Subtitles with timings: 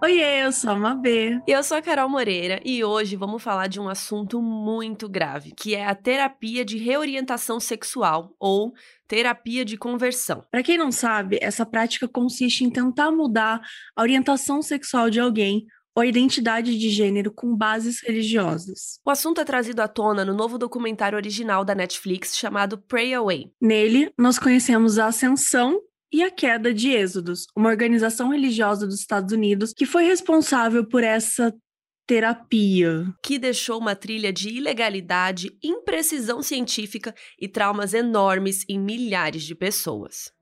[0.00, 1.40] Oiê, eu sou a Mabê.
[1.44, 5.74] Eu sou a Carol Moreira e hoje vamos falar de um assunto muito grave, que
[5.74, 8.72] é a terapia de reorientação sexual ou
[9.08, 10.44] terapia de conversão.
[10.52, 13.60] Para quem não sabe, essa prática consiste em tentar mudar
[13.96, 15.66] a orientação sexual de alguém
[15.96, 19.00] ou a identidade de gênero com bases religiosas.
[19.04, 23.50] O assunto é trazido à tona no novo documentário original da Netflix chamado Pray Away.
[23.60, 25.80] Nele, nós conhecemos a ascensão
[26.12, 31.04] e a queda de Êxodos, uma organização religiosa dos Estados Unidos que foi responsável por
[31.04, 31.52] essa
[32.06, 33.04] terapia.
[33.22, 40.32] Que deixou uma trilha de ilegalidade, imprecisão científica e traumas enormes em milhares de pessoas.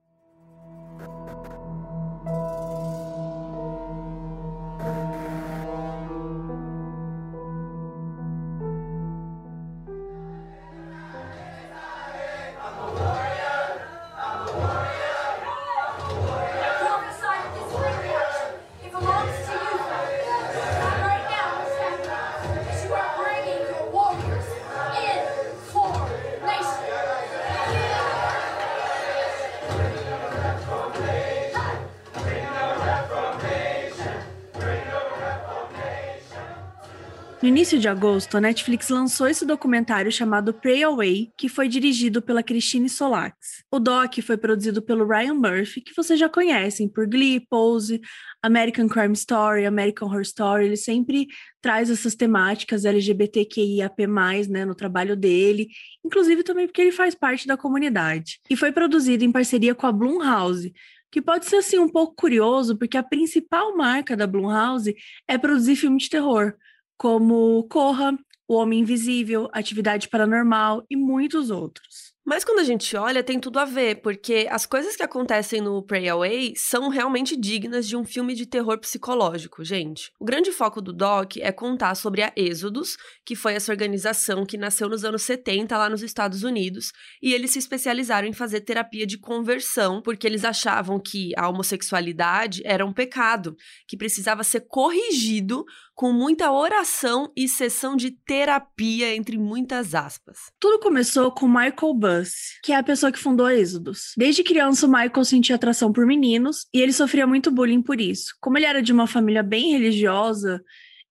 [37.46, 42.20] No início de agosto, a Netflix lançou esse documentário chamado Pray Away, que foi dirigido
[42.20, 43.62] pela Christine Solax.
[43.70, 48.00] O doc foi produzido pelo Ryan Murphy, que vocês já conhecem por Glee, Pose,
[48.42, 50.64] American Crime Story, American Horror Story.
[50.64, 51.28] Ele sempre
[51.62, 54.08] traz essas temáticas LGBTQIAP+,
[54.48, 55.68] né, no trabalho dele,
[56.04, 58.40] inclusive também porque ele faz parte da comunidade.
[58.50, 60.74] E foi produzido em parceria com a Blumhouse,
[61.12, 64.96] que pode ser assim um pouco curioso, porque a principal marca da Blumhouse
[65.28, 66.52] é produzir filme de terror
[66.96, 68.16] como Corra,
[68.48, 72.16] O Homem Invisível, Atividade Paranormal e muitos outros.
[72.28, 75.80] Mas quando a gente olha, tem tudo a ver, porque as coisas que acontecem no
[75.80, 80.10] Pray Away são realmente dignas de um filme de terror psicológico, gente.
[80.18, 84.58] O grande foco do doc é contar sobre a Êxodos, que foi essa organização que
[84.58, 86.90] nasceu nos anos 70 lá nos Estados Unidos,
[87.22, 92.60] e eles se especializaram em fazer terapia de conversão, porque eles achavam que a homossexualidade
[92.64, 93.54] era um pecado,
[93.86, 95.64] que precisava ser corrigido
[95.96, 100.36] com muita oração e sessão de terapia, entre muitas aspas.
[100.60, 104.12] Tudo começou com Michael Buss, que é a pessoa que fundou a Êxodos.
[104.14, 108.36] Desde criança, o Michael sentia atração por meninos e ele sofria muito bullying por isso.
[108.40, 110.62] Como ele era de uma família bem religiosa,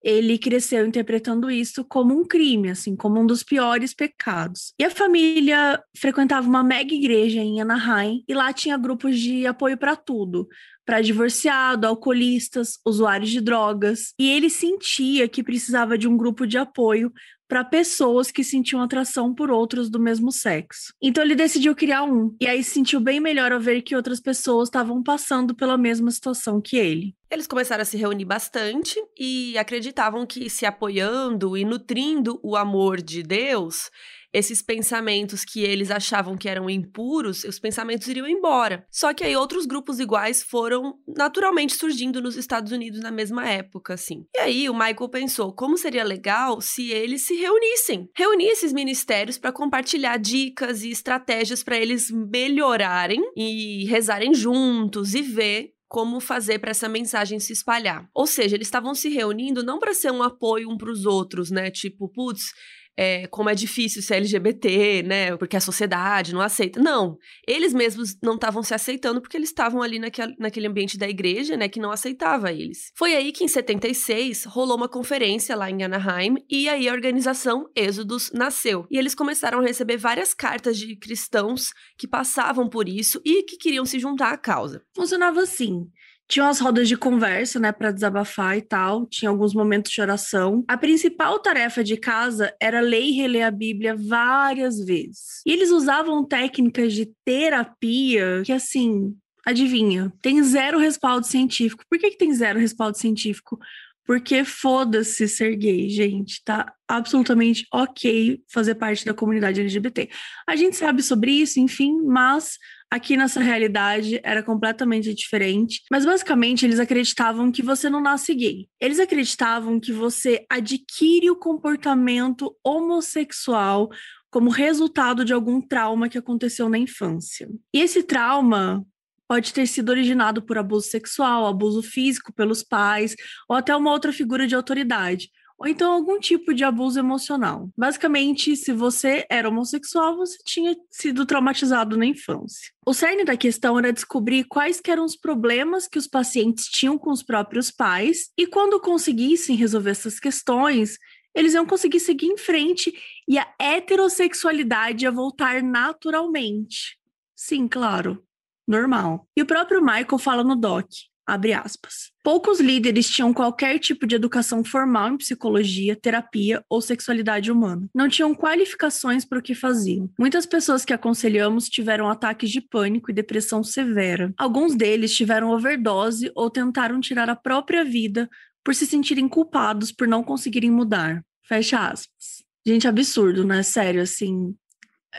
[0.06, 4.72] ele cresceu interpretando isso como um crime, assim, como um dos piores pecados.
[4.80, 9.76] E a família frequentava uma mega igreja em Anaheim e lá tinha grupos de apoio
[9.80, 10.48] para tudo,
[10.86, 14.14] para divorciado, alcoolistas, usuários de drogas.
[14.20, 17.12] E ele sentia que precisava de um grupo de apoio
[17.48, 20.94] para pessoas que sentiam atração por outros do mesmo sexo.
[21.02, 22.36] Então ele decidiu criar um.
[22.42, 26.10] E aí se sentiu bem melhor ao ver que outras pessoas estavam passando pela mesma
[26.12, 27.16] situação que ele.
[27.30, 33.02] Eles começaram a se reunir bastante e acreditavam que se apoiando e nutrindo o amor
[33.02, 33.90] de Deus,
[34.36, 38.86] esses pensamentos que eles achavam que eram impuros, os pensamentos iriam embora.
[38.92, 43.94] Só que aí outros grupos iguais foram naturalmente surgindo nos Estados Unidos na mesma época,
[43.94, 44.26] assim.
[44.36, 49.38] E aí o Michael pensou como seria legal se eles se reunissem, reunir esses ministérios
[49.38, 56.60] para compartilhar dicas e estratégias para eles melhorarem e rezarem juntos e ver como fazer
[56.60, 58.10] para essa mensagem se espalhar.
[58.14, 61.50] Ou seja, eles estavam se reunindo não para ser um apoio um para os outros,
[61.50, 61.72] né?
[61.72, 62.52] Tipo, putz,
[62.98, 65.38] é, como é difícil ser LGBT, né?
[65.38, 66.82] Porque a sociedade não aceita.
[66.82, 67.18] Não,
[67.48, 71.58] eles mesmos não estavam se aceitando porque eles estavam ali naquele, naquele ambiente da igreja,
[71.58, 71.68] né?
[71.68, 72.92] Que não aceitava eles.
[72.96, 77.66] Foi aí que em 76 rolou uma conferência lá em Anaheim e aí a organização
[77.76, 78.86] Êxodos nasceu.
[78.90, 83.58] E eles começaram a receber várias cartas de cristãos que passavam por isso e que
[83.58, 84.82] queriam se juntar à causa.
[84.96, 85.86] Funcionava assim.
[86.28, 89.06] Tinha umas rodas de conversa, né, para desabafar e tal.
[89.06, 90.64] Tinha alguns momentos de oração.
[90.68, 95.42] A principal tarefa de casa era ler e reler a Bíblia várias vezes.
[95.46, 101.84] E eles usavam técnicas de terapia que, assim, adivinha, tem zero respaldo científico.
[101.88, 103.60] Por que, que tem zero respaldo científico?
[104.06, 106.44] Porque foda-se ser gay, gente.
[106.44, 110.10] Tá absolutamente ok fazer parte da comunidade LGBT.
[110.48, 112.58] A gente sabe sobre isso, enfim, mas
[112.96, 118.70] Aqui nessa realidade era completamente diferente, mas basicamente eles acreditavam que você não nasce gay.
[118.80, 123.90] Eles acreditavam que você adquire o comportamento homossexual
[124.32, 127.50] como resultado de algum trauma que aconteceu na infância.
[127.74, 128.82] E esse trauma
[129.28, 133.14] pode ter sido originado por abuso sexual, abuso físico pelos pais
[133.50, 137.70] ou até uma outra figura de autoridade, ou então algum tipo de abuso emocional.
[137.78, 142.72] Basicamente, se você era homossexual, você tinha sido traumatizado na infância.
[142.86, 147.12] O cerne da questão era descobrir quais eram os problemas que os pacientes tinham com
[147.12, 150.98] os próprios pais e quando conseguissem resolver essas questões,
[151.34, 152.94] eles iam conseguir seguir em frente
[153.28, 156.98] e a heterossexualidade ia voltar naturalmente.
[157.36, 158.24] Sim, claro,
[158.68, 159.28] normal.
[159.36, 160.88] E o próprio Michael fala no doc,
[161.26, 162.12] abre aspas.
[162.24, 167.88] Poucos líderes tinham qualquer tipo de educação formal em psicologia, terapia ou sexualidade humana.
[167.94, 170.10] Não tinham qualificações para o que faziam.
[170.20, 174.34] Muitas pessoas que aconselhamos tiveram ataques de pânico e depressão severa.
[174.38, 178.30] Alguns deles tiveram overdose ou tentaram tirar a própria vida
[178.64, 181.24] por se sentirem culpados por não conseguirem mudar.
[181.44, 182.44] Fecha aspas.
[182.66, 183.62] Gente, absurdo, né?
[183.62, 184.56] Sério, assim.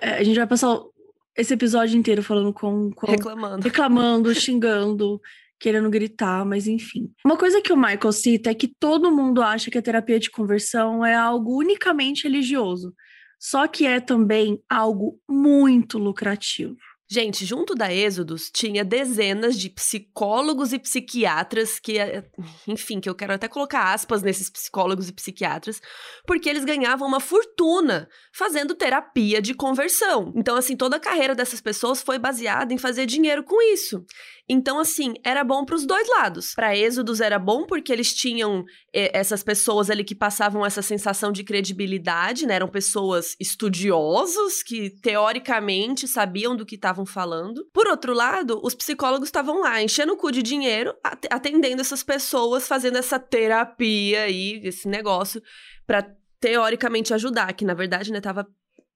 [0.03, 0.77] É, a gente vai passar
[1.37, 2.91] esse episódio inteiro falando com.
[2.91, 3.63] com reclamando.
[3.63, 5.21] Reclamando, xingando,
[5.59, 7.11] querendo gritar, mas enfim.
[7.25, 10.31] Uma coisa que o Michael cita é que todo mundo acha que a terapia de
[10.31, 12.93] conversão é algo unicamente religioso.
[13.39, 16.77] Só que é também algo muito lucrativo.
[17.09, 22.25] Gente, junto da Êxodos tinha dezenas de psicólogos e psiquiatras que, eh,
[22.67, 25.81] enfim, que eu quero até colocar aspas nesses psicólogos e psiquiatras,
[26.27, 30.33] porque eles ganhavam uma fortuna fazendo terapia de conversão.
[30.35, 34.05] Então, assim, toda a carreira dessas pessoas foi baseada em fazer dinheiro com isso.
[34.49, 36.55] Então, assim, era bom para os dois lados.
[36.55, 41.33] Para Êxodos era bom porque eles tinham eh, essas pessoas ali que passavam essa sensação
[41.33, 42.55] de credibilidade, né?
[42.55, 47.67] Eram pessoas estudiosos que teoricamente sabiam do que estavam falando.
[47.73, 50.95] Por outro lado, os psicólogos estavam lá enchendo o cu de dinheiro,
[51.29, 55.43] atendendo essas pessoas, fazendo essa terapia aí, esse negócio
[55.87, 56.09] para
[56.39, 58.47] teoricamente ajudar, que na verdade, né, tava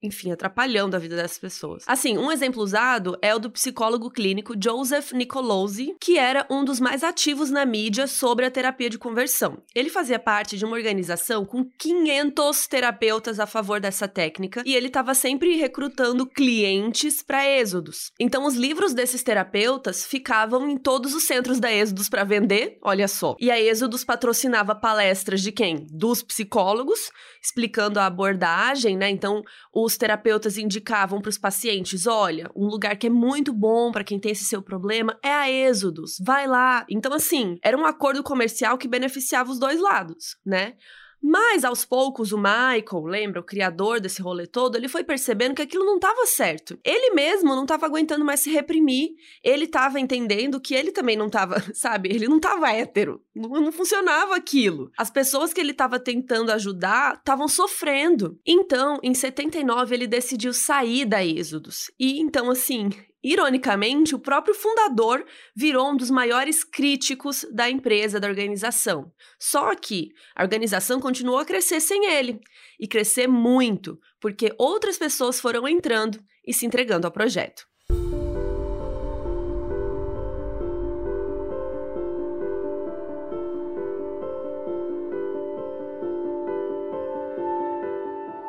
[0.03, 1.85] enfim, atrapalhando a vida dessas pessoas.
[1.87, 6.81] Assim, um exemplo usado é o do psicólogo clínico Joseph Nicolosi, que era um dos
[6.81, 9.63] mais ativos na mídia sobre a terapia de conversão.
[9.75, 14.87] Ele fazia parte de uma organização com 500 terapeutas a favor dessa técnica e ele
[14.87, 18.13] estava sempre recrutando clientes para Êxodos.
[18.19, 23.09] Então, os livros desses terapeutas ficavam em todos os centros da Êxodos para vender, olha
[23.09, 23.37] só.
[23.39, 25.87] E a Êxodos patrocinava palestras de quem?
[25.91, 27.11] Dos psicólogos,
[27.43, 29.09] explicando a abordagem, né?
[29.11, 29.43] Então,
[29.75, 34.19] os terapeutas indicavam para os pacientes: olha, um lugar que é muito bom para quem
[34.19, 36.85] tem esse seu problema é a Êxodos, vai lá.
[36.89, 40.75] Então, assim, era um acordo comercial que beneficiava os dois lados, né?
[41.23, 45.63] Mas aos poucos o Michael, lembra, o criador desse rolê todo, ele foi percebendo que
[45.63, 46.79] aquilo não estava certo.
[46.83, 49.11] Ele mesmo não estava aguentando mais se reprimir.
[49.45, 52.09] Ele estava entendendo que ele também não estava, sabe?
[52.09, 53.23] Ele não estava hétero.
[53.35, 54.91] Não, não, funcionava aquilo.
[54.97, 58.39] As pessoas que ele estava tentando ajudar estavam sofrendo.
[58.47, 61.91] Então, em 79, ele decidiu sair da Êxodos.
[61.99, 62.91] E então, assim,
[63.23, 65.25] Ironicamente, o próprio fundador
[65.55, 69.13] virou um dos maiores críticos da empresa, da organização.
[69.39, 72.41] Só que a organização continuou a crescer sem ele
[72.79, 77.69] e crescer muito, porque outras pessoas foram entrando e se entregando ao projeto.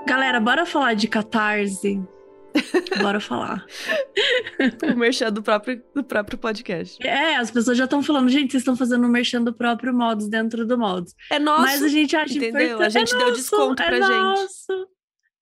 [0.08, 2.02] Galera, bora falar de catarse.
[3.02, 3.66] Bora falar.
[4.94, 7.06] o merchan do próprio, do próprio podcast.
[7.06, 9.94] É, as pessoas já estão falando, gente, vocês estão fazendo o um merchan do próprio
[9.94, 11.14] Modos dentro do Modos.
[11.30, 11.62] É nosso.
[11.62, 12.76] Mas a gente acha entendeu?
[12.76, 12.86] Importante.
[12.86, 14.12] A gente é deu nosso, desconto pra é gente.
[14.12, 14.88] Nosso.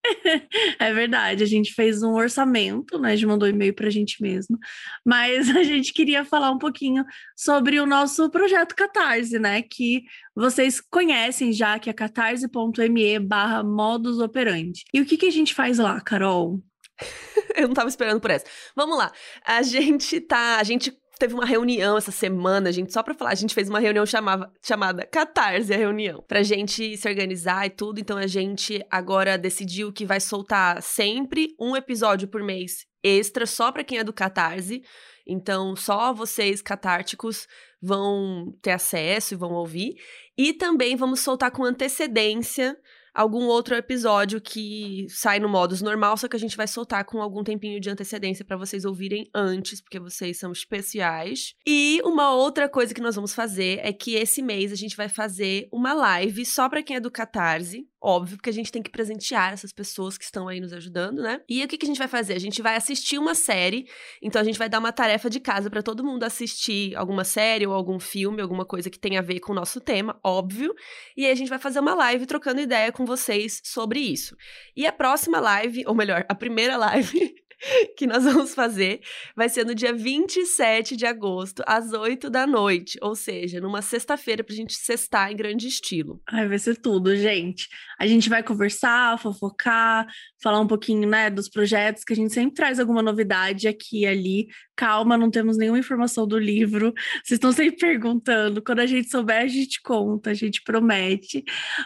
[0.79, 3.11] É verdade, a gente fez um orçamento, né?
[3.11, 4.57] A gente mandou e-mail para a gente mesmo,
[5.05, 7.03] mas a gente queria falar um pouquinho
[7.35, 9.61] sobre o nosso projeto Catarse, né?
[9.61, 10.03] Que
[10.35, 14.83] vocês conhecem já, que é catarse.me barra modus operandi.
[14.93, 16.61] E o que, que a gente faz lá, Carol?
[17.55, 18.45] Eu não tava esperando por essa.
[18.75, 19.11] Vamos lá.
[19.45, 20.57] A gente tá.
[20.57, 23.79] A gente teve uma reunião essa semana, gente, só pra falar, a gente fez uma
[23.79, 27.99] reunião chamava, chamada Catarse a reunião, pra gente se organizar e tudo.
[27.99, 33.69] Então a gente agora decidiu que vai soltar sempre um episódio por mês extra só
[33.71, 34.81] pra quem é do Catarse.
[35.27, 37.47] Então, só vocês catárticos
[37.81, 39.95] vão ter acesso e vão ouvir.
[40.37, 42.75] E também vamos soltar com antecedência
[43.19, 47.21] algum outro episódio que sai no modus normal, só que a gente vai soltar com
[47.21, 51.53] algum tempinho de antecedência para vocês ouvirem antes, porque vocês são especiais.
[51.67, 55.09] E uma outra coisa que nós vamos fazer é que esse mês a gente vai
[55.09, 57.85] fazer uma live só para quem é do Catarse.
[58.01, 61.41] Óbvio, porque a gente tem que presentear essas pessoas que estão aí nos ajudando, né?
[61.49, 62.33] E o que, que a gente vai fazer?
[62.33, 63.85] A gente vai assistir uma série,
[64.21, 67.67] então a gente vai dar uma tarefa de casa para todo mundo assistir alguma série
[67.67, 70.73] ou algum filme, alguma coisa que tenha a ver com o nosso tema, óbvio.
[71.17, 74.37] E aí a gente vai fazer uma live trocando ideia com vocês sobre isso.
[74.75, 77.35] E a próxima live, ou melhor, a primeira live
[77.97, 79.01] que nós vamos fazer
[79.35, 82.97] vai ser no dia 27 de agosto, às 8 da noite.
[83.01, 86.21] Ou seja, numa sexta-feira pra gente sextar em grande estilo.
[86.27, 87.67] Ai, vai ser tudo, gente.
[87.99, 90.07] A gente vai conversar, fofocar,
[90.41, 94.07] falar um pouquinho, né, dos projetos, que a gente sempre traz alguma novidade aqui e
[94.07, 94.47] ali.
[94.75, 96.93] Calma, não temos nenhuma informação do livro.
[97.23, 98.61] Vocês estão sempre perguntando.
[98.63, 101.43] Quando a gente souber, a gente conta, a gente promete.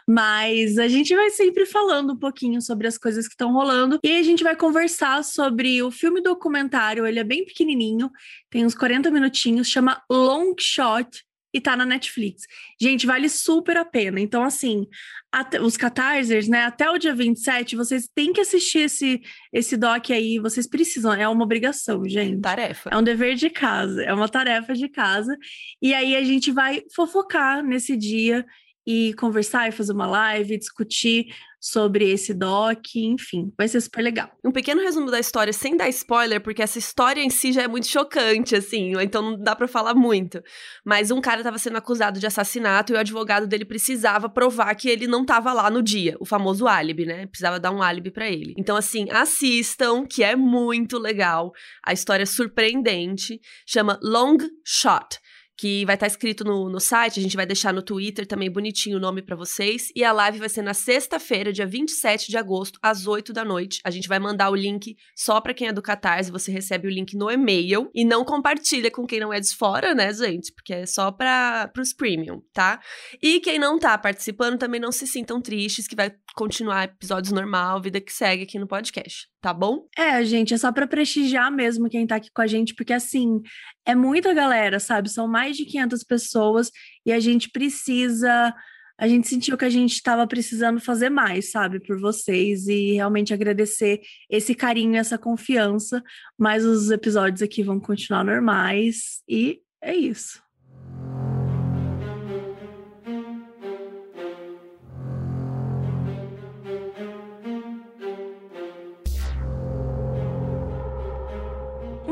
[0.08, 4.00] Mas a gente vai sempre falando um pouquinho sobre as coisas que estão rolando.
[4.04, 7.08] E a gente vai conversar sobre o filme documentário.
[7.08, 8.12] Ele é bem pequenininho,
[8.50, 12.44] tem uns 40 minutinhos, chama Long Shot e tá na Netflix.
[12.82, 14.20] Gente, vale super a pena.
[14.20, 14.88] Então, assim,
[15.32, 16.64] até, os Catarsers, né?
[16.66, 20.40] Até o dia 27, vocês têm que assistir esse, esse doc aí.
[20.40, 22.42] Vocês precisam, é uma obrigação, gente.
[22.42, 22.90] Tarefa.
[22.90, 25.38] É um dever de casa, é uma tarefa de casa.
[25.82, 28.46] E aí a gente vai fofocar nesse dia
[28.86, 31.28] e conversar e fazer uma live, discutir
[31.64, 34.30] sobre esse doc, enfim, vai ser super legal.
[34.44, 37.70] Um pequeno resumo da história, sem dar spoiler, porque essa história em si já é
[37.70, 40.44] muito chocante, assim, então não dá para falar muito.
[40.84, 44.90] Mas um cara estava sendo acusado de assassinato e o advogado dele precisava provar que
[44.90, 47.28] ele não estava lá no dia, o famoso álibi, né?
[47.28, 48.54] Precisava dar um álibi para ele.
[48.58, 51.54] Então, assim, assistam, que é muito legal.
[51.82, 54.36] A história é surpreendente, chama Long
[54.66, 55.23] Shot
[55.58, 58.52] que vai estar tá escrito no, no site, a gente vai deixar no Twitter também
[58.52, 59.90] bonitinho o nome para vocês.
[59.96, 63.80] E a live vai ser na sexta-feira, dia 27 de agosto, às 8 da noite.
[63.84, 66.92] A gente vai mandar o link só para quem é do Catarse, você recebe o
[66.92, 70.52] link no e-mail e não compartilha com quem não é de fora, né, gente?
[70.54, 72.80] Porque é só para os premium, tá?
[73.22, 77.82] E quem não tá participando também não se sintam tristes, que vai continuar episódios normal,
[77.82, 79.88] vida que segue aqui no podcast, tá bom?
[79.98, 83.42] É, gente, é só para prestigiar mesmo quem tá aqui com a gente, porque assim,
[83.86, 85.10] é muita galera, sabe?
[85.10, 86.72] São mais de 500 pessoas
[87.06, 88.54] e a gente precisa.
[88.98, 93.34] A gente sentiu que a gente estava precisando fazer mais, sabe, por vocês e realmente
[93.34, 96.02] agradecer esse carinho, essa confiança.
[96.38, 100.42] Mas os episódios aqui vão continuar normais e é isso.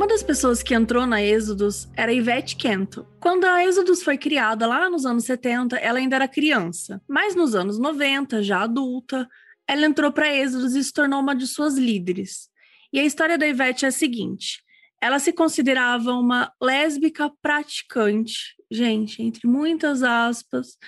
[0.02, 3.06] Uma das pessoas que entrou na Êxodos era Ivete Kento.
[3.20, 7.00] Quando a Êxodos foi criada lá nos anos 70, ela ainda era criança.
[7.08, 9.30] Mas nos anos 90, já adulta,
[9.68, 12.50] ela entrou para Êxodos e se tornou uma de suas líderes.
[12.92, 14.64] E a história da Ivete é a seguinte:
[15.00, 20.80] ela se considerava uma lésbica praticante, gente, entre muitas aspas,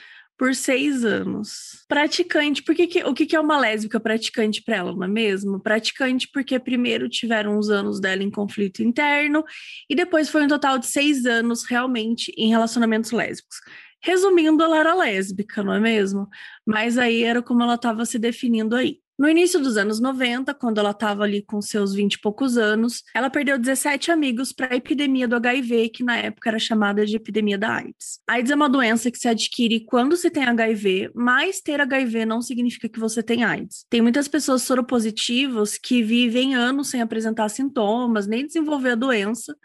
[0.43, 1.85] por seis anos.
[1.87, 5.57] Praticante, porque que, o que é uma lésbica praticante para ela, não é mesmo?
[5.57, 9.45] Praticante porque primeiro tiveram uns anos dela em conflito interno
[9.89, 13.55] e depois foi um total de seis anos realmente em relacionamentos lésbicos.
[14.01, 16.27] Resumindo, ela era lésbica, não é mesmo?
[16.65, 18.99] Mas aí era como ela estava se definindo aí.
[19.17, 23.03] No início dos anos 90, quando ela estava ali com seus 20 e poucos anos,
[23.13, 27.15] ela perdeu 17 amigos para a epidemia do HIV, que na época era chamada de
[27.15, 28.19] epidemia da AIDS.
[28.27, 32.25] A AIDS é uma doença que se adquire quando se tem HIV, mas ter HIV
[32.25, 33.85] não significa que você tem AIDS.
[33.87, 39.55] Tem muitas pessoas soropositivas que vivem anos sem apresentar sintomas, nem desenvolver a doença,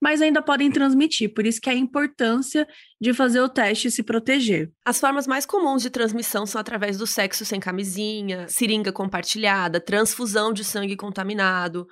[0.00, 2.66] mas ainda podem transmitir, por isso que é a importância
[3.00, 4.70] de fazer o teste e se proteger.
[4.84, 10.52] As formas mais comuns de transmissão são através do sexo sem camisinha, seringa compartilhada, transfusão
[10.52, 11.86] de sangue contaminado,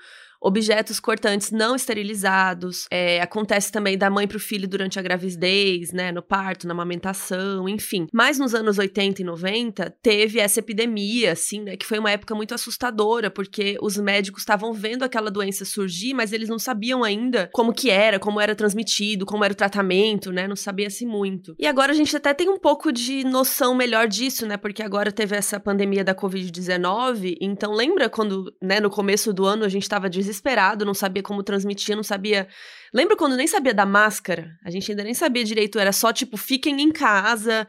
[0.45, 2.87] objetos cortantes não esterilizados.
[2.91, 6.75] É, acontece também da mãe para o filho durante a gravidez, né, no parto, na
[6.75, 8.07] amamentação, enfim.
[8.13, 12.35] Mas nos anos 80 e 90 teve essa epidemia, assim, né, que foi uma época
[12.35, 17.49] muito assustadora, porque os médicos estavam vendo aquela doença surgir, mas eles não sabiam ainda
[17.51, 21.57] como que era, como era transmitido, como era o tratamento, né, não sabia-se muito.
[21.59, 25.11] E agora a gente até tem um pouco de noção melhor disso, né, porque agora
[25.11, 29.85] teve essa pandemia da Covid-19, então lembra quando, né, no começo do ano a gente
[29.85, 32.49] estava desesperado desesperado, não sabia como transmitir, não sabia.
[32.93, 34.59] Lembra quando nem sabia da máscara?
[34.65, 37.67] A gente ainda nem sabia direito, era só tipo, fiquem em casa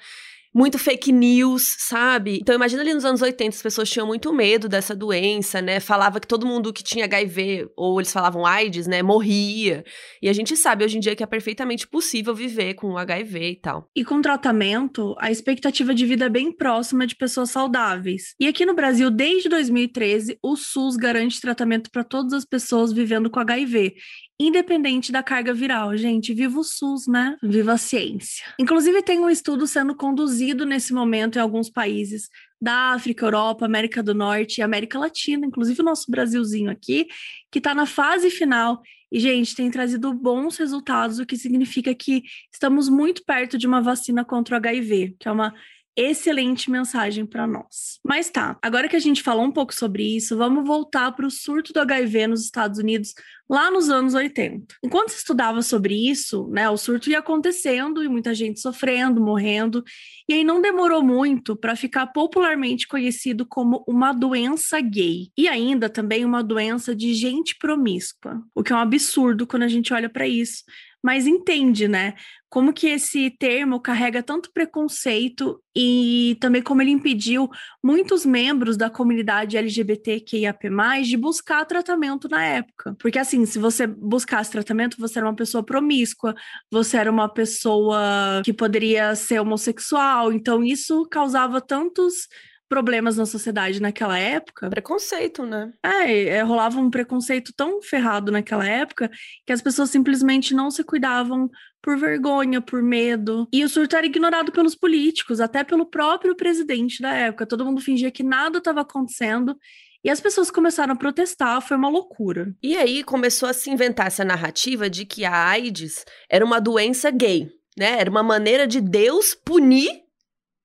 [0.56, 2.40] muito fake news, sabe?
[2.42, 5.82] Então imagina ali nos anos 80, as pessoas tinham muito medo dessa doença, né?
[5.82, 9.84] Falava que todo mundo que tinha HIV, ou eles falavam AIDS, né, morria.
[10.22, 13.56] E a gente sabe hoje em dia que é perfeitamente possível viver com HIV e
[13.58, 13.90] tal.
[13.94, 18.34] E com tratamento, a expectativa de vida é bem próxima de pessoas saudáveis.
[18.40, 23.30] E aqui no Brasil, desde 2013, o SUS garante tratamento para todas as pessoas vivendo
[23.30, 23.96] com HIV
[24.40, 25.96] independente da carga viral.
[25.96, 27.38] Gente, viva o SUS, né?
[27.42, 28.46] Viva a ciência.
[28.60, 32.30] Inclusive, tem um estudo sendo conduzido nesse momento em alguns países
[32.62, 37.08] da África, Europa, América do Norte e América Latina, inclusive o nosso Brasilzinho aqui,
[37.52, 38.82] que está na fase final.
[39.12, 43.82] E, gente, tem trazido bons resultados, o que significa que estamos muito perto de uma
[43.82, 45.54] vacina contra o HIV, que é uma
[45.96, 48.00] excelente mensagem para nós.
[48.04, 51.32] Mas tá, agora que a gente falou um pouco sobre isso, vamos voltar para o
[51.32, 53.14] surto do HIV nos Estados Unidos
[53.50, 54.76] lá nos anos 80.
[54.84, 59.84] Enquanto se estudava sobre isso, né, o surto ia acontecendo e muita gente sofrendo, morrendo,
[60.28, 65.90] e aí não demorou muito para ficar popularmente conhecido como uma doença gay e ainda
[65.90, 70.10] também uma doença de gente promíscua, o que é um absurdo quando a gente olha
[70.10, 70.64] para isso,
[71.06, 72.16] mas entende, né?
[72.50, 77.48] Como que esse termo carrega tanto preconceito e também como ele impediu
[77.84, 80.68] muitos membros da comunidade LGBTQIAP+,
[81.04, 82.96] de buscar tratamento na época.
[82.98, 86.34] Porque assim, se você buscasse tratamento, você era uma pessoa promíscua,
[86.72, 92.28] você era uma pessoa que poderia ser homossexual, então isso causava tantos
[92.68, 94.70] problemas na sociedade naquela época.
[94.70, 95.72] Preconceito, né?
[95.84, 99.10] É, é, rolava um preconceito tão ferrado naquela época
[99.46, 101.50] que as pessoas simplesmente não se cuidavam
[101.82, 103.48] por vergonha, por medo.
[103.54, 107.46] E o surto era ignorado pelos políticos, até pelo próprio presidente da época.
[107.46, 109.56] Todo mundo fingia que nada estava acontecendo.
[110.04, 112.54] E as pessoas começaram a protestar, foi uma loucura.
[112.62, 117.10] E aí começou a se inventar essa narrativa de que a AIDS era uma doença
[117.10, 118.00] gay, né?
[118.00, 120.05] Era uma maneira de Deus punir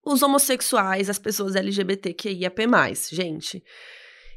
[0.04, 2.66] os homossexuais, as pessoas LGBTQIAP+,
[3.10, 3.62] gente.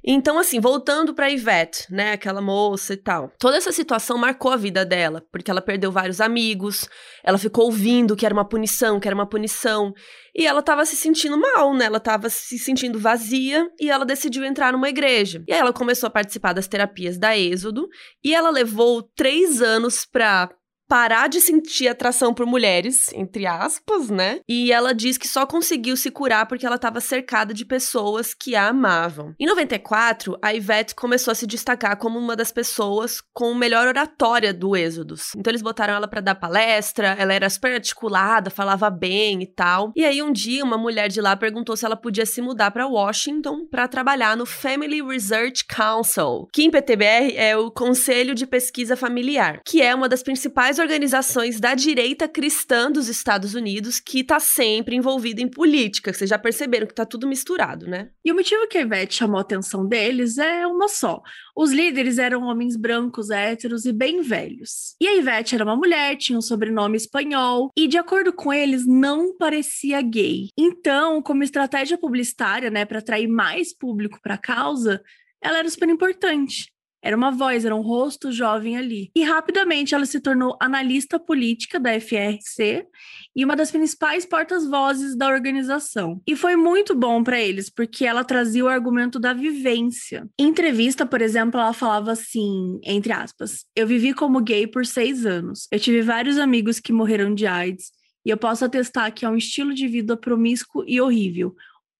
[0.05, 3.31] Então, assim, voltando pra Ivete, né, aquela moça e tal.
[3.39, 6.89] Toda essa situação marcou a vida dela, porque ela perdeu vários amigos,
[7.23, 9.93] ela ficou ouvindo que era uma punição, que era uma punição,
[10.35, 11.85] e ela tava se sentindo mal, né?
[11.85, 15.41] Ela tava se sentindo vazia e ela decidiu entrar numa igreja.
[15.47, 17.87] E aí ela começou a participar das terapias da Êxodo,
[18.21, 20.49] e ela levou três anos pra
[20.93, 24.41] parar de sentir atração por mulheres, entre aspas, né?
[24.47, 28.55] E ela diz que só conseguiu se curar porque ela estava cercada de pessoas que
[28.55, 29.33] a amavam.
[29.39, 34.53] Em 94, a Ivete começou a se destacar como uma das pessoas com melhor oratória
[34.53, 35.31] do Êxodos.
[35.35, 39.91] Então eles botaram ela para dar palestra, ela era super articulada, falava bem e tal.
[39.95, 42.85] E aí um dia uma mulher de lá perguntou se ela podia se mudar para
[42.85, 48.95] Washington para trabalhar no Family Research Council, que em PTBR é o Conselho de Pesquisa
[48.95, 54.39] Familiar, que é uma das principais organizações da direita cristã dos Estados Unidos que está
[54.39, 56.13] sempre envolvida em política.
[56.13, 58.09] Vocês já perceberam que está tudo misturado, né?
[58.23, 61.21] E o motivo que a Ivete chamou a atenção deles é uma só.
[61.55, 64.95] Os líderes eram homens brancos, héteros e bem velhos.
[64.99, 68.85] E a Ivete era uma mulher, tinha um sobrenome espanhol e, de acordo com eles,
[68.85, 70.49] não parecia gay.
[70.57, 75.01] Então, como estratégia publicitária, né, para atrair mais público para a causa,
[75.41, 76.72] ela era super importante.
[77.03, 79.11] Era uma voz, era um rosto jovem ali.
[79.13, 82.87] E rapidamente ela se tornou analista política da FRC
[83.35, 86.21] e uma das principais portas-vozes da organização.
[86.25, 90.25] E foi muito bom para eles, porque ela trazia o argumento da vivência.
[90.39, 95.25] Em entrevista, por exemplo, ela falava assim, entre aspas, eu vivi como gay por seis
[95.25, 95.67] anos.
[95.69, 97.91] Eu tive vários amigos que morreram de AIDS.
[98.25, 101.53] E eu posso atestar que é um estilo de vida promíscuo e horrível,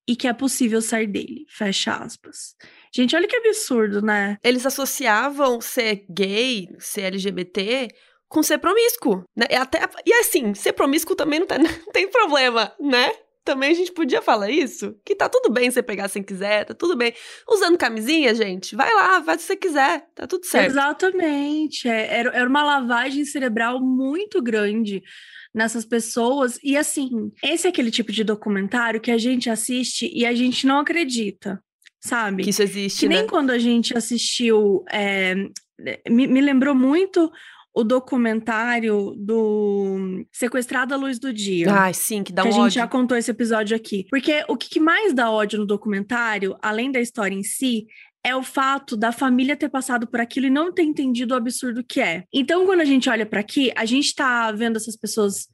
[0.07, 1.45] e que é possível sair dele.
[1.49, 2.55] Fecha aspas.
[2.95, 4.37] Gente, olha que absurdo, né?
[4.43, 7.87] Eles associavam ser gay, ser LGBT
[8.27, 9.45] com ser promíscuo, né?
[9.49, 13.11] E, até, e assim, ser promíscuo também não, tá, não tem problema, né?
[13.43, 16.73] Também a gente podia falar isso, que tá tudo bem você pegar sem quiser, tá
[16.73, 17.13] tudo bem.
[17.49, 20.71] Usando camisinha, gente, vai lá, vai se você quiser, tá tudo certo.
[20.71, 25.03] Exatamente, é, era, era uma lavagem cerebral muito grande
[25.53, 26.57] nessas pessoas.
[26.63, 27.09] E assim,
[27.43, 31.61] esse é aquele tipo de documentário que a gente assiste e a gente não acredita,
[32.03, 32.43] sabe?
[32.43, 33.01] Que isso existe.
[33.01, 33.17] Que né?
[33.17, 34.83] nem quando a gente assistiu.
[34.91, 35.35] É,
[36.09, 37.31] me, me lembrou muito
[37.75, 41.73] o documentário do Sequestrado à Luz do Dia.
[41.73, 42.75] Ai, sim, que dá que um a gente ódio.
[42.75, 44.05] já contou esse episódio aqui.
[44.09, 47.87] Porque o que mais dá ódio no documentário, além da história em si,
[48.23, 51.83] é o fato da família ter passado por aquilo e não ter entendido o absurdo
[51.83, 52.25] que é.
[52.31, 55.47] Então, quando a gente olha para aqui, a gente tá vendo essas pessoas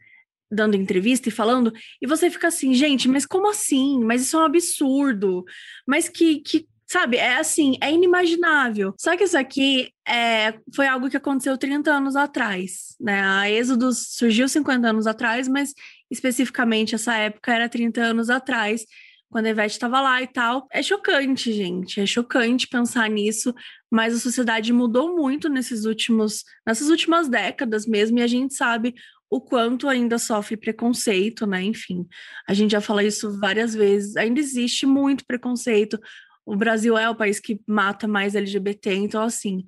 [0.52, 4.04] dando entrevista e falando, e você fica assim, gente, mas como assim?
[4.04, 5.46] Mas isso é um absurdo.
[5.86, 8.94] Mas que, que sabe, é assim, é inimaginável.
[8.98, 13.22] Só que isso aqui é, foi algo que aconteceu 30 anos atrás, né?
[13.22, 15.74] A Êxodo surgiu 50 anos atrás, mas
[16.10, 18.86] especificamente essa época era 30 anos atrás
[19.30, 20.68] quando a Ivete estava lá e tal.
[20.72, 22.02] É chocante, gente.
[22.02, 23.54] É chocante pensar nisso,
[23.92, 28.96] mas a sociedade mudou muito nesses últimos, nessas últimas décadas mesmo, e a gente sabe
[29.30, 31.62] o quanto ainda sofre preconceito, né?
[31.62, 32.08] Enfim,
[32.48, 34.16] a gente já fala isso várias vezes.
[34.16, 36.00] Ainda existe muito preconceito.
[36.46, 39.64] O Brasil é o país que mata mais LGBT, então assim,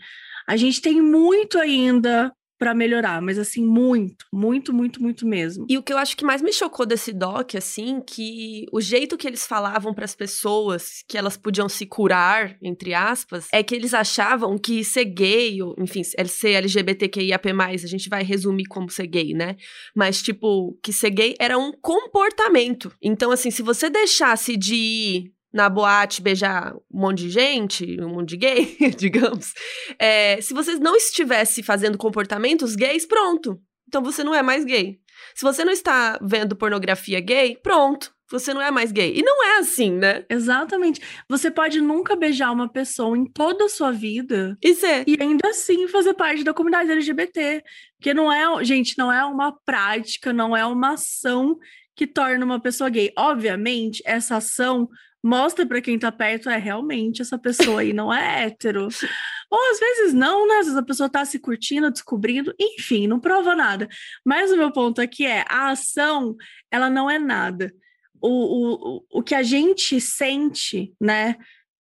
[0.48, 5.66] a gente tem muito ainda para melhorar, mas assim, muito, muito, muito, muito mesmo.
[5.68, 9.18] E o que eu acho que mais me chocou desse doc, assim, que o jeito
[9.18, 13.74] que eles falavam para as pessoas que elas podiam se curar, entre aspas, é que
[13.74, 19.08] eles achavam que ser gay, ou, enfim, ser LGBTQIAP+, a gente vai resumir como ser
[19.08, 19.56] gay, né?
[19.96, 22.94] Mas, tipo, que ser gay era um comportamento.
[23.02, 28.10] Então, assim, se você deixasse de ir na boate beijar um monte de gente, um
[28.10, 29.54] monte de gay, digamos,
[30.00, 33.60] é, se você não estivesse fazendo comportamentos gays, pronto.
[33.88, 35.00] Então você não é mais gay.
[35.36, 38.14] Se você não está vendo pornografia gay, pronto.
[38.32, 39.14] Você não é mais gay.
[39.14, 40.24] E não é assim, né?
[40.30, 41.02] Exatamente.
[41.28, 44.58] Você pode nunca beijar uma pessoa em toda a sua vida.
[44.64, 45.04] Isso é.
[45.06, 47.62] E ainda assim fazer parte da comunidade LGBT.
[47.98, 51.58] Porque não é, gente, não é uma prática, não é uma ação
[51.94, 53.12] que torna uma pessoa gay.
[53.18, 54.88] Obviamente, essa ação
[55.24, 58.88] mostra para quem tá perto, é realmente essa pessoa aí não é hétero.
[59.50, 60.56] Ou às vezes não, né?
[60.56, 63.88] Às vezes a pessoa tá se curtindo, descobrindo, enfim, não prova nada.
[64.26, 66.36] Mas o meu ponto aqui é: a ação,
[66.72, 67.74] ela não é nada.
[68.22, 71.36] O, o, o que a gente sente, né,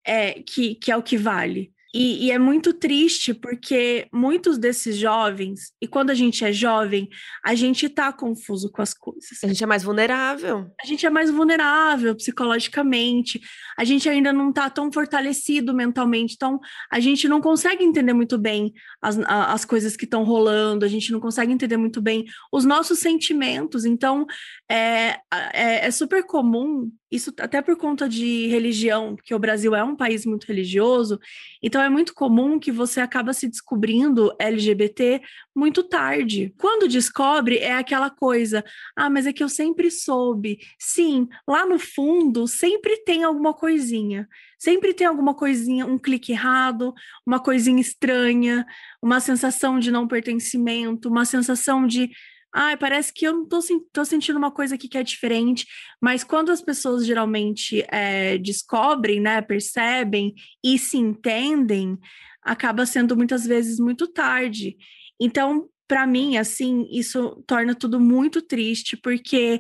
[0.05, 1.71] é que, que é o que vale.
[1.93, 7.09] E, e, é muito triste porque muitos desses jovens, e quando a gente é jovem,
[7.43, 9.43] a gente tá confuso com as coisas.
[9.43, 10.71] A gente é mais vulnerável.
[10.81, 13.41] A gente é mais vulnerável psicologicamente,
[13.77, 18.37] a gente ainda não tá tão fortalecido mentalmente, então a gente não consegue entender muito
[18.37, 22.63] bem as, as coisas que estão rolando, a gente não consegue entender muito bem os
[22.63, 23.83] nossos sentimentos.
[23.83, 24.25] Então
[24.69, 25.17] é,
[25.53, 29.95] é, é super comum isso até por conta de religião, porque o Brasil é um
[29.95, 31.19] país muito religioso,
[31.61, 35.21] então é muito comum que você acaba se descobrindo LGBT
[35.53, 36.53] muito tarde.
[36.57, 38.63] Quando descobre, é aquela coisa,
[38.95, 40.59] ah, mas é que eu sempre soube.
[40.79, 44.27] Sim, lá no fundo sempre tem alguma coisinha.
[44.57, 46.93] Sempre tem alguma coisinha, um clique errado,
[47.25, 48.65] uma coisinha estranha,
[49.01, 52.11] uma sensação de não pertencimento, uma sensação de
[52.53, 53.59] ai, parece que eu não tô,
[53.93, 55.65] tô, sentindo uma coisa aqui que é diferente,
[56.01, 60.33] mas quando as pessoas geralmente é, descobrem, né, percebem
[60.63, 61.97] e se entendem,
[62.41, 64.75] acaba sendo muitas vezes muito tarde.
[65.19, 69.59] Então, para mim, assim, isso torna tudo muito triste, porque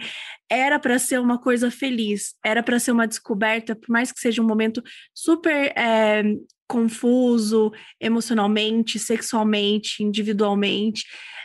[0.49, 4.41] era para ser uma coisa feliz, era para ser uma descoberta, por mais que seja
[4.41, 4.81] um momento
[5.13, 6.23] super é,
[6.71, 11.03] confuso emocionalmente, sexualmente, individualmente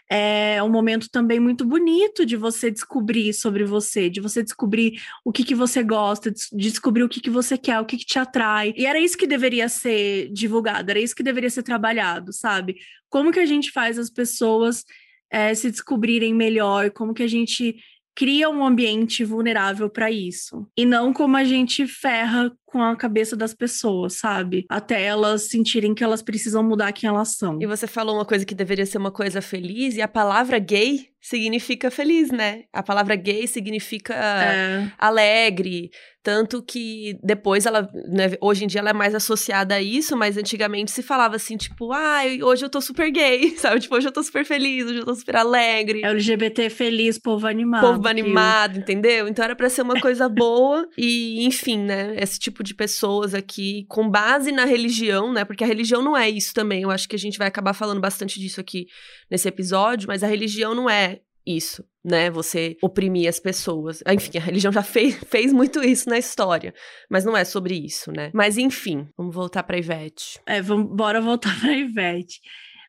[0.08, 5.32] é um momento também muito bonito de você descobrir sobre você, de você descobrir o
[5.32, 8.18] que, que você gosta, de descobrir o que, que você quer, o que, que te
[8.18, 8.72] atrai.
[8.76, 12.76] E era isso que deveria ser divulgado, era isso que deveria ser trabalhado, sabe?
[13.08, 14.84] Como que a gente faz as pessoas
[15.30, 17.76] é, se descobrirem melhor, como que a gente
[18.14, 20.66] cria um ambiente vulnerável para isso.
[20.76, 24.66] E não como a gente ferra com a cabeça das pessoas, sabe?
[24.68, 27.58] Até elas sentirem que elas precisam mudar quem elas são.
[27.58, 31.08] E você falou uma coisa que deveria ser uma coisa feliz, e a palavra gay
[31.26, 32.64] significa feliz, né?
[32.72, 34.92] A palavra gay significa é.
[34.98, 35.90] alegre,
[36.26, 40.36] tanto que depois ela, né, hoje em dia ela é mais associada a isso, mas
[40.36, 43.78] antigamente se falava assim, tipo, ah, hoje eu tô super gay, sabe?
[43.78, 46.02] Tipo, hoje eu tô super feliz, hoje eu tô super alegre.
[46.04, 47.94] É LGBT feliz, povo animado.
[47.94, 49.28] Povo animado, entendeu?
[49.28, 53.86] Então era para ser uma coisa boa e, enfim, né, esse tipo de pessoas aqui
[53.88, 55.44] com base na religião, né?
[55.44, 56.82] Porque a religião não é isso também.
[56.82, 58.86] Eu acho que a gente vai acabar falando bastante disso aqui
[59.30, 62.28] nesse episódio, mas a religião não é isso, né?
[62.30, 64.02] Você oprimir as pessoas.
[64.08, 66.74] Enfim, a religião já fez, fez muito isso na história,
[67.08, 68.30] mas não é sobre isso, né?
[68.34, 70.40] Mas enfim, vamos voltar para Ivete.
[70.44, 72.40] É, vamos bora voltar para Ivete.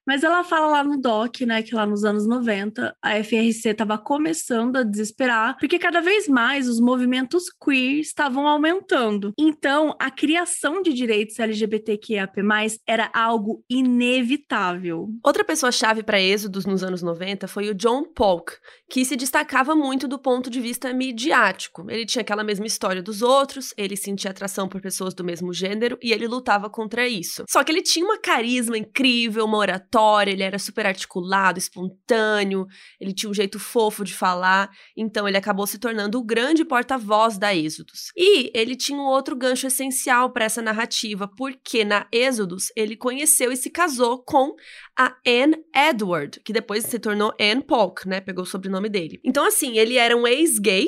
[0.07, 3.97] Mas ela fala lá no doc, né, que lá nos anos 90 a FRC estava
[3.97, 9.33] começando a desesperar, porque cada vez mais os movimentos queer estavam aumentando.
[9.37, 12.41] Então, a criação de direitos LGBTQIAP+,
[12.87, 15.09] era algo inevitável.
[15.21, 18.53] Outra pessoa-chave para êxodos nos anos 90 foi o John Polk,
[18.89, 21.85] que se destacava muito do ponto de vista midiático.
[21.89, 25.97] Ele tinha aquela mesma história dos outros, ele sentia atração por pessoas do mesmo gênero
[26.01, 27.43] e ele lutava contra isso.
[27.49, 32.67] Só que ele tinha uma carisma incrível, uma oratória oratória, ele era super articulado, espontâneo,
[32.99, 37.37] ele tinha um jeito fofo de falar, então ele acabou se tornando o grande porta-voz
[37.37, 38.11] da Êxodos.
[38.15, 43.51] E ele tinha um outro gancho essencial para essa narrativa, porque na Êxodos ele conheceu
[43.51, 44.55] e se casou com
[44.97, 48.21] a Anne Edward, que depois se tornou Anne Polk, né?
[48.21, 49.19] Pegou o sobrenome dele.
[49.23, 50.87] Então, assim, ele era um ex-gay,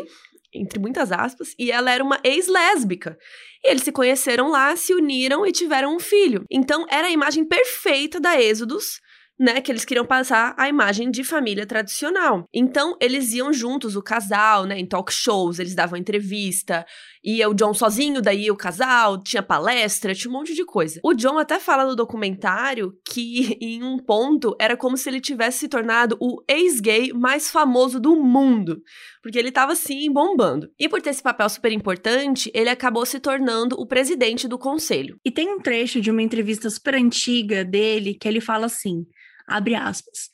[0.53, 3.17] entre muitas aspas, e ela era uma ex-lésbica.
[3.63, 6.43] E eles se conheceram lá, se uniram e tiveram um filho.
[6.49, 8.99] Então era a imagem perfeita da Êxodos
[9.39, 12.43] né, que eles queriam passar a imagem de família tradicional.
[12.53, 16.85] Então, eles iam juntos, o casal, né, em talk shows, eles davam entrevista,
[17.23, 20.99] ia o John sozinho, daí o casal, tinha palestra, tinha um monte de coisa.
[21.03, 25.59] O John até fala no documentário que, em um ponto, era como se ele tivesse
[25.59, 28.81] se tornado o ex-gay mais famoso do mundo,
[29.21, 30.71] porque ele tava, assim, bombando.
[30.79, 35.19] E por ter esse papel super importante, ele acabou se tornando o presidente do conselho.
[35.23, 39.05] E tem um trecho de uma entrevista super antiga dele que ele fala assim,
[39.45, 40.29] abre aspas,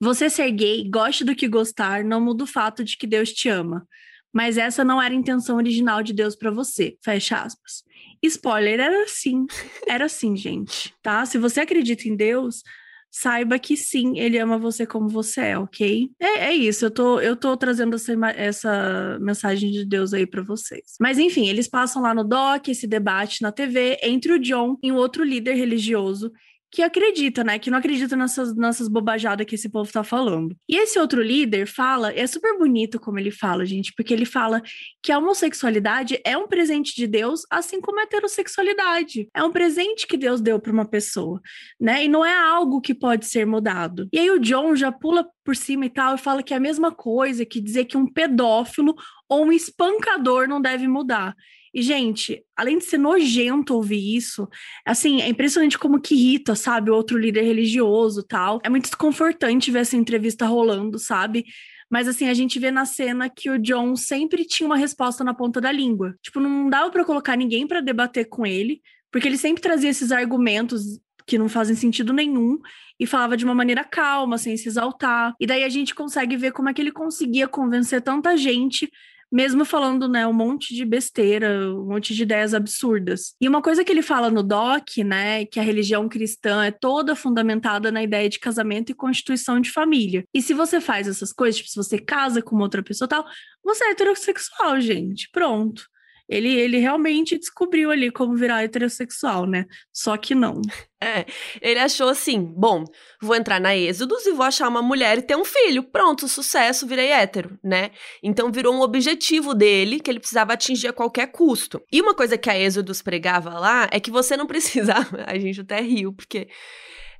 [0.00, 3.48] você ser gay, goste do que gostar, não muda o fato de que Deus te
[3.48, 3.84] ama
[4.32, 6.96] mas essa não era a intenção original de Deus para você.
[7.02, 7.82] Fecha aspas.
[8.22, 9.46] Spoiler, era assim.
[9.86, 11.24] Era assim, gente, tá?
[11.24, 12.62] Se você acredita em Deus,
[13.10, 16.10] saiba que sim, ele ama você como você é, ok?
[16.20, 20.42] É, é isso, eu tô, eu tô trazendo essa, essa mensagem de Deus aí para
[20.42, 20.96] vocês.
[21.00, 24.92] Mas enfim, eles passam lá no doc, esse debate na TV entre o John e
[24.92, 26.30] um outro líder religioso
[26.70, 27.58] que acredita, né?
[27.58, 30.56] Que não acredita nessas, nessas bobajadas que esse povo tá falando.
[30.68, 34.62] E esse outro líder fala, é super bonito como ele fala, gente, porque ele fala
[35.02, 39.28] que a homossexualidade é um presente de Deus, assim como a heterossexualidade.
[39.34, 41.40] É um presente que Deus deu para uma pessoa,
[41.80, 42.04] né?
[42.04, 44.08] E não é algo que pode ser mudado.
[44.12, 46.60] E aí o John já pula por cima e tal e fala que é a
[46.60, 48.94] mesma coisa que dizer que um pedófilo
[49.28, 51.34] ou um espancador não deve mudar.
[51.74, 54.48] E, gente, além de ser nojento ouvir isso,
[54.84, 56.90] assim, é impressionante como que irrita, sabe?
[56.90, 58.58] O outro líder religioso tal.
[58.64, 61.44] É muito desconfortante ver essa entrevista rolando, sabe?
[61.90, 65.32] Mas assim, a gente vê na cena que o John sempre tinha uma resposta na
[65.32, 66.14] ponta da língua.
[66.22, 70.12] Tipo, não dava para colocar ninguém para debater com ele, porque ele sempre trazia esses
[70.12, 70.82] argumentos
[71.26, 72.58] que não fazem sentido nenhum
[72.98, 75.34] e falava de uma maneira calma, sem se exaltar.
[75.38, 78.90] E daí a gente consegue ver como é que ele conseguia convencer tanta gente
[79.30, 83.34] mesmo falando, né, um monte de besteira, um monte de ideias absurdas.
[83.40, 87.14] E uma coisa que ele fala no doc, né, que a religião cristã é toda
[87.14, 90.24] fundamentada na ideia de casamento e constituição de família.
[90.32, 93.24] E se você faz essas coisas, tipo, se você casa com outra pessoa tal,
[93.62, 95.28] você é heterossexual, gente.
[95.32, 95.82] Pronto.
[96.28, 99.64] Ele, ele realmente descobriu ali como virar heterossexual, né?
[99.92, 100.60] Só que não.
[101.00, 101.26] É,
[101.62, 102.82] ele achou assim: bom,
[103.22, 105.84] vou entrar na Êxodos e vou achar uma mulher e ter um filho.
[105.84, 107.92] Pronto, sucesso, virei hétero, né?
[108.20, 111.80] Então virou um objetivo dele que ele precisava atingir a qualquer custo.
[111.92, 115.22] E uma coisa que a Êxodos pregava lá é que você não precisava.
[115.28, 116.48] A gente até riu, porque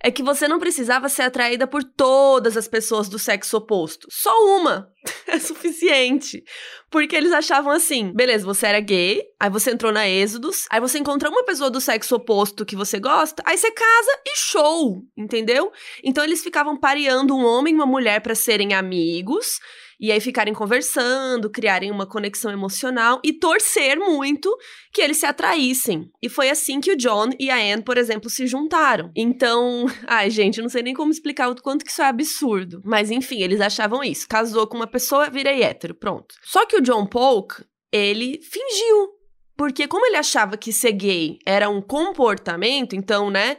[0.02, 4.06] é que você não precisava ser atraída por todas as pessoas do sexo oposto.
[4.10, 4.92] Só uma
[5.26, 6.42] é suficiente.
[6.90, 10.98] Porque eles achavam assim: beleza, você era gay, aí você entrou na Êxodos, aí você
[10.98, 15.72] encontra uma pessoa do sexo oposto que você gosta, aí você casa e show, entendeu?
[16.02, 19.58] Então eles ficavam pareando um homem e uma mulher para serem amigos
[20.00, 24.56] e aí ficarem conversando, criarem uma conexão emocional e torcer muito
[24.92, 26.10] que eles se atraíssem.
[26.22, 29.10] E foi assim que o John e a Anne, por exemplo, se juntaram.
[29.16, 32.80] Então, ai, gente, não sei nem como explicar o quanto que isso é absurdo.
[32.84, 34.28] Mas enfim, eles achavam isso.
[34.28, 36.34] Casou com uma pessoa, virei hétero, pronto.
[36.42, 39.18] Só que o John Polk, ele fingiu.
[39.56, 43.56] Porque como ele achava que ser gay era um comportamento, então, né,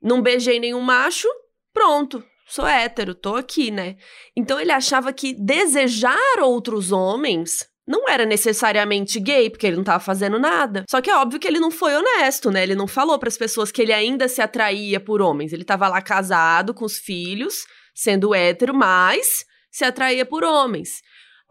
[0.00, 1.26] não beijei nenhum macho,
[1.72, 3.96] pronto, sou hétero, tô aqui, né?
[4.36, 9.98] Então ele achava que desejar outros homens não era necessariamente gay, porque ele não tava
[9.98, 10.84] fazendo nada.
[10.88, 12.62] Só que é óbvio que ele não foi honesto, né?
[12.62, 15.52] Ele não falou para as pessoas que ele ainda se atraía por homens.
[15.52, 21.00] Ele tava lá casado com os filhos, sendo hétero, mas se atraía por homens.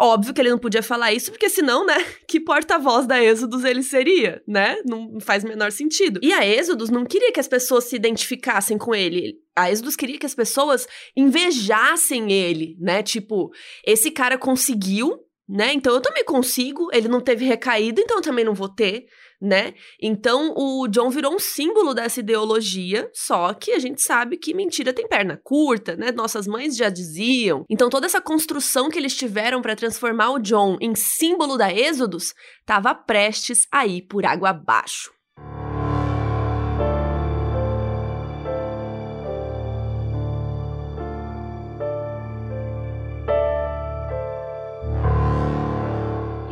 [0.02, 3.84] Óbvio que ele não podia falar isso, porque senão, né, que porta-voz da Êxodos ele
[3.84, 4.78] seria, né?
[4.86, 6.22] Não faz o menor sentido.
[6.24, 9.36] E a Êxodos não queria que as pessoas se identificassem com ele.
[9.54, 13.04] A Êxodos queria que as pessoas invejassem ele, né?
[13.04, 13.52] Tipo,
[13.86, 15.74] esse cara conseguiu, né?
[15.74, 19.06] Então eu também consigo, ele não teve recaída, então eu também não vou ter
[19.42, 19.74] né?
[20.02, 24.94] Então o John virou um símbolo dessa ideologia, só que a gente sabe que mentira
[24.94, 26.12] tem perna curta, né?
[26.12, 27.66] Nossas mães já diziam.
[27.70, 32.34] Então toda essa construção que eles tiveram para transformar o John em símbolo da Êxodos
[32.60, 35.19] estava prestes a ir por água abaixo.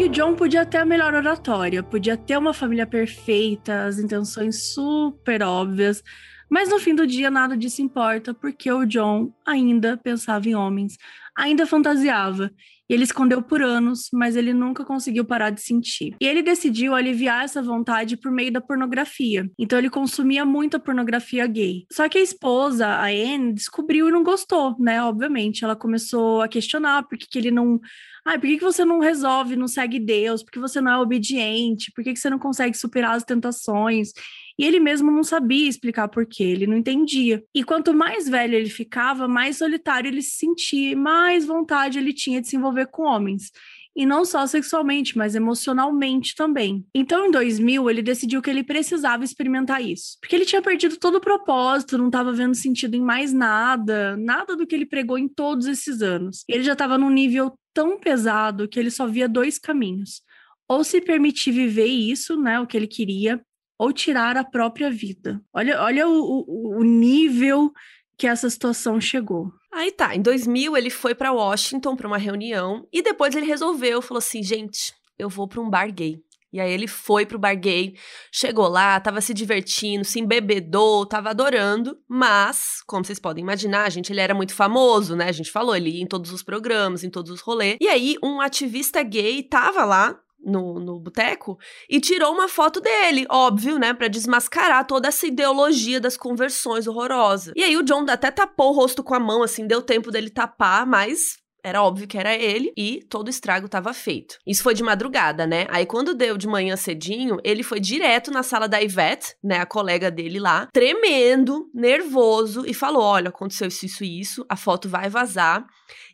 [0.07, 5.43] O John podia ter a melhor oratória, podia ter uma família perfeita, as intenções super
[5.43, 6.01] óbvias,
[6.49, 10.97] mas no fim do dia nada disso importa, porque o John ainda pensava em homens,
[11.35, 12.49] ainda fantasiava.
[12.89, 16.15] E ele escondeu por anos, mas ele nunca conseguiu parar de sentir.
[16.21, 19.49] E ele decidiu aliviar essa vontade por meio da pornografia.
[19.57, 21.85] Então ele consumia muita pornografia gay.
[21.91, 25.01] Só que a esposa, a Anne, descobriu e não gostou, né?
[25.03, 25.63] Obviamente.
[25.63, 27.79] Ela começou a questionar por que, que ele não.
[28.25, 30.43] Ai, por que, que você não resolve, não segue Deus?
[30.43, 31.91] Por que você não é obediente?
[31.93, 34.11] Por que, que você não consegue superar as tentações?
[34.59, 37.43] E ele mesmo não sabia explicar por quê, ele não entendia.
[37.53, 42.41] E quanto mais velho ele ficava, mais solitário ele se sentia, mais vontade ele tinha
[42.41, 43.51] de se envolver com homens.
[43.95, 46.85] E não só sexualmente, mas emocionalmente também.
[46.93, 50.17] Então, em 2000, ele decidiu que ele precisava experimentar isso.
[50.21, 54.55] Porque ele tinha perdido todo o propósito, não estava vendo sentido em mais nada, nada
[54.55, 56.43] do que ele pregou em todos esses anos.
[56.47, 60.21] Ele já estava num nível tão pesado que ele só via dois caminhos.
[60.69, 63.41] Ou se permitir viver isso, né, o que ele queria,
[63.79, 65.41] ou tirar a própria vida.
[65.53, 67.71] Olha, olha o, o, o nível
[68.17, 69.51] que essa situação chegou.
[69.77, 74.01] Aí tá, em 2000 ele foi para Washington para uma reunião e depois ele resolveu,
[74.01, 76.17] falou assim, gente, eu vou para um bar gay.
[76.51, 77.93] E aí ele foi pro bar gay,
[78.31, 84.11] chegou lá, tava se divertindo, se embebedou, tava adorando, mas, como vocês podem imaginar, gente,
[84.11, 85.29] ele era muito famoso, né?
[85.29, 87.77] A gente falou, ele em todos os programas, em todos os rolês.
[87.79, 91.57] E aí um ativista gay tava lá no, no boteco
[91.89, 97.53] e tirou uma foto dele, óbvio, né, para desmascarar toda essa ideologia das conversões horrorosa.
[97.55, 100.29] E aí o John até tapou o rosto com a mão, assim, deu tempo dele
[100.29, 104.37] tapar, mas era óbvio que era ele e todo o estrago estava feito.
[104.47, 105.65] Isso foi de madrugada, né?
[105.69, 109.65] Aí quando deu de manhã cedinho, ele foi direto na sala da Ivete, né, a
[109.65, 115.09] colega dele lá, tremendo, nervoso e falou: "Olha, aconteceu isso isso isso, a foto vai
[115.09, 115.65] vazar".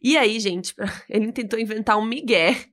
[0.01, 0.73] E aí, gente,
[1.07, 2.72] ele tentou inventar um migué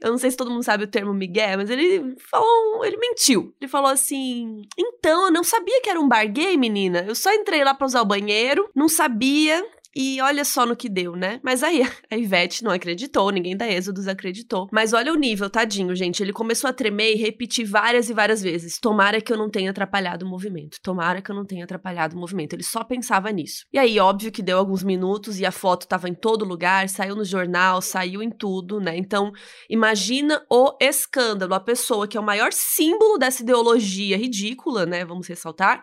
[0.00, 3.54] eu não sei se todo mundo sabe o termo Miguel, mas ele falou, ele mentiu.
[3.60, 7.04] Ele falou assim: "Então, eu não sabia que era um bar gay, menina.
[7.06, 9.64] Eu só entrei lá para usar o banheiro, não sabia
[9.98, 11.40] e olha só no que deu, né?
[11.42, 11.80] Mas aí
[12.12, 14.68] a Ivete não acreditou, ninguém da Êxodos acreditou.
[14.70, 16.22] Mas olha o nível, tadinho, gente.
[16.22, 19.70] Ele começou a tremer e repetir várias e várias vezes: Tomara que eu não tenha
[19.70, 20.76] atrapalhado o movimento.
[20.82, 22.52] Tomara que eu não tenha atrapalhado o movimento.
[22.52, 23.64] Ele só pensava nisso.
[23.72, 27.16] E aí, óbvio que deu alguns minutos e a foto tava em todo lugar, saiu
[27.16, 28.98] no jornal, saiu em tudo, né?
[28.98, 29.32] Então,
[29.70, 31.54] imagina o escândalo.
[31.54, 35.06] A pessoa que é o maior símbolo dessa ideologia ridícula, né?
[35.06, 35.80] Vamos ressaltar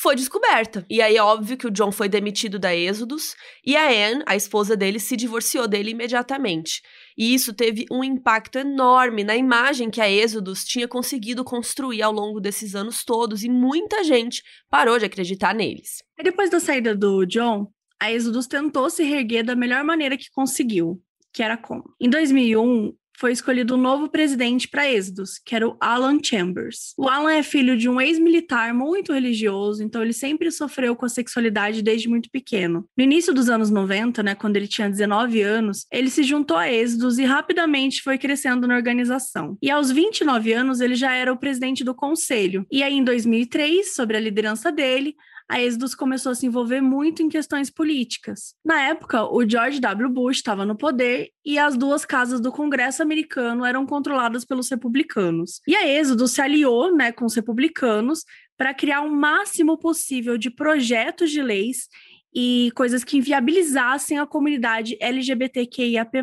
[0.00, 0.86] foi descoberta.
[0.88, 3.34] E aí, óbvio que o John foi demitido da Êxodos
[3.66, 6.80] e a Anne, a esposa dele, se divorciou dele imediatamente.
[7.16, 12.12] E isso teve um impacto enorme na imagem que a Êxodos tinha conseguido construir ao
[12.12, 16.02] longo desses anos todos e muita gente parou de acreditar neles.
[16.16, 17.66] E depois da saída do John,
[18.00, 21.82] a Êxodos tentou se reerguer da melhor maneira que conseguiu, que era como?
[22.00, 26.94] Em 2001, foi escolhido um novo presidente para Êxodos, que era o Alan Chambers.
[26.96, 31.08] O Alan é filho de um ex-militar muito religioso, então ele sempre sofreu com a
[31.08, 32.88] sexualidade desde muito pequeno.
[32.96, 36.70] No início dos anos 90, né, quando ele tinha 19 anos, ele se juntou a
[36.70, 39.58] Êxodos e rapidamente foi crescendo na organização.
[39.60, 42.64] E aos 29 anos, ele já era o presidente do conselho.
[42.70, 45.16] E aí, em 2003, sobre a liderança dele,
[45.48, 48.54] a Exodus começou a se envolver muito em questões políticas.
[48.62, 50.08] Na época, o George W.
[50.10, 55.62] Bush estava no poder e as duas casas do Congresso americano eram controladas pelos republicanos.
[55.66, 58.24] E a Exodus se aliou né, com os republicanos
[58.58, 61.88] para criar o máximo possível de projetos de leis
[62.34, 66.22] e coisas que inviabilizassem a comunidade LGBTQIAP+.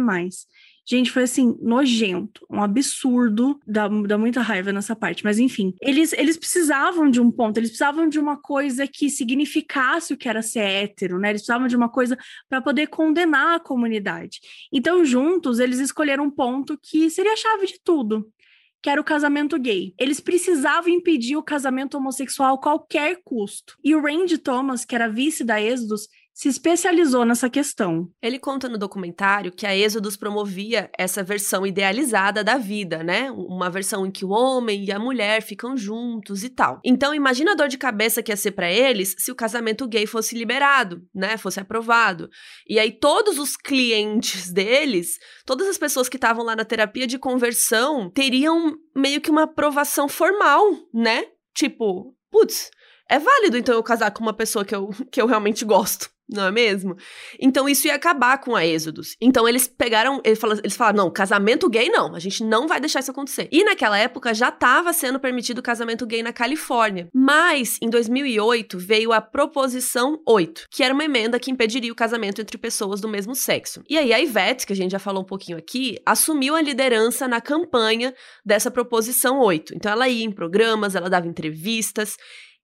[0.88, 5.74] Gente, foi assim, nojento, um absurdo, dá, dá muita raiva nessa parte, mas enfim.
[5.82, 10.30] Eles, eles precisavam de um ponto, eles precisavam de uma coisa que significasse o que
[10.30, 11.30] era ser hétero, né?
[11.30, 12.16] Eles precisavam de uma coisa
[12.48, 14.40] para poder condenar a comunidade.
[14.72, 18.32] Então, juntos, eles escolheram um ponto que seria a chave de tudo,
[18.80, 19.96] que era o casamento gay.
[20.00, 23.76] Eles precisavam impedir o casamento homossexual a qualquer custo.
[23.84, 28.10] E o Randy Thomas, que era vice da Exodus, se especializou nessa questão.
[28.22, 33.32] Ele conta no documentário que a Êxodos promovia essa versão idealizada da vida, né?
[33.32, 36.82] Uma versão em que o homem e a mulher ficam juntos e tal.
[36.84, 40.06] Então, imagina a dor de cabeça que ia ser para eles se o casamento gay
[40.06, 41.38] fosse liberado, né?
[41.38, 42.30] Fosse aprovado.
[42.68, 47.18] E aí todos os clientes deles, todas as pessoas que estavam lá na terapia de
[47.18, 51.28] conversão, teriam meio que uma aprovação formal, né?
[51.56, 52.72] Tipo, putz,
[53.10, 56.48] é válido então eu casar com uma pessoa que eu, que eu realmente gosto não
[56.48, 56.96] é mesmo?
[57.40, 59.16] Então isso ia acabar com a Êxodos.
[59.22, 62.80] Então eles pegaram, eles falaram, eles falaram, não, casamento gay não, a gente não vai
[62.80, 63.48] deixar isso acontecer.
[63.52, 67.08] E naquela época já estava sendo permitido casamento gay na Califórnia.
[67.14, 72.42] Mas em 2008 veio a Proposição 8, que era uma emenda que impediria o casamento
[72.42, 73.84] entre pessoas do mesmo sexo.
[73.88, 77.28] E aí a Ivete, que a gente já falou um pouquinho aqui, assumiu a liderança
[77.28, 79.76] na campanha dessa Proposição 8.
[79.76, 82.18] Então ela ia em programas, ela dava entrevistas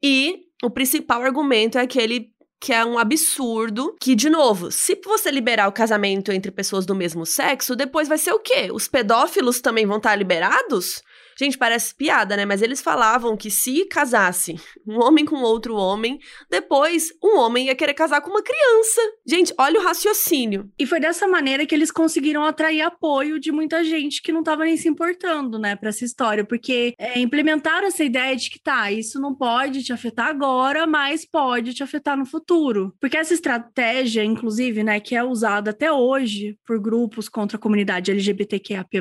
[0.03, 3.95] e o principal argumento é aquele que é um absurdo.
[3.99, 8.19] Que, de novo, se você liberar o casamento entre pessoas do mesmo sexo, depois vai
[8.19, 8.69] ser o quê?
[8.71, 11.01] Os pedófilos também vão estar liberados?
[11.41, 12.45] Gente, parece piada, né?
[12.45, 16.19] Mas eles falavam que se casasse um homem com outro homem,
[16.51, 19.01] depois um homem ia querer casar com uma criança.
[19.25, 20.69] Gente, olha o raciocínio.
[20.77, 24.65] E foi dessa maneira que eles conseguiram atrair apoio de muita gente que não estava
[24.65, 28.91] nem se importando, né, para essa história, porque é, implementaram essa ideia de que tá,
[28.91, 32.93] isso não pode te afetar agora, mas pode te afetar no futuro.
[33.01, 38.11] Porque essa estratégia, inclusive, né, que é usada até hoje por grupos contra a comunidade
[38.11, 38.91] LGBTQIAP+,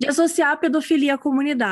[0.00, 1.63] de associar a pedofilia à comunidade,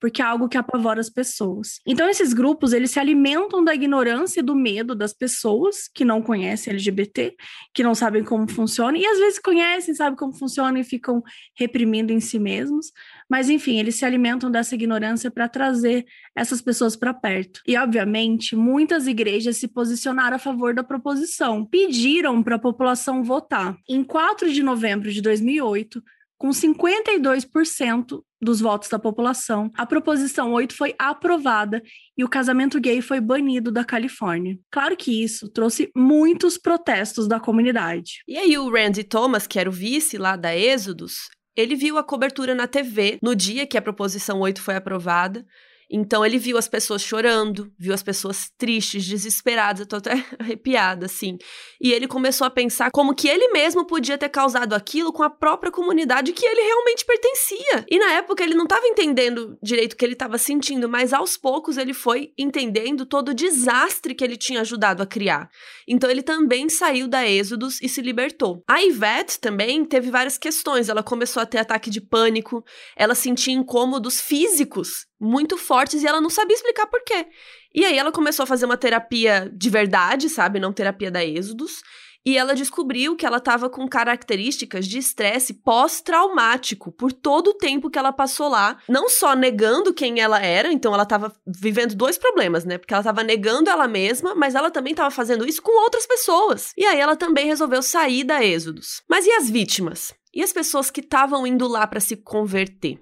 [0.00, 1.80] porque é algo que apavora as pessoas.
[1.86, 6.22] Então, esses grupos, eles se alimentam da ignorância e do medo das pessoas que não
[6.22, 7.34] conhecem LGBT,
[7.72, 11.22] que não sabem como funciona, e às vezes conhecem, sabem como funciona e ficam
[11.56, 12.92] reprimindo em si mesmos.
[13.28, 16.04] Mas, enfim, eles se alimentam dessa ignorância para trazer
[16.36, 17.60] essas pessoas para perto.
[17.66, 23.76] E, obviamente, muitas igrejas se posicionaram a favor da proposição, pediram para a população votar.
[23.88, 26.02] Em 4 de novembro de 2008,
[26.44, 31.82] com 52% dos votos da população, a proposição 8 foi aprovada
[32.18, 34.58] e o casamento gay foi banido da Califórnia.
[34.70, 38.22] Claro que isso trouxe muitos protestos da comunidade.
[38.28, 42.04] E aí o Randy Thomas, que era o vice lá da Êxodos, ele viu a
[42.04, 45.46] cobertura na TV no dia que a proposição 8 foi aprovada
[45.90, 51.06] então ele viu as pessoas chorando, viu as pessoas tristes, desesperadas, eu tô até arrepiada,
[51.06, 51.36] assim.
[51.80, 55.30] E ele começou a pensar como que ele mesmo podia ter causado aquilo com a
[55.30, 57.84] própria comunidade que ele realmente pertencia.
[57.88, 61.36] E na época ele não estava entendendo direito o que ele estava sentindo, mas aos
[61.36, 65.48] poucos ele foi entendendo todo o desastre que ele tinha ajudado a criar.
[65.86, 68.62] Então ele também saiu da Êxodos e se libertou.
[68.68, 70.88] A Ivete também teve várias questões.
[70.88, 72.64] Ela começou a ter ataque de pânico,
[72.96, 77.26] ela sentia incômodos físicos muito fortes e ela não sabia explicar por quê.
[77.74, 80.60] E aí ela começou a fazer uma terapia de verdade, sabe?
[80.60, 81.82] Não terapia da Êxodos.
[82.26, 87.90] E ela descobriu que ela estava com características de estresse pós-traumático por todo o tempo
[87.90, 92.16] que ela passou lá, não só negando quem ela era, então ela estava vivendo dois
[92.16, 92.78] problemas, né?
[92.78, 96.72] Porque ela estava negando ela mesma, mas ela também estava fazendo isso com outras pessoas.
[96.78, 99.02] E aí ela também resolveu sair da Êxodos.
[99.06, 100.14] Mas e as vítimas?
[100.32, 102.98] E as pessoas que estavam indo lá para se converter?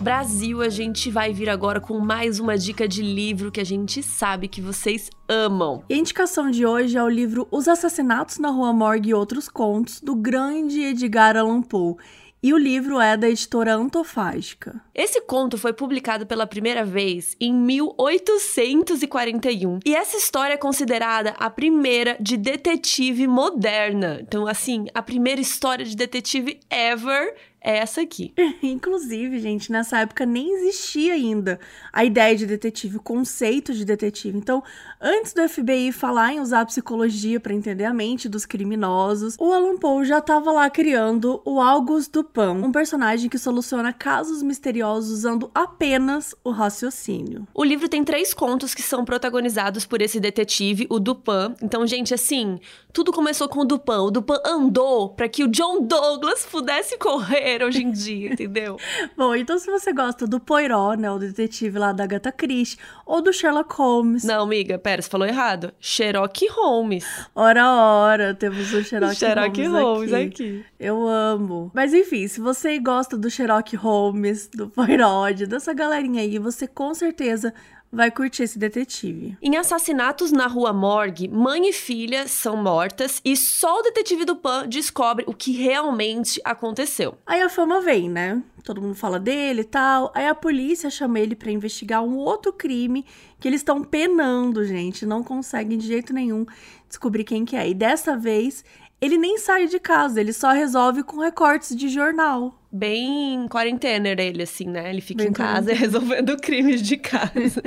[0.00, 4.02] Brasil, a gente vai vir agora com mais uma dica de livro que a gente
[4.02, 5.82] sabe que vocês amam.
[5.88, 9.48] E a indicação de hoje é o livro Os Assassinatos na Rua Morgue e Outros
[9.48, 11.96] Contos, do grande Edgar Allan Poe.
[12.42, 14.78] E o livro é da editora Antofágica.
[14.94, 19.80] Esse conto foi publicado pela primeira vez em 1841.
[19.84, 24.18] E essa história é considerada a primeira de detetive moderna.
[24.20, 27.34] Então, assim, a primeira história de detetive ever
[27.66, 28.32] é essa aqui.
[28.62, 31.58] Inclusive, gente, nessa época nem existia ainda
[31.92, 34.38] a ideia de detetive, o conceito de detetive.
[34.38, 34.62] Então,
[35.00, 39.52] antes do FBI falar em usar a psicologia para entender a mente dos criminosos, o
[39.52, 45.10] Alan Poe já estava lá criando o August Dupin, um personagem que soluciona casos misteriosos
[45.10, 47.48] usando apenas o raciocínio.
[47.52, 51.56] O livro tem três contos que são protagonizados por esse detetive, o Dupin.
[51.60, 52.60] Então, gente, assim,
[52.92, 53.92] tudo começou com o Dupin.
[53.92, 58.76] O Dupin andou para que o John Douglas pudesse correr hoje em dia, entendeu?
[59.16, 63.22] Bom, então se você gosta do Poirot, né, o detetive lá da Agatha Christie, ou
[63.22, 64.24] do Sherlock Holmes...
[64.24, 65.72] Não, amiga, pera, você falou errado.
[65.80, 67.06] Sherlock Holmes.
[67.34, 70.26] Ora, ora, temos o Sherlock, Sherlock Holmes, Holmes aqui.
[70.26, 70.64] aqui.
[70.78, 71.70] Eu amo.
[71.74, 76.92] Mas enfim, se você gosta do Sherlock Holmes, do Poirot, dessa galerinha aí, você com
[76.94, 77.54] certeza
[77.90, 79.36] vai curtir esse detetive.
[79.40, 84.36] Em assassinatos na rua Morgue, mãe e filha são mortas e só o detetive do
[84.36, 87.16] Pan descobre o que realmente aconteceu.
[87.26, 88.42] Aí a fama vem, né?
[88.62, 90.12] Todo mundo fala dele e tal.
[90.14, 93.04] Aí a polícia chama ele para investigar um outro crime
[93.38, 95.06] que eles estão penando, gente.
[95.06, 96.44] Não conseguem de jeito nenhum
[96.88, 97.68] descobrir quem que é.
[97.68, 98.64] E dessa vez
[99.00, 104.42] ele nem sai de casa, ele só resolve com recortes de jornal bem quarentena ele,
[104.42, 104.90] assim, né?
[104.90, 107.62] Ele fica bem em casa resolvendo crimes de casa.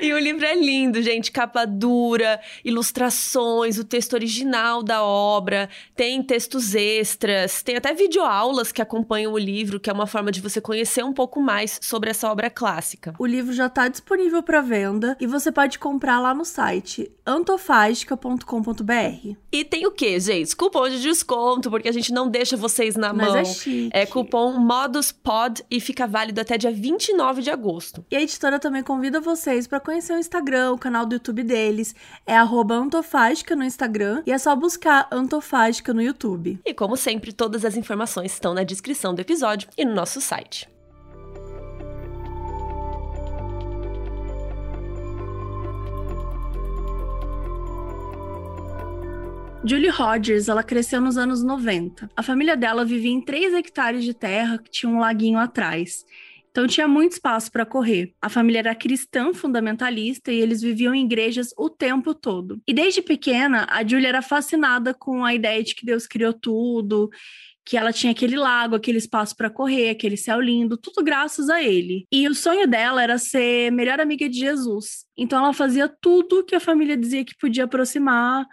[0.00, 1.30] e o livro é lindo, gente.
[1.30, 8.82] Capa dura, ilustrações, o texto original da obra, tem textos extras, tem até videoaulas que
[8.82, 12.30] acompanham o livro, que é uma forma de você conhecer um pouco mais sobre essa
[12.30, 13.14] obra clássica.
[13.18, 19.36] O livro já está disponível para venda e você pode comprar lá no site antofágica.com.br.
[19.52, 20.54] E tem o que, gente?
[20.54, 23.36] Cupom de desconto, porque a gente não deixa vocês na Mas mão.
[23.36, 23.90] É chique.
[23.92, 28.04] É cupom MODUSPOD e fica válido até dia 29 de agosto.
[28.10, 31.94] E a editora também convida vocês para conhecer o Instagram, o canal do YouTube deles.
[32.26, 32.36] É
[32.74, 36.58] antofágica no Instagram e é só buscar Antofágica no YouTube.
[36.64, 40.73] E como sempre, todas as informações estão na descrição do episódio e no nosso site.
[49.66, 52.10] Julie Rogers, ela cresceu nos anos 90.
[52.14, 56.04] A família dela vivia em 3 hectares de terra que tinha um laguinho atrás.
[56.50, 58.12] Então tinha muito espaço para correr.
[58.20, 62.60] A família era cristã fundamentalista e eles viviam em igrejas o tempo todo.
[62.68, 67.08] E desde pequena, a Julie era fascinada com a ideia de que Deus criou tudo,
[67.64, 71.62] que ela tinha aquele lago, aquele espaço para correr, aquele céu lindo, tudo graças a
[71.62, 72.06] ele.
[72.12, 75.06] E o sonho dela era ser melhor amiga de Jesus.
[75.16, 78.46] Então ela fazia tudo que a família dizia que podia aproximar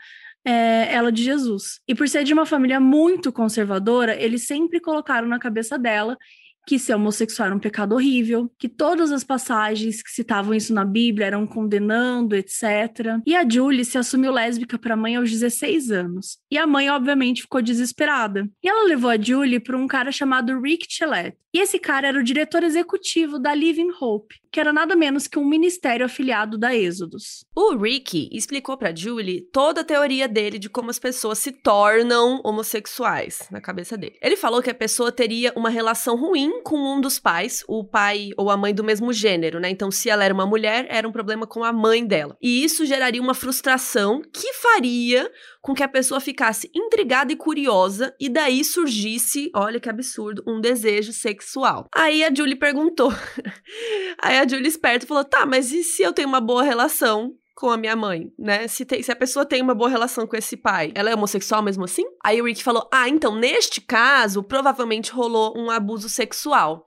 [0.46, 1.80] é, ela de Jesus.
[1.88, 6.18] E por ser de uma família muito conservadora, eles sempre colocaram na cabeça dela
[6.66, 10.86] que ser homossexual era um pecado horrível, que todas as passagens que citavam isso na
[10.86, 13.20] Bíblia eram condenando, etc.
[13.26, 16.38] E a Julie se assumiu lésbica para a mãe aos 16 anos.
[16.50, 18.48] E a mãe, obviamente, ficou desesperada.
[18.64, 21.38] E ela levou a Julie para um cara chamado Rick Chelette.
[21.54, 25.40] E esse cara era o diretor executivo da Living Hope, que era nada menos que
[25.40, 27.46] um ministério afiliado da Êxodos.
[27.56, 32.42] O Ricky explicou para Julie toda a teoria dele de como as pessoas se tornam
[32.44, 34.18] homossexuais na cabeça dele.
[34.22, 38.32] Ele falou que a pessoa teria uma relação ruim com um dos pais, o pai
[38.38, 39.70] ou a mãe do mesmo gênero, né?
[39.70, 42.36] Então, se ela era uma mulher, era um problema com a mãe dela.
[42.42, 45.32] E isso geraria uma frustração que faria
[45.62, 50.60] com que a pessoa ficasse intrigada e curiosa e daí surgisse, olha que absurdo, um
[50.60, 51.86] desejo sexual.
[51.94, 53.12] Aí a Julie perguntou.
[54.22, 57.70] Aí a Julie esperta falou: "Tá, mas e se eu tenho uma boa relação com
[57.70, 58.68] a minha mãe, né?
[58.68, 61.62] Se, tem, se, a pessoa tem uma boa relação com esse pai, ela é homossexual
[61.62, 62.04] mesmo assim?
[62.26, 66.86] Aí o Rick falou: Ah, então, neste caso, provavelmente rolou um abuso sexual.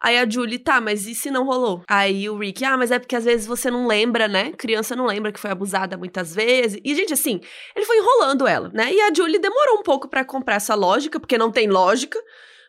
[0.00, 1.82] Aí a Julie, tá, mas e se não rolou?
[1.88, 4.52] Aí o Rick, ah, mas é porque às vezes você não lembra, né?
[4.52, 6.80] Criança não lembra que foi abusada muitas vezes.
[6.84, 7.40] E, gente, assim,
[7.74, 8.92] ele foi enrolando ela, né?
[8.92, 12.18] E a Julie demorou um pouco para comprar essa lógica, porque não tem lógica.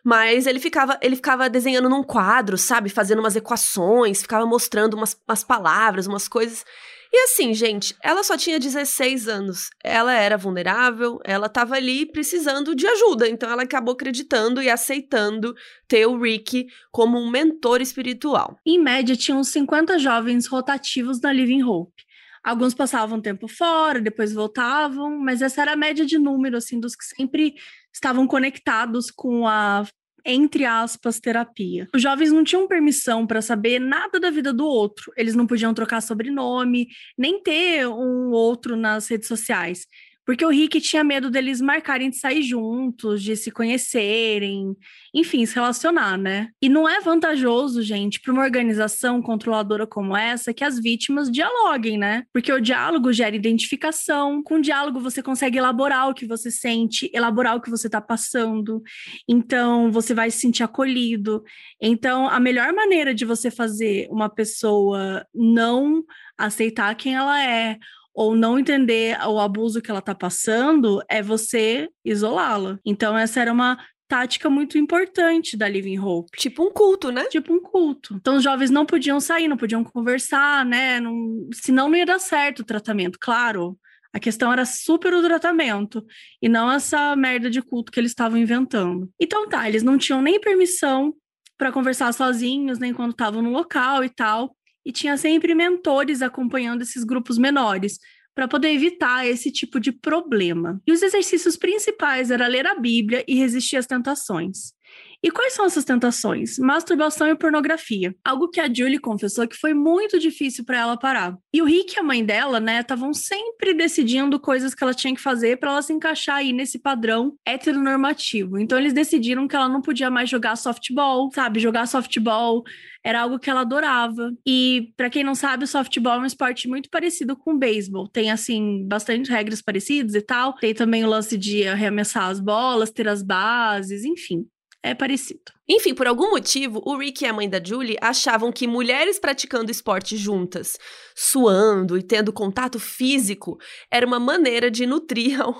[0.04, 2.88] Mas ele ficava, ele ficava desenhando num quadro, sabe?
[2.88, 6.64] Fazendo umas equações, ficava mostrando umas, umas palavras, umas coisas.
[7.12, 9.70] E assim, gente, ela só tinha 16 anos.
[9.82, 13.28] Ela era vulnerável, ela estava ali precisando de ajuda.
[13.28, 15.54] Então ela acabou acreditando e aceitando
[15.86, 18.58] ter o Rick como um mentor espiritual.
[18.66, 22.08] Em média, tinham 50 jovens rotativos na Living Hope.
[22.44, 26.94] Alguns passavam tempo fora, depois voltavam, mas essa era a média de número, assim, dos
[26.94, 27.54] que sempre
[27.92, 29.84] estavam conectados com a
[30.24, 31.88] entre aspas, terapia.
[31.94, 35.12] Os jovens não tinham permissão para saber nada da vida do outro.
[35.16, 39.86] Eles não podiam trocar sobrenome, nem ter um outro nas redes sociais.
[40.28, 44.76] Porque o Rick tinha medo deles marcarem de sair juntos, de se conhecerem,
[45.14, 46.50] enfim, se relacionar, né?
[46.60, 51.96] E não é vantajoso, gente, para uma organização controladora como essa que as vítimas dialoguem,
[51.96, 52.24] né?
[52.30, 57.10] Porque o diálogo gera identificação, com o diálogo você consegue elaborar o que você sente,
[57.14, 58.82] elaborar o que você está passando.
[59.26, 61.42] Então, você vai se sentir acolhido.
[61.80, 66.04] Então, a melhor maneira de você fazer uma pessoa não
[66.36, 67.78] aceitar quem ela é
[68.18, 72.76] ou não entender o abuso que ela está passando, é você isolá-la.
[72.84, 76.36] Então, essa era uma tática muito importante da Living Hope.
[76.36, 77.26] Tipo um culto, né?
[77.26, 78.14] Tipo um culto.
[78.14, 80.98] Então os jovens não podiam sair, não podiam conversar, né?
[80.98, 81.48] Não...
[81.54, 83.78] Senão não ia dar certo o tratamento, claro.
[84.12, 86.04] A questão era super o tratamento
[86.42, 89.08] e não essa merda de culto que eles estavam inventando.
[89.20, 91.14] Então tá, eles não tinham nem permissão
[91.56, 94.56] para conversar sozinhos, nem quando estavam no local e tal
[94.88, 97.98] e tinha sempre mentores acompanhando esses grupos menores
[98.34, 100.80] para poder evitar esse tipo de problema.
[100.86, 104.72] E os exercícios principais era ler a Bíblia e resistir às tentações.
[105.20, 106.58] E quais são essas tentações?
[106.58, 108.14] Masturbação e pornografia.
[108.24, 111.36] Algo que a Julie confessou que foi muito difícil para ela parar.
[111.52, 115.14] E o Rick e a mãe dela, né, estavam sempre decidindo coisas que ela tinha
[115.14, 118.58] que fazer para ela se encaixar aí nesse padrão heteronormativo.
[118.58, 121.58] Então eles decidiram que ela não podia mais jogar softball, sabe?
[121.58, 122.62] Jogar softball
[123.02, 124.32] era algo que ela adorava.
[124.46, 128.06] E para quem não sabe, o softball é um esporte muito parecido com o beisebol.
[128.06, 130.54] Tem assim bastante regras parecidas e tal.
[130.54, 134.46] Tem também o lance de arremessar as bolas, ter as bases, enfim
[134.82, 135.52] é parecido.
[135.68, 139.70] Enfim, por algum motivo, o Rick e a mãe da Julie achavam que mulheres praticando
[139.70, 140.78] esporte juntas,
[141.14, 143.58] suando e tendo contato físico,
[143.90, 145.52] era uma maneira de nutrir a,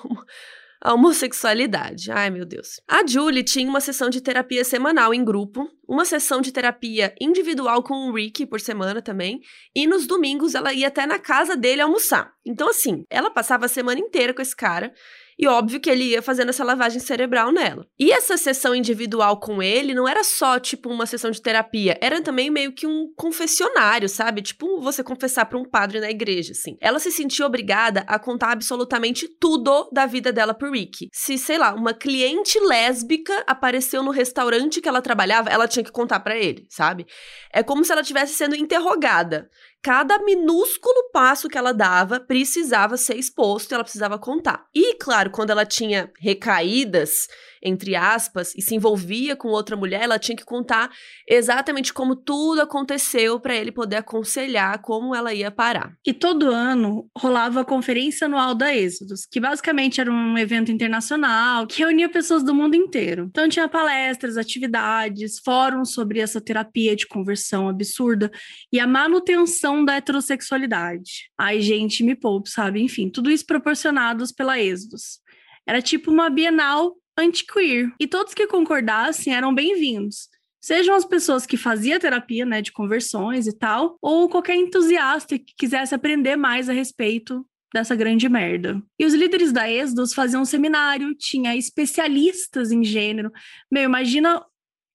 [0.81, 2.11] a homossexualidade.
[2.11, 2.81] Ai, meu Deus.
[2.89, 7.83] A Julie tinha uma sessão de terapia semanal em grupo, uma sessão de terapia individual
[7.83, 9.41] com o Rick por semana também,
[9.75, 12.33] e nos domingos ela ia até na casa dele almoçar.
[12.47, 14.93] Então, assim, ela passava a semana inteira com esse cara
[15.39, 17.87] e óbvio que ele ia fazendo essa lavagem cerebral nela.
[17.99, 22.21] E essa sessão individual com ele não era só, tipo, uma sessão de terapia, era
[22.21, 24.43] também meio que um confessionário, sabe?
[24.43, 26.77] Tipo, você confessar para um padre na igreja, assim.
[26.81, 31.09] Ela se sentiu obrigada a contar absolutamente tudo da vida dela pro Rick.
[31.13, 35.93] Se, sei lá, uma cliente lésbica apareceu no restaurante que ela trabalhava, ela tinha que
[35.93, 37.07] contar para ele, sabe?
[37.53, 39.49] É como se ela estivesse sendo interrogada.
[39.83, 44.67] Cada minúsculo passo que ela dava precisava ser exposto ela precisava contar.
[44.75, 47.29] E, claro, quando ela tinha recaídas,
[47.63, 50.91] entre aspas, e se envolvia com outra mulher, ela tinha que contar
[51.29, 55.93] exatamente como tudo aconteceu para ele poder aconselhar como ela ia parar.
[56.07, 61.67] E todo ano rolava a Conferência Anual da Êxodos, que basicamente era um evento internacional
[61.67, 63.27] que reunia pessoas do mundo inteiro.
[63.31, 68.31] Então tinha palestras, atividades, fóruns sobre essa terapia de conversão absurda
[68.73, 71.31] e a manutenção da heterossexualidade.
[71.37, 72.83] Ai, gente, me poupe, sabe?
[72.83, 75.21] Enfim, tudo isso proporcionados pela Êxodos.
[75.67, 77.93] Era tipo uma Bienal anti-queer.
[77.99, 80.29] E todos que concordassem eram bem-vindos.
[80.61, 85.55] Sejam as pessoas que faziam terapia, né, de conversões e tal, ou qualquer entusiasta que
[85.57, 88.83] quisesse aprender mais a respeito dessa grande merda.
[88.99, 93.31] E os líderes da Êxodos faziam um seminário, tinha especialistas em gênero.
[93.71, 94.45] Meu, imagina,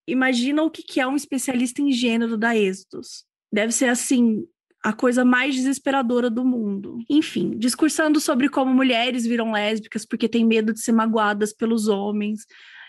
[0.08, 3.26] imagina o que é um especialista em gênero da Êxodos.
[3.52, 4.46] Deve ser assim,
[4.84, 7.00] a coisa mais desesperadora do mundo.
[7.10, 12.42] Enfim, discursando sobre como mulheres viram lésbicas porque têm medo de ser magoadas pelos homens.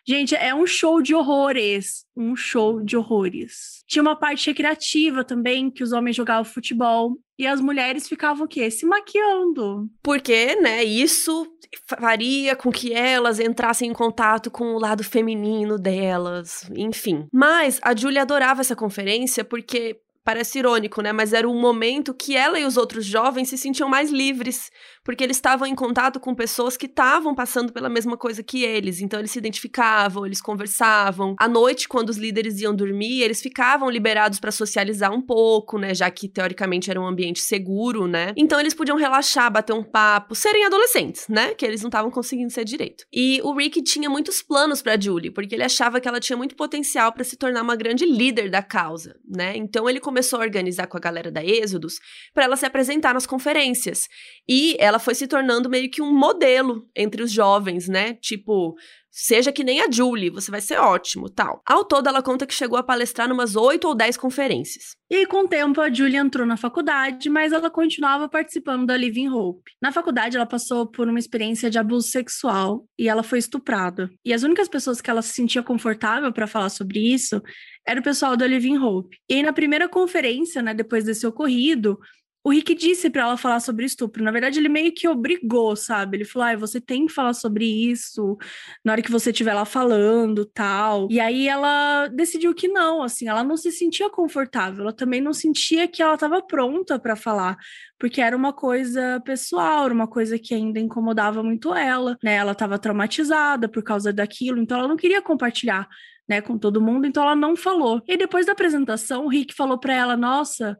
[0.06, 2.04] Gente, é um show de horrores.
[2.14, 3.82] Um show de horrores.
[3.86, 7.16] Tinha uma parte recreativa também, que os homens jogavam futebol.
[7.38, 8.70] E as mulheres ficavam o quê?
[8.70, 9.88] Se maquiando.
[10.02, 11.46] Porque, né, isso
[11.88, 17.26] faria com que elas entrassem em contato com o lado feminino delas, enfim.
[17.32, 21.12] Mas a Julia adorava essa conferência porque parece irônico, né?
[21.12, 24.70] Mas era um momento que ela e os outros jovens se sentiam mais livres,
[25.04, 29.00] porque eles estavam em contato com pessoas que estavam passando pela mesma coisa que eles.
[29.00, 31.36] Então eles se identificavam, eles conversavam.
[31.38, 35.94] À noite, quando os líderes iam dormir, eles ficavam liberados para socializar um pouco, né?
[35.94, 38.32] Já que teoricamente era um ambiente seguro, né?
[38.36, 41.54] Então eles podiam relaxar, bater um papo, serem adolescentes, né?
[41.54, 43.04] Que eles não estavam conseguindo ser direito.
[43.12, 46.56] E o Rick tinha muitos planos para Julie, porque ele achava que ela tinha muito
[46.56, 49.54] potencial para se tornar uma grande líder da causa, né?
[49.56, 51.98] Então ele começou a organizar com a galera da Êxodos
[52.32, 54.08] para ela se apresentar nas conferências.
[54.48, 58.14] E ela foi se tornando meio que um modelo entre os jovens, né?
[58.14, 58.74] Tipo,
[59.16, 61.62] Seja que nem a Julie, você vai ser ótimo, tal.
[61.64, 64.96] Ao todo, ela conta que chegou a palestrar numas oito ou dez conferências.
[65.08, 69.28] E com o tempo, a Julie entrou na faculdade, mas ela continuava participando da Living
[69.28, 69.70] Hope.
[69.80, 74.10] Na faculdade, ela passou por uma experiência de abuso sexual e ela foi estuprada.
[74.24, 77.40] E as únicas pessoas que ela se sentia confortável para falar sobre isso
[77.86, 79.16] era o pessoal da Living Hope.
[79.30, 82.00] E aí, na primeira conferência, né, depois desse ocorrido,
[82.44, 84.22] o Rick disse para ela falar sobre estupro.
[84.22, 86.18] Na verdade, ele meio que obrigou, sabe?
[86.18, 88.36] Ele falou: ah, você tem que falar sobre isso
[88.84, 91.08] na hora que você estiver lá falando, tal.
[91.10, 94.82] E aí ela decidiu que não, assim, ela não se sentia confortável.
[94.82, 97.56] Ela também não sentia que ela estava pronta para falar,
[97.98, 102.34] porque era uma coisa pessoal, era uma coisa que ainda incomodava muito ela, né?
[102.34, 105.88] Ela estava traumatizada por causa daquilo, então ela não queria compartilhar.
[106.26, 108.00] Né, com todo mundo, então ela não falou.
[108.08, 110.74] E depois da apresentação, o Rick falou para ela: Nossa,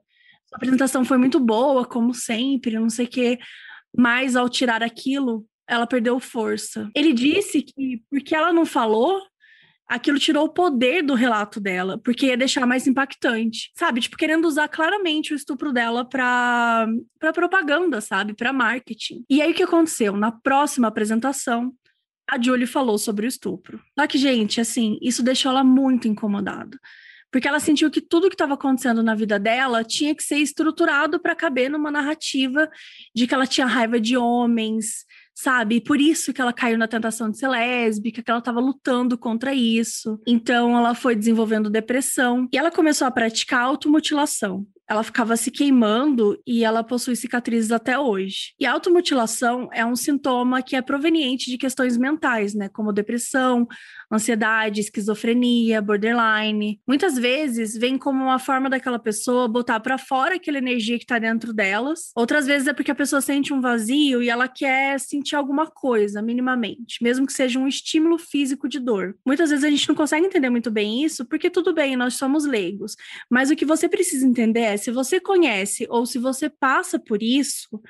[0.55, 3.39] a apresentação foi muito boa, como sempre, não sei o quê.
[3.97, 6.89] Mas ao tirar aquilo, ela perdeu força.
[6.95, 9.21] Ele disse que porque ela não falou,
[9.89, 14.01] aquilo tirou o poder do relato dela, porque ia deixar mais impactante, sabe?
[14.01, 16.87] Tipo, querendo usar claramente o estupro dela para
[17.19, 18.33] para propaganda, sabe?
[18.33, 19.25] Para marketing.
[19.29, 20.17] E aí o que aconteceu?
[20.17, 21.73] Na próxima apresentação,
[22.31, 23.81] a Julie falou sobre o estupro.
[23.99, 26.79] Só que, gente, assim, isso deixou ela muito incomodada
[27.35, 31.19] porque ela sentiu que tudo que estava acontecendo na vida dela tinha que ser estruturado
[31.19, 32.71] para caber numa narrativa
[33.13, 35.05] de que ela tinha raiva de homens,
[35.35, 35.81] sabe?
[35.81, 39.53] Por isso que ela caiu na tentação de ser lésbica, que ela estava lutando contra
[39.53, 40.17] isso.
[40.25, 46.39] Então ela foi desenvolvendo depressão e ela começou a praticar automutilação ela ficava se queimando
[46.47, 48.55] e ela possui cicatrizes até hoje.
[48.61, 53.67] E a automutilação é um sintoma que é proveniente de questões mentais, né, como depressão,
[54.13, 56.81] ansiedade, esquizofrenia, borderline.
[56.87, 61.19] Muitas vezes vem como uma forma daquela pessoa botar para fora aquela energia que está
[61.19, 62.13] dentro delas.
[62.15, 66.21] Outras vezes é porque a pessoa sente um vazio e ela quer sentir alguma coisa,
[66.21, 69.17] minimamente, mesmo que seja um estímulo físico de dor.
[69.27, 72.45] Muitas vezes a gente não consegue entender muito bem isso, porque tudo bem, nós somos
[72.45, 72.97] leigos,
[73.31, 77.23] mas o que você precisa entender é se você conhece ou se você passa por
[77.23, 77.81] isso,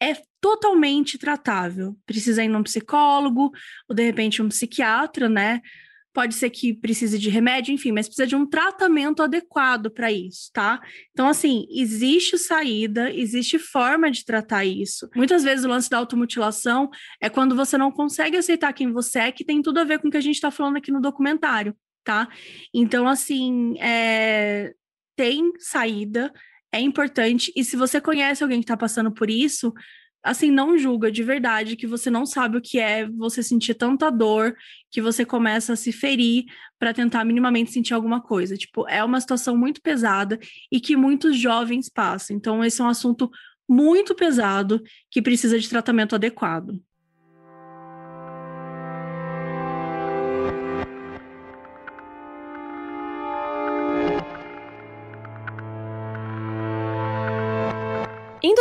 [0.00, 1.96] é totalmente tratável.
[2.06, 3.50] Precisa ir num psicólogo,
[3.88, 5.60] ou de repente um psiquiatra, né?
[6.12, 10.48] Pode ser que precise de remédio, enfim, mas precisa de um tratamento adequado para isso,
[10.52, 10.80] tá?
[11.10, 15.10] Então, assim, existe saída, existe forma de tratar isso.
[15.16, 16.88] Muitas vezes o lance da automutilação
[17.20, 20.06] é quando você não consegue aceitar quem você é, que tem tudo a ver com
[20.06, 21.74] o que a gente está falando aqui no documentário,
[22.04, 22.28] tá?
[22.72, 24.72] Então, assim, é...
[25.16, 26.32] tem saída,
[26.72, 29.72] é importante, e se você conhece alguém que está passando por isso,
[30.24, 34.10] assim, não julga de verdade que você não sabe o que é você sentir tanta
[34.10, 34.56] dor,
[34.90, 36.44] que você começa a se ferir
[36.78, 38.56] para tentar minimamente sentir alguma coisa.
[38.56, 40.38] Tipo, é uma situação muito pesada
[40.72, 42.34] e que muitos jovens passam.
[42.34, 43.30] Então, esse é um assunto
[43.68, 46.80] muito pesado que precisa de tratamento adequado.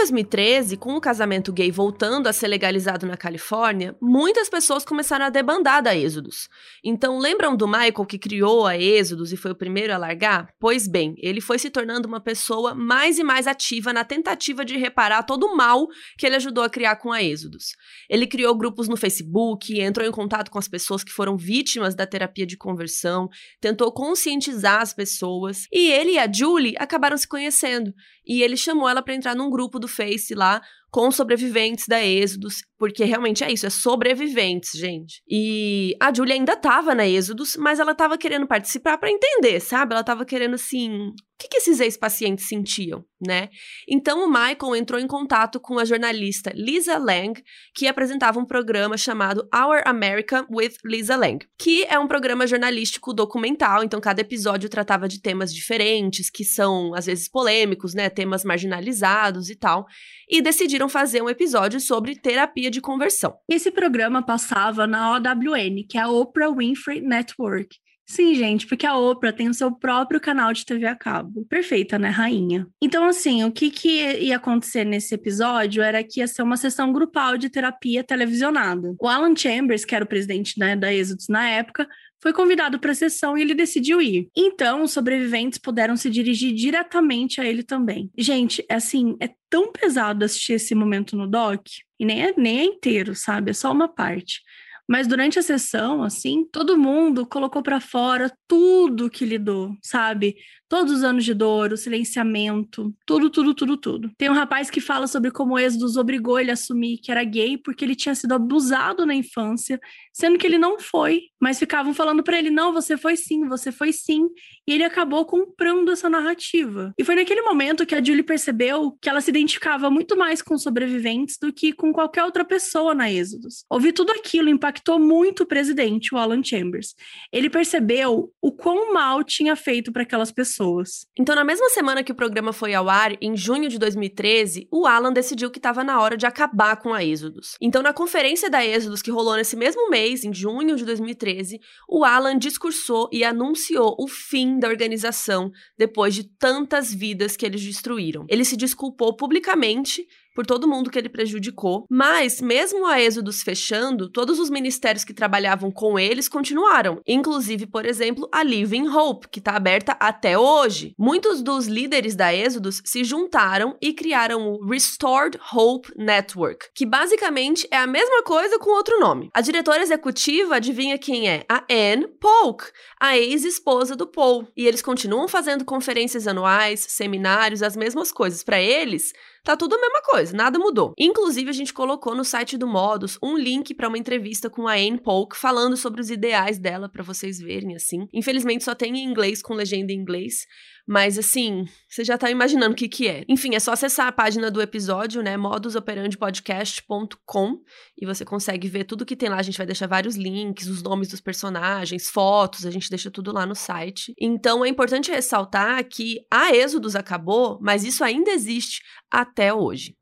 [0.04, 5.30] 2013, com o casamento gay voltando a ser legalizado na Califórnia, muitas pessoas começaram a
[5.30, 6.50] debandar da Êxodos.
[6.84, 10.50] Então, lembram do Michael que criou a Êxodos e foi o primeiro a largar?
[10.60, 14.76] Pois bem, ele foi se tornando uma pessoa mais e mais ativa na tentativa de
[14.76, 15.88] reparar todo o mal
[16.18, 17.68] que ele ajudou a criar com a Êxodos.
[18.10, 22.06] Ele criou grupos no Facebook, entrou em contato com as pessoas que foram vítimas da
[22.06, 23.30] terapia de conversão,
[23.62, 27.94] tentou conscientizar as pessoas, e ele e a Julie acabaram se conhecendo.
[28.26, 32.62] E ele chamou ela para entrar num grupo do Face lá com sobreviventes da Êxodos,
[32.78, 35.24] porque realmente é isso, é sobreviventes, gente.
[35.28, 39.94] E a Julia ainda tava na Êxodos, mas ela tava querendo participar para entender, sabe?
[39.94, 41.12] Ela tava querendo assim,
[41.44, 43.50] que, que esses ex-pacientes sentiam, né?
[43.88, 47.42] Então o Michael entrou em contato com a jornalista Lisa Lang,
[47.76, 53.14] que apresentava um programa chamado Our America with Lisa Lang, que é um programa jornalístico
[53.14, 58.44] documental, então cada episódio tratava de temas diferentes, que são às vezes polêmicos, né, temas
[58.44, 59.86] marginalizados e tal,
[60.30, 63.36] e decidiram fazer um episódio sobre terapia de conversão.
[63.50, 67.83] Esse programa passava na OWN, que é a Oprah Winfrey Network.
[68.06, 71.46] Sim, gente, porque a Oprah tem o seu próprio canal de TV a cabo.
[71.46, 72.68] Perfeita, né, rainha?
[72.82, 76.92] Então, assim, o que, que ia acontecer nesse episódio era que ia ser uma sessão
[76.92, 78.94] grupal de terapia televisionada.
[79.00, 81.88] O Alan Chambers, que era o presidente né, da Exodus na época,
[82.22, 84.30] foi convidado para a sessão e ele decidiu ir.
[84.36, 88.10] Então, os sobreviventes puderam se dirigir diretamente a ele também.
[88.18, 91.68] Gente, é assim, é tão pesado assistir esse momento no doc,
[92.00, 93.52] e nem é, nem é inteiro, sabe?
[93.52, 94.42] É só uma parte.
[94.88, 100.36] Mas durante a sessão, assim, todo mundo colocou para fora tudo que lidou, sabe?
[100.74, 104.12] Todos os anos de dor, o silenciamento, tudo, tudo, tudo, tudo.
[104.18, 107.24] Tem um rapaz que fala sobre como o Êxodos obrigou ele a assumir que era
[107.24, 109.80] gay porque ele tinha sido abusado na infância,
[110.12, 113.72] sendo que ele não foi, mas ficavam falando para ele: não, você foi sim, você
[113.72, 114.28] foi sim.
[114.68, 116.92] E ele acabou comprando essa narrativa.
[116.98, 120.58] E foi naquele momento que a Julie percebeu que ela se identificava muito mais com
[120.58, 123.64] sobreviventes do que com qualquer outra pessoa na Êxodos.
[123.70, 126.96] Ouvir tudo aquilo impactou muito o presidente, o Alan Chambers.
[127.32, 131.06] Ele percebeu o quão mal tinha feito para aquelas pessoas pessoas.
[131.18, 134.86] Então, na mesma semana que o programa foi ao ar, em junho de 2013, o
[134.86, 137.56] Alan decidiu que estava na hora de acabar com a Êxodos.
[137.62, 141.60] Então, na conferência da Êxodos que rolou nesse mesmo mês, em junho de 2013,
[141.90, 147.62] o Alan discursou e anunciou o fim da organização depois de tantas vidas que eles
[147.62, 148.26] destruíram.
[148.30, 151.86] Ele se desculpou publicamente por todo mundo que ele prejudicou.
[151.90, 157.02] Mas, mesmo a Êxodos fechando, todos os ministérios que trabalhavam com eles continuaram.
[157.08, 160.94] Inclusive, por exemplo, a Living Hope, que está aberta até hoje.
[160.98, 167.68] Muitos dos líderes da Êxodos se juntaram e criaram o Restored Hope Network, que basicamente
[167.72, 169.30] é a mesma coisa com outro nome.
[169.34, 171.46] A diretora executiva, adivinha quem é?
[171.50, 172.66] A Anne Polk,
[173.00, 174.48] a ex-esposa do Paul.
[174.56, 178.44] E eles continuam fazendo conferências anuais, seminários, as mesmas coisas.
[178.44, 179.14] Para eles,
[179.44, 180.94] tá tudo a mesma coisa, nada mudou.
[180.98, 184.74] Inclusive, a gente colocou no site do Modus um link para uma entrevista com a
[184.74, 188.08] Anne Polk falando sobre os ideais dela para vocês verem assim.
[188.14, 190.48] Infelizmente só tem em inglês com legenda em inglês,
[190.86, 193.24] mas assim, você já tá imaginando o que que é.
[193.30, 197.62] Enfim, é só acessar a página do episódio, né, modusoperandipodcast.com
[197.98, 199.38] e você consegue ver tudo que tem lá.
[199.38, 203.32] A gente vai deixar vários links, os nomes dos personagens, fotos, a gente deixa tudo
[203.32, 204.14] lá no site.
[204.20, 209.96] Então é importante ressaltar que a Êxodos acabou, mas isso ainda existe até hoje.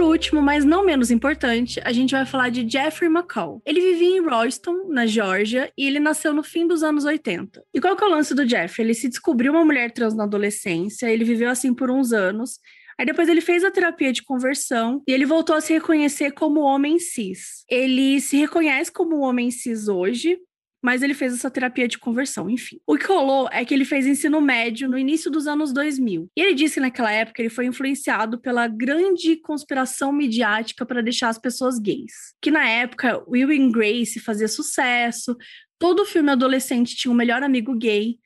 [0.00, 3.60] Por último, mas não menos importante, a gente vai falar de Jeffrey McCall.
[3.66, 7.62] Ele vivia em Royston, na Geórgia, e ele nasceu no fim dos anos 80.
[7.74, 8.86] E qual que é o lance do Jeffrey?
[8.86, 12.58] Ele se descobriu uma mulher trans na adolescência, ele viveu assim por uns anos,
[12.98, 16.60] Aí depois ele fez a terapia de conversão e ele voltou a se reconhecer como
[16.60, 17.64] homem cis.
[17.66, 20.38] Ele se reconhece como homem cis hoje,
[20.82, 22.80] mas ele fez essa terapia de conversão, enfim.
[22.86, 26.30] O que rolou é que ele fez ensino médio no início dos anos 2000.
[26.36, 31.28] E ele disse que naquela época ele foi influenciado pela grande conspiração midiática para deixar
[31.28, 32.34] as pessoas gays.
[32.40, 35.36] Que na época Will and Grace fazia sucesso,
[35.78, 38.18] todo filme adolescente tinha um melhor amigo gay,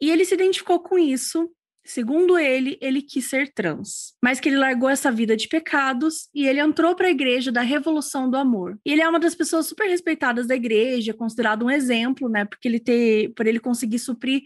[0.00, 1.48] e ele se identificou com isso
[1.84, 6.46] Segundo ele, ele quis ser trans, mas que ele largou essa vida de pecados e
[6.46, 8.78] ele entrou para a igreja da Revolução do Amor.
[8.86, 12.68] E ele é uma das pessoas super respeitadas da igreja, considerado um exemplo, né, porque
[12.68, 14.42] ele ter, por ele conseguir suprir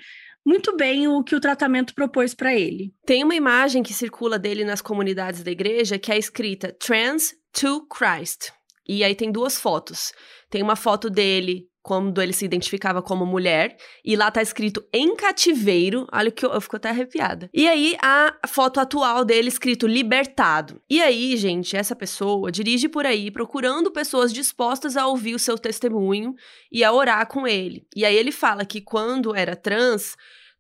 [0.46, 2.94] muito bem o que o tratamento propôs para ele.
[3.04, 7.84] Tem uma imagem que circula dele nas comunidades da igreja que é escrita Trans to
[7.88, 8.52] Christ.
[8.88, 10.12] E aí tem duas fotos.
[10.48, 15.14] Tem uma foto dele quando ele se identificava como mulher, e lá tá escrito em
[15.14, 16.04] cativeiro.
[16.12, 17.48] Olha que eu, eu fico até arrepiada.
[17.54, 20.82] E aí a foto atual dele escrito libertado.
[20.90, 25.56] E aí, gente, essa pessoa dirige por aí procurando pessoas dispostas a ouvir o seu
[25.56, 26.34] testemunho
[26.72, 27.86] e a orar com ele.
[27.94, 30.16] E aí ele fala que quando era trans,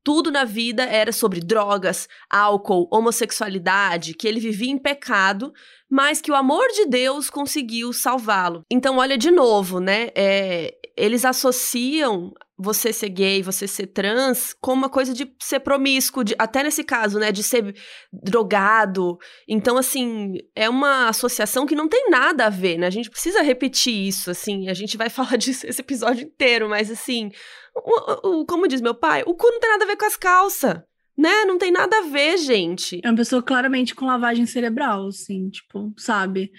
[0.06, 5.52] tudo na vida era sobre drogas, álcool, homossexualidade, que ele vivia em pecado,
[5.90, 8.62] mas que o amor de Deus conseguiu salvá-lo.
[8.70, 10.10] Então, olha de novo, né?
[10.14, 16.24] É, eles associam você ser gay, você ser trans, com uma coisa de ser promíscuo,
[16.24, 17.74] de, até nesse caso, né, de ser
[18.10, 19.18] drogado.
[19.46, 22.86] Então, assim, é uma associação que não tem nada a ver, né?
[22.86, 26.90] A gente precisa repetir isso, assim, a gente vai falar disso esse episódio inteiro, mas
[26.90, 27.30] assim,
[27.74, 30.16] o, o, como diz meu pai, o cu não tem nada a ver com as
[30.16, 30.80] calças.
[31.18, 31.46] Né?
[31.46, 33.00] Não tem nada a ver, gente.
[33.02, 36.50] É uma pessoa claramente com lavagem cerebral, assim, tipo, sabe?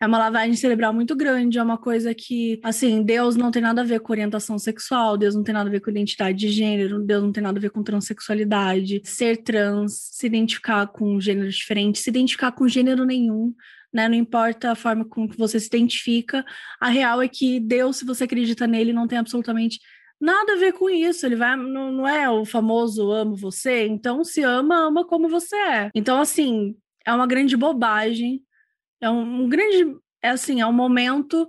[0.00, 3.80] É uma lavagem cerebral muito grande, é uma coisa que, assim, Deus não tem nada
[3.80, 7.02] a ver com orientação sexual, Deus não tem nada a ver com identidade de gênero,
[7.02, 11.48] Deus não tem nada a ver com transexualidade, ser trans, se identificar com um gênero
[11.48, 13.54] diferente, se identificar com gênero nenhum.
[13.92, 14.06] Né?
[14.08, 16.44] Não importa a forma com que você se identifica,
[16.78, 19.80] a real é que Deus, se você acredita nele, não tem absolutamente
[20.20, 21.24] nada a ver com isso.
[21.24, 25.56] Ele vai, não, não é o famoso amo você, então se ama, ama como você
[25.56, 25.90] é.
[25.94, 26.76] Então, assim,
[27.06, 28.42] é uma grande bobagem
[29.00, 31.48] é um, um grande, é assim, é um momento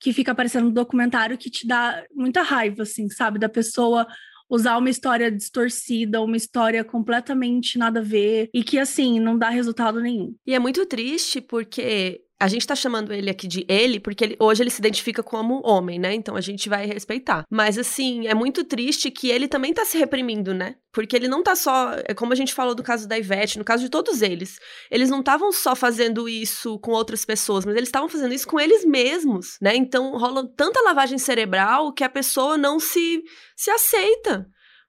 [0.00, 3.38] que fica aparecendo no documentário que te dá muita raiva, assim, sabe?
[3.38, 4.06] Da pessoa
[4.48, 9.48] usar uma história distorcida, uma história completamente nada a ver e que, assim, não dá
[9.48, 10.34] resultado nenhum.
[10.46, 14.36] E é muito triste porque a gente tá chamando ele aqui de ele porque ele,
[14.38, 16.14] hoje ele se identifica como homem, né?
[16.14, 17.44] Então a gente vai respeitar.
[17.50, 20.76] Mas assim, é muito triste que ele também tá se reprimindo, né?
[20.92, 23.64] Porque ele não tá só, é como a gente falou do caso da Ivete, no
[23.64, 24.58] caso de todos eles.
[24.90, 28.60] Eles não estavam só fazendo isso com outras pessoas, mas eles estavam fazendo isso com
[28.60, 29.74] eles mesmos, né?
[29.74, 33.22] Então rola tanta lavagem cerebral que a pessoa não se
[33.54, 34.46] se aceita.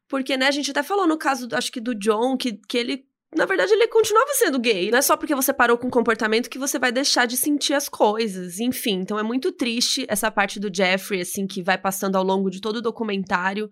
[0.09, 3.05] Porque, né, a gente até falou no caso, acho que do John, que, que ele
[3.35, 4.89] na verdade, ele continuava sendo gay.
[4.89, 7.73] Não é só porque você parou com o comportamento que você vai deixar de sentir
[7.73, 8.59] as coisas.
[8.59, 12.49] Enfim, então é muito triste essa parte do Jeffrey, assim, que vai passando ao longo
[12.49, 13.69] de todo o documentário.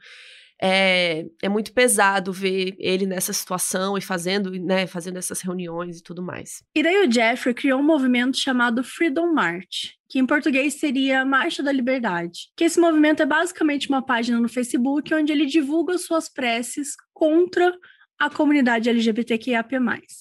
[0.61, 6.03] É, é muito pesado ver ele nessa situação e fazendo, né, fazendo essas reuniões e
[6.03, 6.63] tudo mais.
[6.73, 11.61] E daí o Jeffrey criou um movimento chamado Freedom March, que em português seria Marcha
[11.61, 12.51] da Liberdade.
[12.55, 17.73] Que esse movimento é basicamente uma página no Facebook onde ele divulga suas preces contra
[18.19, 19.79] a comunidade LGBTQIAP+.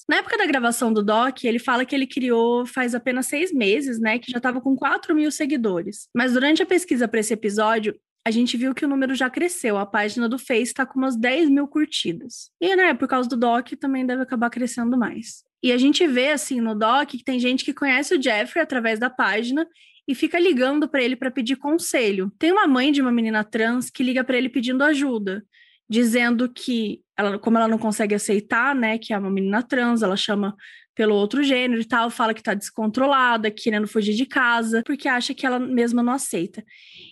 [0.09, 4.01] Na época da gravação do doc, ele fala que ele criou faz apenas seis meses,
[4.01, 6.09] né, que já estava com 4 mil seguidores.
[6.15, 7.95] Mas durante a pesquisa para esse episódio,
[8.27, 9.77] a gente viu que o número já cresceu.
[9.77, 12.51] A página do Face está com umas 10 mil curtidas.
[12.61, 15.45] E, né, por causa do doc, também deve acabar crescendo mais.
[15.63, 18.99] E a gente vê, assim, no doc, que tem gente que conhece o Jeffrey através
[18.99, 19.67] da página
[20.07, 22.33] e fica ligando para ele para pedir conselho.
[22.39, 25.45] Tem uma mãe de uma menina trans que liga para ele pedindo ajuda
[25.89, 30.17] dizendo que, ela, como ela não consegue aceitar, né, que é uma menina trans, ela
[30.17, 30.55] chama
[30.95, 35.35] pelo outro gênero e tal, fala que tá descontrolada, querendo fugir de casa, porque acha
[35.35, 36.65] que ela mesma não aceita.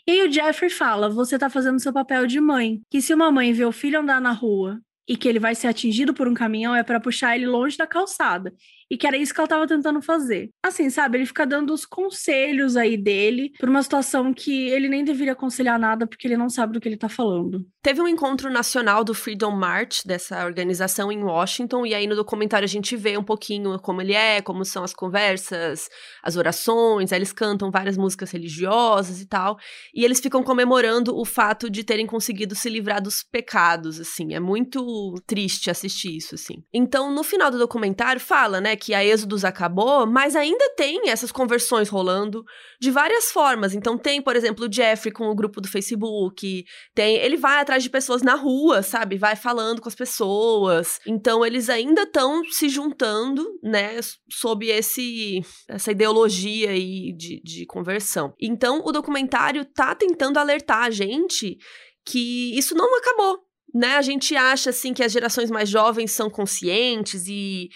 [0.06, 3.30] E aí o Jeffrey fala: você tá fazendo seu papel de mãe, que se uma
[3.30, 6.34] mãe vê o filho andar na rua e que ele vai ser atingido por um
[6.34, 8.54] caminhão é para puxar ele longe da calçada
[8.92, 10.50] e que era isso que ela estava tentando fazer.
[10.62, 15.02] Assim, sabe, ele fica dando os conselhos aí dele por uma situação que ele nem
[15.02, 17.64] deveria aconselhar nada porque ele não sabe do que ele tá falando.
[17.82, 22.66] Teve um encontro nacional do Freedom March, dessa organização em Washington, e aí no documentário
[22.66, 25.88] a gente vê um pouquinho como ele é, como são as conversas,
[26.22, 29.56] as orações, eles cantam várias músicas religiosas e tal,
[29.94, 34.38] e eles ficam comemorando o fato de terem conseguido se livrar dos pecados, assim, é
[34.38, 36.62] muito triste assistir isso, assim.
[36.74, 41.30] Então, no final do documentário fala, né, que a Êxodos acabou, mas ainda tem essas
[41.30, 42.44] conversões rolando
[42.80, 43.74] de várias formas.
[43.74, 47.84] Então tem, por exemplo, o Jeffrey com o grupo do Facebook, tem, ele vai atrás
[47.84, 49.16] de pessoas na rua, sabe?
[49.16, 50.98] Vai falando com as pessoas.
[51.06, 58.34] Então eles ainda estão se juntando, né, sob esse essa ideologia aí de, de conversão.
[58.40, 61.56] Então o documentário tá tentando alertar a gente
[62.04, 63.38] que isso não acabou,
[63.72, 63.94] né?
[63.94, 67.68] A gente acha assim que as gerações mais jovens são conscientes e,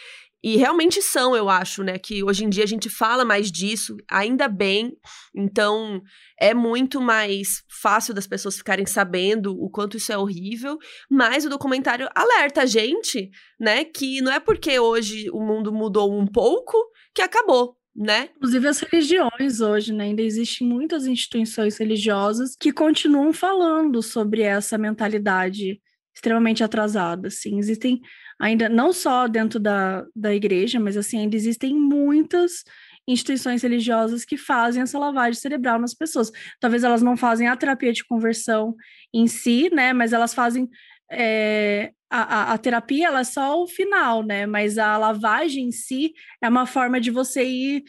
[0.47, 1.99] E realmente são, eu acho, né?
[1.99, 4.97] Que hoje em dia a gente fala mais disso, ainda bem.
[5.35, 6.01] Então,
[6.41, 10.79] é muito mais fácil das pessoas ficarem sabendo o quanto isso é horrível.
[11.11, 13.29] Mas o documentário alerta a gente,
[13.59, 13.83] né?
[13.83, 16.77] Que não é porque hoje o mundo mudou um pouco
[17.13, 18.29] que acabou né?
[18.37, 20.05] Inclusive as religiões hoje, né?
[20.05, 25.81] Ainda existem muitas instituições religiosas que continuam falando sobre essa mentalidade
[26.15, 27.59] extremamente atrasada, assim.
[27.59, 28.01] Existem
[28.39, 32.65] ainda, não só dentro da, da igreja, mas assim, ainda existem muitas
[33.09, 36.31] instituições religiosas que fazem essa lavagem cerebral nas pessoas.
[36.59, 38.75] Talvez elas não fazem a terapia de conversão
[39.15, 39.93] em si, né?
[39.93, 40.69] Mas elas fazem
[41.11, 44.47] é, a, a, a, terapia ela é só o final, né?
[44.47, 46.13] Mas a lavagem em si
[46.43, 47.85] é uma forma de você ir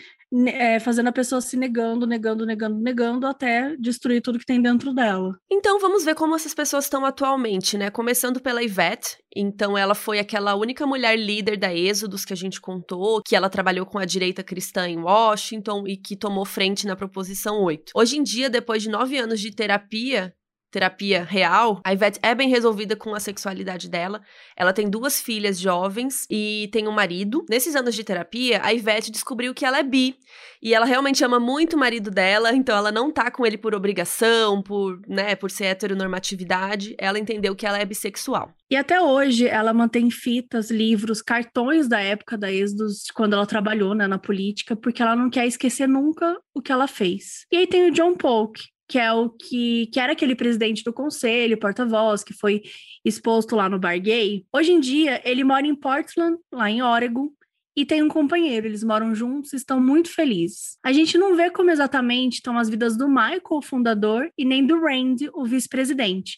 [0.48, 4.94] é, fazendo a pessoa se negando, negando, negando, negando, até destruir tudo que tem dentro
[4.94, 5.38] dela.
[5.52, 7.90] Então vamos ver como essas pessoas estão atualmente, né?
[7.90, 9.18] Começando pela Ivete.
[9.36, 13.50] Então ela foi aquela única mulher líder da Êxodos que a gente contou, que ela
[13.50, 17.92] trabalhou com a direita cristã em Washington e que tomou frente na Proposição 8.
[17.96, 20.34] Hoje em dia, depois de nove anos de terapia,
[20.72, 24.22] terapia real, a Ivete é bem resolvida com a sexualidade dela.
[24.56, 27.46] Ela tem duas filhas jovens e tem um marido.
[27.50, 30.16] Nesses anos de terapia, a Ivete descobriu que ela é bi.
[30.62, 33.76] E ela realmente ama muito o marido dela, então ela não tá com ele por
[33.76, 36.96] obrigação, por, né, por ser heteronormatividade.
[36.98, 38.52] Ela entendeu que ela é bissexual.
[38.70, 43.96] E até hoje ela mantém fitas, livros, cartões da época da Êxodos, quando ela trabalhou
[43.96, 47.46] né, na política, porque ela não quer esquecer nunca o que ela fez.
[47.52, 50.94] E aí tem o John Polk, que é o que, que era aquele presidente do
[50.94, 52.64] conselho, porta-voz, que foi
[53.04, 54.46] exposto lá no bar gay.
[54.54, 57.30] Hoje em dia, ele mora em Portland, lá em Oregon,
[57.76, 58.66] e tem um companheiro.
[58.66, 60.78] Eles moram juntos e estão muito felizes.
[60.84, 64.66] A gente não vê como exatamente estão as vidas do Michael, o fundador, e nem
[64.66, 66.38] do Randy, o vice-presidente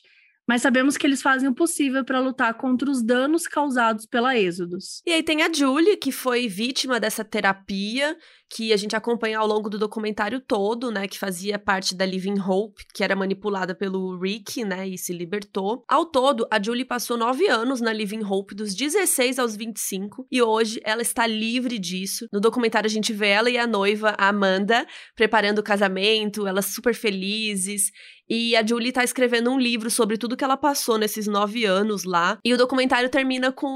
[0.49, 4.99] mas sabemos que eles fazem o possível para lutar contra os danos causados pela Êxodos.
[5.05, 8.17] E aí tem a Julie, que foi vítima dessa terapia,
[8.49, 12.39] que a gente acompanha ao longo do documentário todo, né, que fazia parte da Living
[12.39, 15.83] Hope, que era manipulada pelo Rick, né, e se libertou.
[15.87, 20.41] Ao todo, a Julie passou nove anos na Living Hope, dos 16 aos 25, e
[20.41, 22.25] hoje ela está livre disso.
[22.33, 26.65] No documentário a gente vê ela e a noiva, a Amanda, preparando o casamento, elas
[26.65, 27.91] super felizes,
[28.29, 32.03] e a Julie tá escrevendo um livro sobre tudo que ela passou nesses nove anos
[32.03, 32.37] lá.
[32.45, 33.67] E o documentário termina com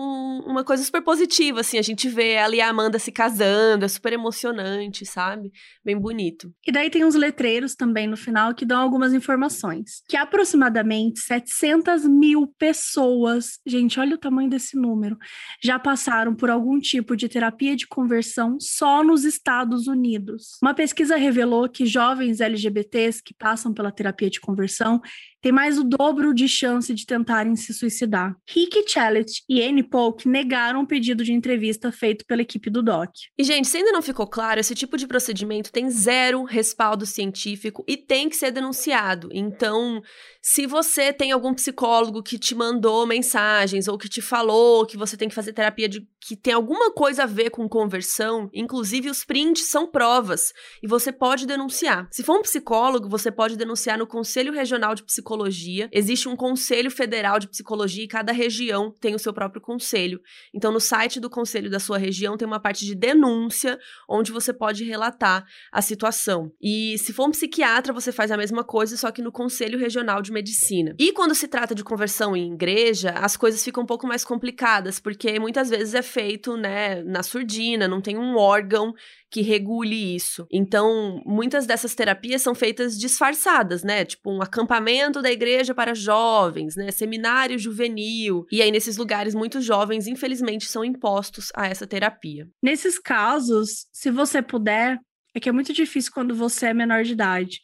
[0.45, 1.79] uma coisa super positiva, assim.
[1.79, 5.51] A gente vê ela e a Amanda se casando, é super emocionante, sabe?
[5.83, 6.53] Bem bonito.
[6.67, 10.03] E daí tem uns letreiros também no final que dão algumas informações.
[10.07, 15.17] Que aproximadamente 700 mil pessoas, gente, olha o tamanho desse número,
[15.63, 20.57] já passaram por algum tipo de terapia de conversão só nos Estados Unidos.
[20.61, 25.01] Uma pesquisa revelou que jovens LGBTs que passam pela terapia de conversão
[25.43, 28.33] tem mais o dobro de chance de tentarem se suicidar.
[28.47, 33.11] Rick Challet e Annie Polk negaram o pedido de entrevista feito pela equipe do DOC.
[33.37, 37.83] E, gente, se ainda não ficou claro, esse tipo de procedimento tem zero respaldo científico
[37.85, 39.27] e tem que ser denunciado.
[39.33, 40.01] Então,
[40.41, 45.17] se você tem algum psicólogo que te mandou mensagens ou que te falou que você
[45.17, 49.25] tem que fazer terapia de que tem alguma coisa a ver com conversão, inclusive os
[49.25, 52.07] prints são provas e você pode denunciar.
[52.11, 55.89] Se for um psicólogo, você pode denunciar no Conselho Regional de Psicologia psicologia.
[55.91, 60.21] Existe um Conselho Federal de Psicologia e cada região tem o seu próprio conselho.
[60.53, 64.53] Então, no site do conselho da sua região tem uma parte de denúncia, onde você
[64.53, 66.51] pode relatar a situação.
[66.61, 70.21] E se for um psiquiatra, você faz a mesma coisa, só que no Conselho Regional
[70.21, 70.95] de Medicina.
[70.99, 74.99] E quando se trata de conversão em igreja, as coisas ficam um pouco mais complicadas,
[74.99, 78.93] porque muitas vezes é feito, né, na surdina, não tem um órgão
[79.33, 80.45] que regule isso.
[80.51, 84.05] Então, muitas dessas terapias são feitas disfarçadas, né?
[84.05, 86.91] Tipo um acampamento da igreja para jovens, né?
[86.91, 88.45] Seminário juvenil.
[88.51, 92.47] E aí, nesses lugares, muitos jovens, infelizmente, são impostos a essa terapia.
[92.61, 94.99] Nesses casos, se você puder,
[95.33, 97.61] é que é muito difícil quando você é menor de idade,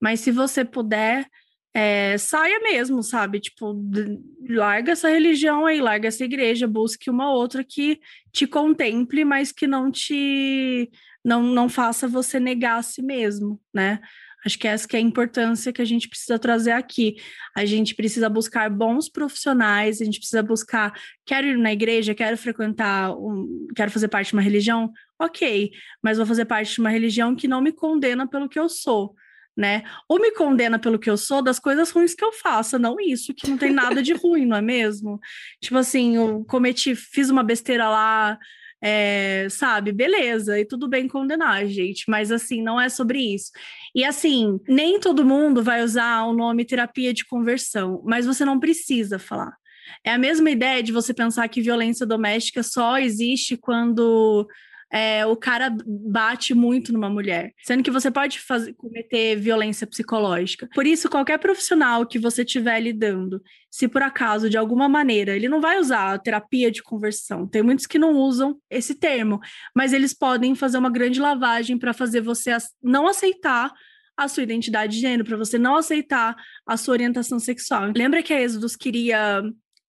[0.00, 1.26] mas se você puder,
[1.74, 3.38] é, saia mesmo, sabe?
[3.38, 3.74] Tipo,
[4.48, 8.00] larga essa religião aí, larga essa igreja, busque uma outra que
[8.32, 10.90] te contemple, mas que não te
[11.24, 14.00] não, não faça você negar a si mesmo, né?
[14.44, 17.16] Acho que essa que é a importância que a gente precisa trazer aqui.
[17.56, 20.92] A gente precisa buscar bons profissionais, a gente precisa buscar,
[21.24, 25.70] quero ir na igreja, quero frequentar, um, quero fazer parte de uma religião, ok,
[26.02, 29.14] mas vou fazer parte de uma religião que não me condena pelo que eu sou,
[29.56, 29.84] né?
[30.08, 33.32] Ou me condena pelo que eu sou das coisas ruins que eu faço, não isso,
[33.34, 35.20] que não tem nada de ruim, não é mesmo?
[35.60, 38.38] Tipo assim, eu cometi, fiz uma besteira lá,
[38.82, 43.52] é, sabe, beleza, e tudo bem condenar, gente, mas assim, não é sobre isso.
[43.94, 48.58] E assim, nem todo mundo vai usar o nome terapia de conversão, mas você não
[48.58, 49.56] precisa falar.
[50.04, 54.48] É a mesma ideia de você pensar que violência doméstica só existe quando
[54.92, 60.68] é, o cara bate muito numa mulher, sendo que você pode fazer, cometer violência psicológica.
[60.74, 65.48] Por isso, qualquer profissional que você estiver lidando, se por acaso, de alguma maneira, ele
[65.48, 69.40] não vai usar terapia de conversão, tem muitos que não usam esse termo,
[69.74, 73.72] mas eles podem fazer uma grande lavagem para fazer você não aceitar
[74.14, 76.36] a sua identidade de gênero, para você não aceitar
[76.66, 77.92] a sua orientação sexual.
[77.96, 79.42] Lembra que a Êxodos queria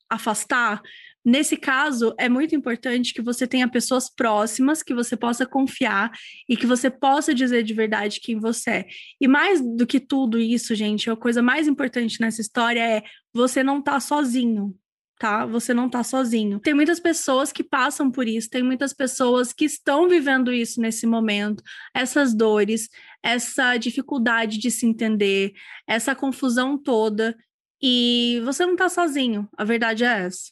[0.09, 0.81] afastar
[1.25, 6.11] Nesse caso, é muito importante que você tenha pessoas próximas que você possa confiar
[6.49, 8.87] e que você possa dizer de verdade quem você é.
[9.21, 13.03] E mais do que tudo isso, gente, a coisa mais importante nessa história é
[13.33, 14.75] você não tá sozinho,
[15.17, 15.45] tá?
[15.45, 16.59] Você não tá sozinho.
[16.59, 21.07] Tem muitas pessoas que passam por isso, tem muitas pessoas que estão vivendo isso nesse
[21.07, 21.63] momento,
[21.93, 22.89] essas dores,
[23.23, 25.53] essa dificuldade de se entender,
[25.87, 27.37] essa confusão toda.
[27.81, 30.51] E você não tá sozinho, a verdade é essa.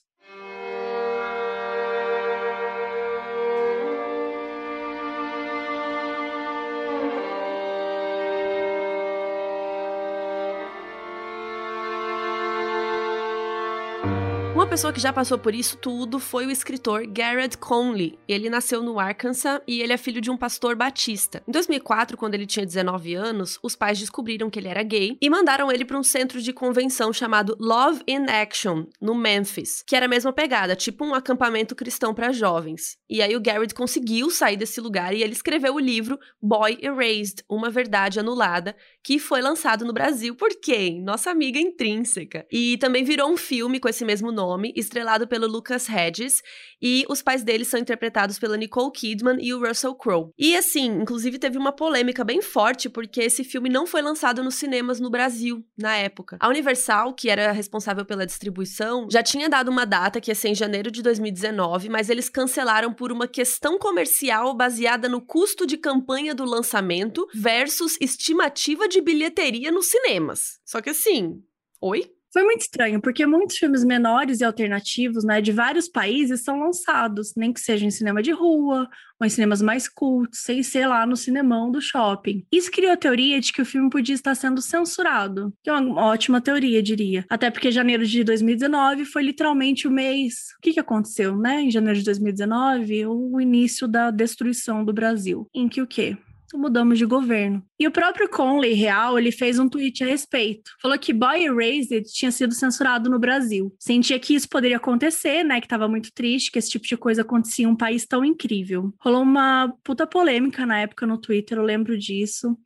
[14.72, 18.18] Pessoa que já passou por isso tudo foi o escritor Garrett Conley.
[18.26, 21.44] Ele nasceu no Arkansas e ele é filho de um pastor batista.
[21.46, 25.30] Em 2004, quando ele tinha 19 anos, os pais descobriram que ele era gay e
[25.30, 30.06] mandaram ele para um centro de convenção chamado Love in Action, no Memphis, que era
[30.06, 32.98] a mesma pegada, tipo um acampamento cristão para jovens.
[33.10, 37.44] E aí o Garrett conseguiu sair desse lugar e ele escreveu o livro Boy Erased,
[37.50, 41.02] Uma Verdade Anulada, que foi lançado no Brasil por quem?
[41.04, 42.46] Nossa amiga intrínseca.
[42.50, 46.42] E também virou um filme com esse mesmo nome Estrelado pelo Lucas Hedges,
[46.82, 50.32] e os pais dele são interpretados pela Nicole Kidman e o Russell Crowe.
[50.38, 54.56] E assim, inclusive teve uma polêmica bem forte porque esse filme não foi lançado nos
[54.56, 56.38] cinemas no Brasil na época.
[56.40, 60.50] A Universal, que era responsável pela distribuição, já tinha dado uma data que ia ser
[60.50, 65.78] em janeiro de 2019, mas eles cancelaram por uma questão comercial baseada no custo de
[65.78, 70.60] campanha do lançamento versus estimativa de bilheteria nos cinemas.
[70.66, 71.42] Só que assim,
[71.80, 72.12] oi?
[72.32, 77.34] Foi muito estranho, porque muitos filmes menores e alternativos, né, de vários países são lançados,
[77.36, 78.88] nem que seja em cinema de rua,
[79.20, 82.46] ou em cinemas mais cultos, sem ser lá no cinemão do shopping.
[82.50, 86.02] Isso criou a teoria de que o filme podia estar sendo censurado, que é uma
[86.06, 87.26] ótima teoria, diria.
[87.30, 90.34] Até porque janeiro de 2019 foi literalmente o mês.
[90.58, 91.62] O que, que aconteceu, né?
[91.62, 95.50] Em janeiro de 2019, o início da destruição do Brasil.
[95.54, 96.18] Em que o quê?
[96.58, 97.64] Mudamos de governo.
[97.80, 100.72] E o próprio Conley Real, ele fez um tweet a respeito.
[100.82, 103.76] Falou que Boy Erased tinha sido censurado no Brasil.
[103.80, 105.60] Sentia que isso poderia acontecer, né?
[105.60, 108.94] Que estava muito triste que esse tipo de coisa acontecia em um país tão incrível.
[109.00, 112.58] Rolou uma puta polêmica na época no Twitter, eu lembro disso.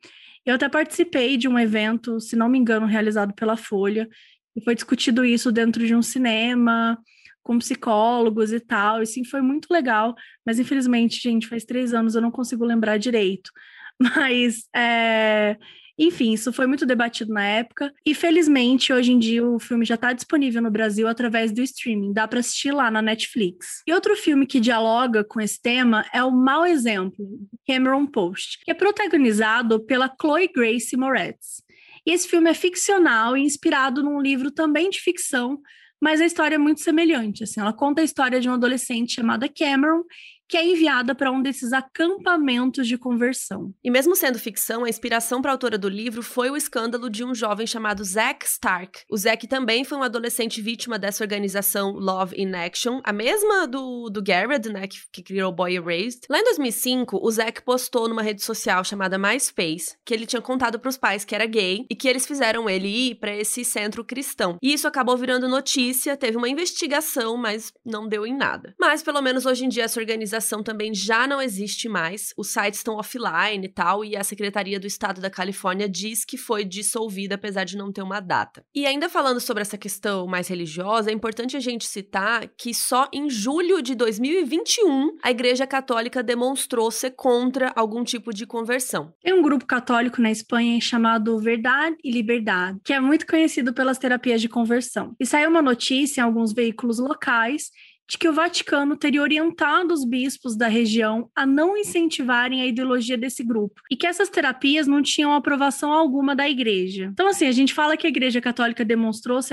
[0.44, 4.08] Eu até participei de um evento, se não me engano, realizado pela Folha,
[4.54, 6.98] e foi discutido isso dentro de um cinema,
[7.46, 12.16] com psicólogos e tal, e sim, foi muito legal, mas infelizmente, gente, faz três anos
[12.16, 13.52] eu não consigo lembrar direito.
[14.16, 15.56] Mas, é,
[15.98, 17.92] enfim, isso foi muito debatido na época.
[18.04, 22.12] E felizmente, hoje em dia, o filme já está disponível no Brasil através do streaming.
[22.12, 23.82] Dá para assistir lá na Netflix.
[23.86, 27.26] E outro filme que dialoga com esse tema é o Mau Exemplo,
[27.66, 31.64] Cameron Post, que é protagonizado pela Chloe Grace Moretz.
[32.06, 35.58] E esse filme é ficcional e inspirado num livro também de ficção,
[36.00, 37.42] mas a história é muito semelhante.
[37.42, 40.02] Assim, ela conta a história de uma adolescente chamada Cameron
[40.48, 43.72] que é enviada para um desses acampamentos de conversão.
[43.82, 47.24] E mesmo sendo ficção, a inspiração para a autora do livro foi o escândalo de
[47.24, 49.00] um jovem chamado Zack Stark.
[49.10, 54.08] O Zack também foi um adolescente vítima dessa organização Love in Action, a mesma do,
[54.08, 56.20] do Garrett, né, que, que criou Boy Erased.
[56.30, 60.78] Lá em 2005, o Zack postou numa rede social chamada MySpace que ele tinha contado
[60.78, 64.04] para os pais que era gay e que eles fizeram ele ir para esse centro
[64.04, 64.56] cristão.
[64.62, 68.74] E isso acabou virando notícia, teve uma investigação, mas não deu em nada.
[68.78, 72.48] Mas pelo menos hoje em dia essa organização organização também já não existe mais, os
[72.48, 76.64] sites estão offline e tal, e a Secretaria do Estado da Califórnia diz que foi
[76.64, 78.64] dissolvida, apesar de não ter uma data.
[78.74, 83.08] E ainda falando sobre essa questão mais religiosa, é importante a gente citar que só
[83.12, 89.12] em julho de 2021 a Igreja Católica demonstrou ser contra algum tipo de conversão.
[89.22, 93.98] Tem um grupo católico na Espanha chamado Verdade e Liberdade, que é muito conhecido pelas
[93.98, 95.14] terapias de conversão.
[95.18, 97.70] E saiu uma notícia em alguns veículos locais
[98.08, 103.18] de que o Vaticano teria orientado os bispos da região a não incentivarem a ideologia
[103.18, 107.10] desse grupo e que essas terapias não tinham aprovação alguma da igreja.
[107.12, 109.52] Então, assim, a gente fala que a igreja católica demonstrou-se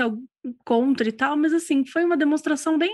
[0.64, 2.92] contra e tal, mas, assim, foi uma demonstração bem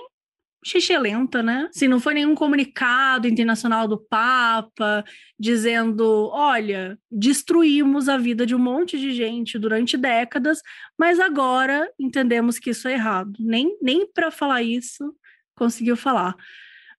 [1.00, 1.68] lenta, né?
[1.72, 5.04] Se não foi nenhum comunicado internacional do Papa
[5.38, 10.60] dizendo, olha, destruímos a vida de um monte de gente durante décadas,
[10.98, 13.32] mas agora entendemos que isso é errado.
[13.38, 15.14] Nem, nem para falar isso
[15.60, 16.34] conseguiu falar.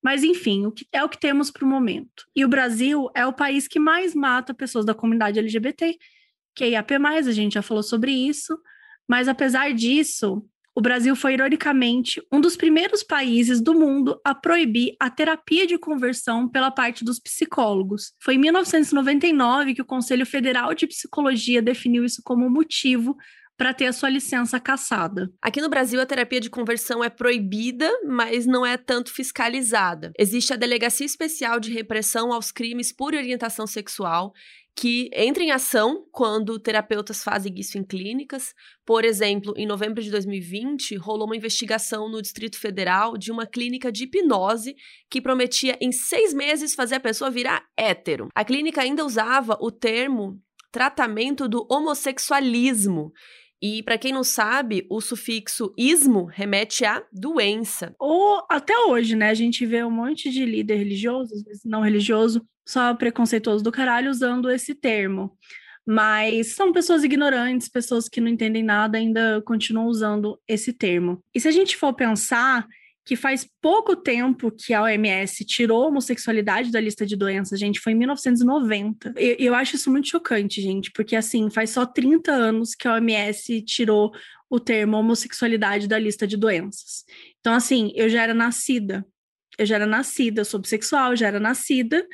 [0.03, 2.25] Mas, enfim, o que, é o que temos para o momento.
[2.35, 5.97] E o Brasil é o país que mais mata pessoas da comunidade LGBT,
[6.55, 8.57] que é IAP, a gente já falou sobre isso.
[9.07, 10.43] Mas, apesar disso,
[10.75, 15.77] o Brasil foi, ironicamente, um dos primeiros países do mundo a proibir a terapia de
[15.77, 18.13] conversão pela parte dos psicólogos.
[18.19, 23.17] Foi em 1999 que o Conselho Federal de Psicologia definiu isso como motivo
[23.61, 25.31] para ter a sua licença cassada.
[25.39, 30.11] Aqui no Brasil, a terapia de conversão é proibida, mas não é tanto fiscalizada.
[30.17, 34.33] Existe a Delegacia Especial de Repressão aos Crimes por Orientação Sexual,
[34.75, 38.51] que entra em ação quando terapeutas fazem isso em clínicas.
[38.83, 43.91] Por exemplo, em novembro de 2020, rolou uma investigação no Distrito Federal de uma clínica
[43.91, 44.75] de hipnose
[45.07, 48.27] que prometia em seis meses fazer a pessoa virar hétero.
[48.33, 53.11] A clínica ainda usava o termo tratamento do homossexualismo
[53.61, 57.95] e para quem não sabe, o sufixo ismo remete a doença.
[57.99, 59.29] Ou até hoje, né?
[59.29, 63.71] A gente vê um monte de líder religioso, às vezes não religioso, só preconceituoso do
[63.71, 65.37] caralho usando esse termo.
[65.85, 71.23] Mas são pessoas ignorantes, pessoas que não entendem nada, ainda continuam usando esse termo.
[71.33, 72.67] E se a gente for pensar,
[73.05, 77.79] que faz pouco tempo que a OMS tirou a homossexualidade da lista de doenças, gente,
[77.79, 79.13] foi em 1990.
[79.17, 82.93] Eu, eu acho isso muito chocante, gente, porque assim, faz só 30 anos que a
[82.93, 84.11] OMS tirou
[84.49, 87.03] o termo homossexualidade da lista de doenças.
[87.39, 89.05] Então, assim, eu já era nascida,
[89.57, 92.05] eu já era nascida, eu sou bissexual, já era nascida,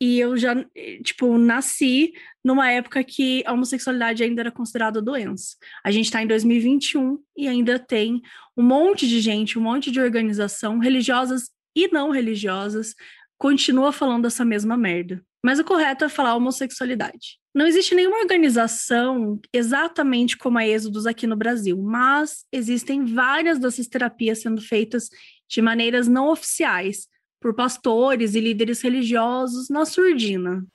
[0.00, 0.54] e eu já,
[1.02, 2.12] tipo, nasci
[2.48, 5.54] numa época que a homossexualidade ainda era considerada doença.
[5.84, 8.22] A gente está em 2021 e ainda tem
[8.56, 12.94] um monte de gente, um monte de organização, religiosas e não religiosas,
[13.36, 15.22] continua falando essa mesma merda.
[15.44, 17.38] Mas o correto é falar homossexualidade.
[17.54, 23.86] Não existe nenhuma organização exatamente como a Êxodos aqui no Brasil, mas existem várias dessas
[23.86, 25.10] terapias sendo feitas
[25.46, 27.08] de maneiras não oficiais,
[27.40, 30.66] por pastores e líderes religiosos na surdina.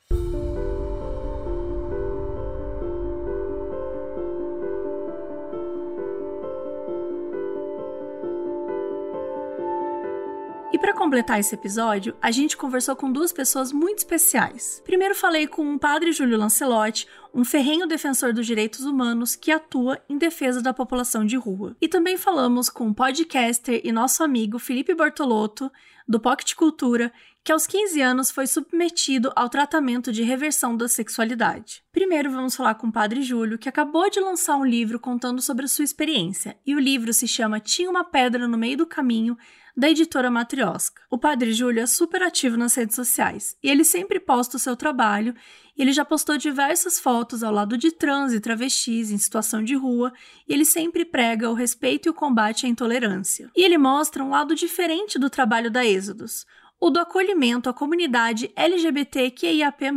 [11.14, 14.82] Completar esse episódio, a gente conversou com duas pessoas muito especiais.
[14.84, 20.02] Primeiro falei com o padre Júlio Lancelotti, um ferrenho defensor dos direitos humanos que atua
[20.10, 21.78] em defesa da população de rua.
[21.80, 25.72] E também falamos com o podcaster e nosso amigo Felipe Bortolotto,
[26.08, 27.14] do Pocket Cultura,
[27.44, 31.84] que aos 15 anos foi submetido ao tratamento de reversão da sexualidade.
[31.92, 35.66] Primeiro vamos falar com o Padre Júlio, que acabou de lançar um livro contando sobre
[35.66, 39.38] a sua experiência, e o livro se chama Tinha uma Pedra no Meio do Caminho,
[39.76, 41.02] da editora Matriosca.
[41.10, 44.76] O Padre Júlio é super ativo nas redes sociais e ele sempre posta o seu
[44.76, 45.34] trabalho.
[45.76, 50.14] Ele já postou diversas fotos ao lado de trans e travestis em situação de rua,
[50.48, 53.50] e ele sempre prega o respeito e o combate à intolerância.
[53.56, 56.46] E ele mostra um lado diferente do trabalho da Êxodos,
[56.80, 59.90] o do acolhimento à comunidade LGBTQIAP+.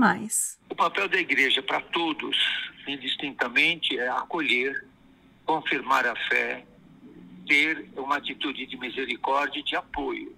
[0.70, 2.36] O papel da igreja para todos,
[2.89, 4.86] indistintamente, é acolher,
[5.44, 6.65] confirmar a fé,
[7.47, 10.35] ter uma atitude de misericórdia e de apoio.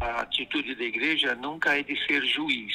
[0.00, 2.74] A atitude da igreja nunca é de ser juiz,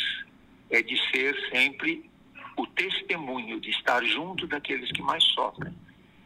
[0.70, 2.10] é de ser sempre
[2.58, 5.74] o testemunho, de estar junto daqueles que mais sofrem,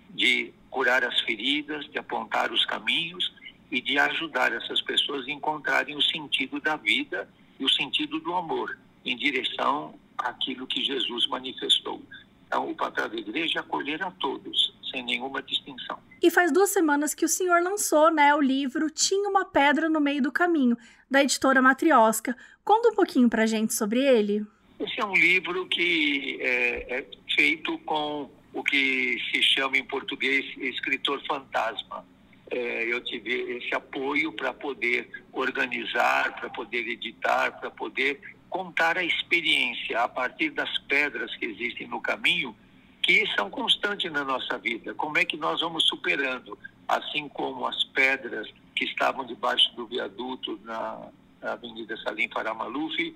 [0.09, 3.33] de curar as feridas, de apontar os caminhos
[3.71, 7.29] e de ajudar essas pessoas a encontrarem o sentido da vida
[7.59, 12.01] e o sentido do amor em direção àquilo que Jesus manifestou.
[12.47, 15.99] Então, o papel da igreja é acolher a todos, sem nenhuma distinção.
[16.23, 19.99] E faz duas semanas que o senhor lançou né, o livro Tinha uma Pedra no
[19.99, 20.77] Meio do Caminho,
[21.11, 22.35] da editora Matriosca.
[22.63, 24.45] Conta um pouquinho para gente sobre ele.
[24.79, 27.05] Esse é um livro que é, é
[27.35, 32.05] feito com o que se chama em português escritor fantasma.
[32.49, 38.19] É, eu tive esse apoio para poder organizar, para poder editar, para poder
[38.49, 42.55] contar a experiência a partir das pedras que existem no caminho,
[43.01, 44.93] que são constantes na nossa vida.
[44.93, 46.57] Como é que nós vamos superando,
[46.87, 51.09] assim como as pedras que estavam debaixo do viaduto na,
[51.41, 53.15] Avenida Salim Faramaluf,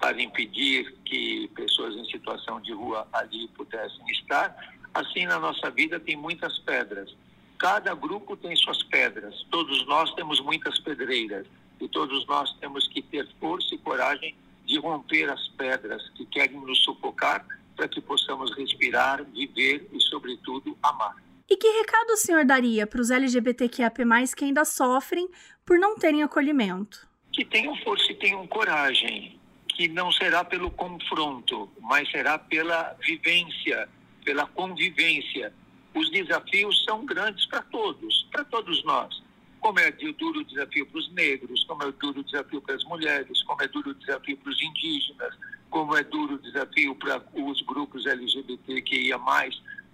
[0.00, 4.54] para impedir que pessoas em situação de rua ali pudessem estar.
[4.92, 7.14] Assim, na nossa vida tem muitas pedras.
[7.58, 9.46] Cada grupo tem suas pedras.
[9.50, 11.46] Todos nós temos muitas pedreiras.
[11.80, 14.36] E todos nós temos que ter força e coragem
[14.72, 17.46] de romper as pedras que querem nos sufocar
[17.76, 21.14] para que possamos respirar, viver e, sobretudo, amar.
[21.48, 24.02] E que recado o senhor daria para os LGBTQIAP+,
[24.34, 25.28] que ainda sofrem
[25.66, 27.06] por não terem acolhimento?
[27.32, 29.38] Que tenham força e tenham coragem,
[29.68, 33.88] que não será pelo confronto, mas será pela vivência,
[34.24, 35.52] pela convivência.
[35.94, 39.22] Os desafios são grandes para todos, para todos nós.
[39.62, 42.84] Como é duro o desafio para os negros, como é duro o desafio para as
[42.84, 45.34] mulheres, como é duro o desafio para os indígenas,
[45.70, 49.20] como é duro o desafio para os grupos LGBTQIA+.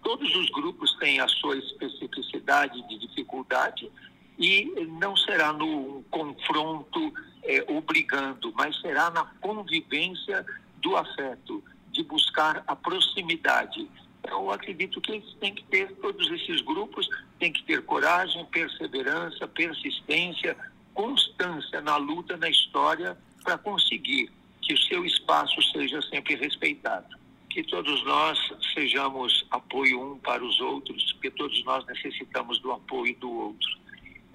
[0.03, 3.93] Todos os grupos têm a sua especificidade de dificuldade
[4.39, 4.65] e
[5.01, 7.13] não será no confronto
[7.43, 10.47] é, obrigando, mas será na convivência
[10.77, 13.87] do afeto, de buscar a proximidade.
[14.27, 17.09] Eu acredito que eles têm que ter, todos esses grupos
[17.39, 20.57] têm que ter coragem, perseverança, persistência,
[20.93, 24.31] constância na luta, na história, para conseguir
[24.61, 27.17] que o seu espaço seja sempre respeitado.
[27.49, 28.39] Que todos nós
[28.75, 33.79] sejamos apoio um para os outros, porque todos nós necessitamos do apoio do outro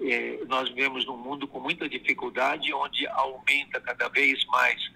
[0.00, 4.90] é, nós vivemos num mundo com muita dificuldade, onde aumenta cada vez mais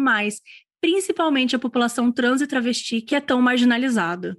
[0.81, 4.35] principalmente a população trans e travesti que é tão marginalizada.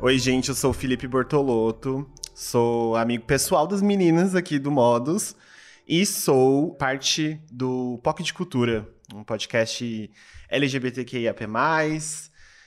[0.00, 5.34] Oi, gente, eu sou o Felipe Bortolotto, sou amigo pessoal das meninas aqui do Modus
[5.86, 10.10] e sou parte do POC de Cultura, um podcast
[10.48, 11.46] LGBTQIAP+.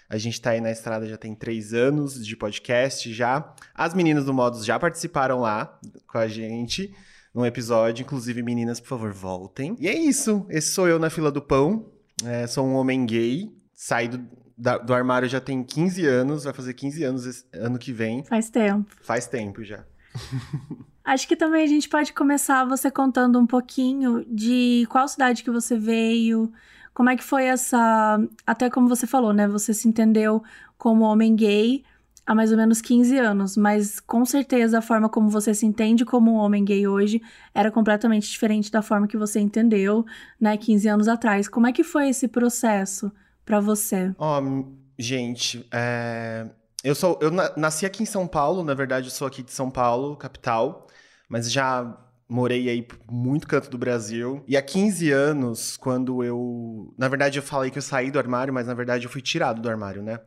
[0.09, 3.53] A gente tá aí na estrada já tem três anos de podcast já.
[3.73, 5.77] As meninas do Modus já participaram lá
[6.07, 6.93] com a gente
[7.33, 8.03] num episódio.
[8.03, 9.75] Inclusive, meninas, por favor, voltem.
[9.79, 10.45] E é isso.
[10.49, 11.91] Esse sou eu na fila do pão.
[12.23, 14.25] É, sou um homem gay, saído
[14.57, 18.23] da, do armário já tem 15 anos, vai fazer 15 anos esse, ano que vem.
[18.23, 18.95] Faz tempo.
[19.01, 19.83] Faz tempo já.
[21.07, 25.49] Acho que também a gente pode começar você contando um pouquinho de qual cidade que
[25.49, 26.51] você veio,
[26.93, 28.19] como é que foi essa.
[28.45, 29.47] Até como você falou, né?
[29.47, 30.43] Você se entendeu
[30.77, 31.83] como homem gay
[32.25, 36.03] há mais ou menos 15 anos, mas com certeza a forma como você se entende
[36.03, 37.21] como um homem gay hoje
[37.55, 40.05] era completamente diferente da forma que você entendeu,
[40.39, 41.47] né, 15 anos atrás.
[41.47, 43.09] Como é que foi esse processo?
[43.47, 44.13] para você?
[44.19, 44.65] Ó, oh,
[44.99, 46.45] gente, é...
[46.83, 49.71] eu sou eu nasci aqui em São Paulo, na verdade eu sou aqui de São
[49.71, 50.86] Paulo, capital,
[51.27, 51.97] mas já
[52.29, 54.43] morei aí muito canto do Brasil.
[54.47, 58.53] E há 15 anos, quando eu, na verdade eu falei que eu saí do armário,
[58.53, 60.19] mas na verdade eu fui tirado do armário, né?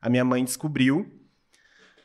[0.00, 1.10] A minha mãe descobriu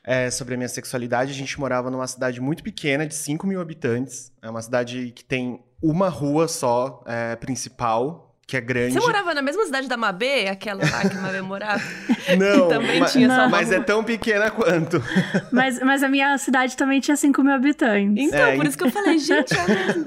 [0.03, 1.31] é, sobre a minha sexualidade.
[1.31, 4.31] A gente morava numa cidade muito pequena, de 5 mil habitantes.
[4.41, 8.91] É uma cidade que tem uma rua só é, principal, que é grande.
[8.91, 11.81] Você morava na mesma cidade da Mabê, aquela lá que a Mabê morava?
[12.37, 13.49] Não, também mas, tinha não.
[13.49, 15.01] mas é tão pequena quanto.
[15.51, 18.25] Mas, mas a minha cidade também tinha 5 mil habitantes.
[18.25, 20.05] Então, é, por isso que eu falei, gente, é mesmo.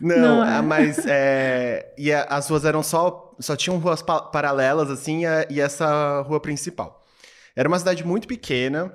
[0.00, 0.60] Não, não é.
[0.60, 5.46] mas é, e a, as ruas eram só, só tinham ruas pa paralelas, assim, a,
[5.48, 7.04] e essa rua principal.
[7.56, 8.92] Era uma cidade muito pequena,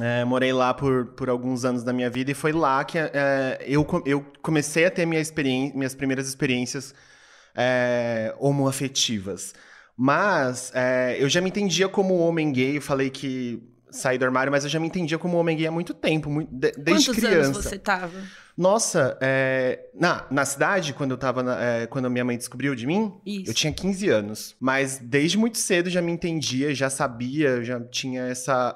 [0.00, 3.62] é, morei lá por, por alguns anos da minha vida e foi lá que é,
[3.66, 5.22] eu, eu comecei a ter minha
[5.74, 6.94] minhas primeiras experiências
[7.54, 9.54] é, homoafetivas.
[9.96, 14.50] Mas é, eu já me entendia como homem gay, eu falei que saí do armário,
[14.50, 17.24] mas eu já me entendia como homem gay há muito tempo, muito, de, desde Quantos
[17.24, 17.50] criança.
[17.50, 18.18] Anos você tava?
[18.56, 22.74] Nossa, é, na, na cidade, quando eu tava na, é, quando a minha mãe descobriu
[22.74, 23.50] de mim, Isso.
[23.50, 24.56] eu tinha 15 anos.
[24.58, 28.74] Mas desde muito cedo já me entendia, já sabia, já tinha essa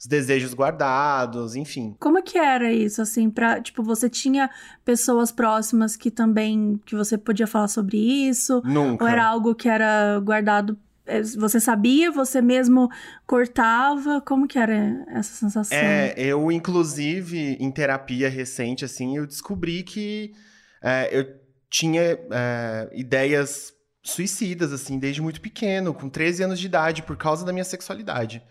[0.00, 1.94] os desejos guardados, enfim.
[2.00, 4.48] Como que era isso, assim, pra, tipo, você tinha
[4.82, 8.62] pessoas próximas que também, que você podia falar sobre isso?
[8.64, 9.04] Nunca.
[9.04, 12.88] Ou era algo que era guardado é, você sabia, você mesmo
[13.26, 14.20] cortava?
[14.20, 15.76] Como que era essa sensação?
[15.76, 20.32] É, eu, inclusive, em terapia recente, assim, eu descobri que
[20.80, 21.26] é, eu
[21.68, 23.72] tinha é, ideias
[24.02, 28.42] suicidas, assim, desde muito pequeno, com 13 anos de idade, por causa da minha sexualidade.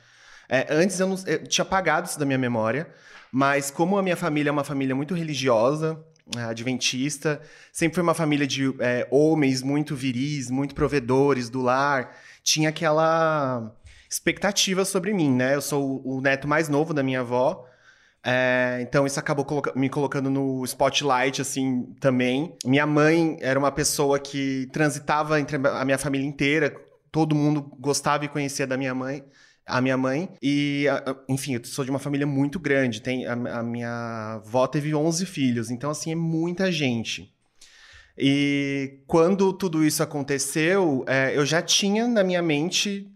[0.50, 2.90] É, antes eu, não, eu tinha apagado isso da minha memória,
[3.32, 6.04] mas como a minha família é uma família muito religiosa,
[6.36, 7.40] é, adventista,
[7.72, 13.72] sempre foi uma família de é, homens muito viris, muito provedores do lar, tinha aquela
[14.10, 15.54] expectativa sobre mim, né?
[15.54, 17.66] Eu sou o neto mais novo da minha avó,
[18.24, 22.54] É, então isso acabou coloca me colocando no spotlight, assim, também.
[22.66, 26.76] Minha mãe era uma pessoa que transitava entre a minha família inteira.
[27.12, 29.24] Todo mundo gostava e conhecia da minha mãe
[29.70, 30.30] a minha mãe.
[30.42, 30.86] E,
[31.28, 33.02] enfim, eu sou de uma família muito grande.
[33.02, 37.34] Tem, a, a, minha avó teve 11 filhos, então, assim, é muita gente.
[38.18, 43.10] E quando tudo isso aconteceu, é, eu já tinha na minha mente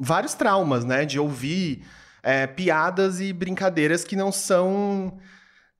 [0.00, 1.04] vários traumas, né?
[1.04, 1.84] De ouvir
[2.22, 5.18] é, piadas e brincadeiras que não são.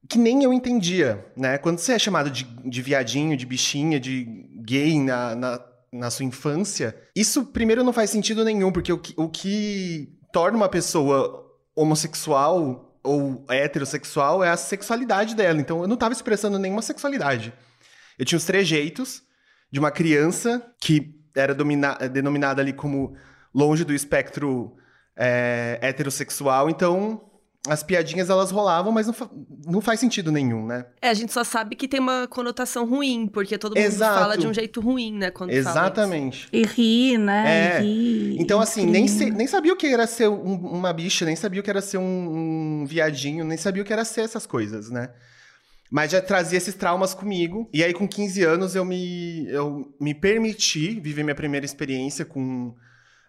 [0.09, 1.59] que nem eu entendia, né?
[1.59, 6.25] Quando você é chamado de, de viadinho, de bichinha, de gay na, na na sua
[6.25, 11.47] infância, isso primeiro não faz sentido nenhum, porque o que, o que torna uma pessoa
[11.77, 15.61] homossexual ou heterossexual é a sexualidade dela.
[15.61, 17.53] Então eu não estava expressando nenhuma sexualidade.
[18.19, 19.23] Eu tinha os trejeitos
[19.71, 23.17] de uma criança que era denominada ali como
[23.55, 24.77] longe do espectro
[25.17, 27.32] é, heterossexual, então
[27.69, 29.31] as piadinhas elas rolavam, mas não, fa
[29.65, 30.85] não faz sentido nenhum, né?
[31.01, 34.19] É, a gente só sabe que tem uma conotação ruim, porque todo mundo Exato.
[34.19, 35.31] fala de um jeito ruim, né?
[35.31, 36.49] Quando Exatamente.
[36.53, 37.77] E ri, né?
[37.79, 37.83] É.
[37.83, 41.25] E ri, então, assim, nem, se, nem sabia o que era ser um, uma bicha,
[41.25, 44.23] nem sabia o que era ser um, um viadinho, nem sabia o que era ser
[44.23, 45.11] essas coisas, né?
[45.89, 47.69] Mas já trazia esses traumas comigo.
[47.73, 52.75] E aí, com 15 anos, eu me, eu me permiti viver minha primeira experiência com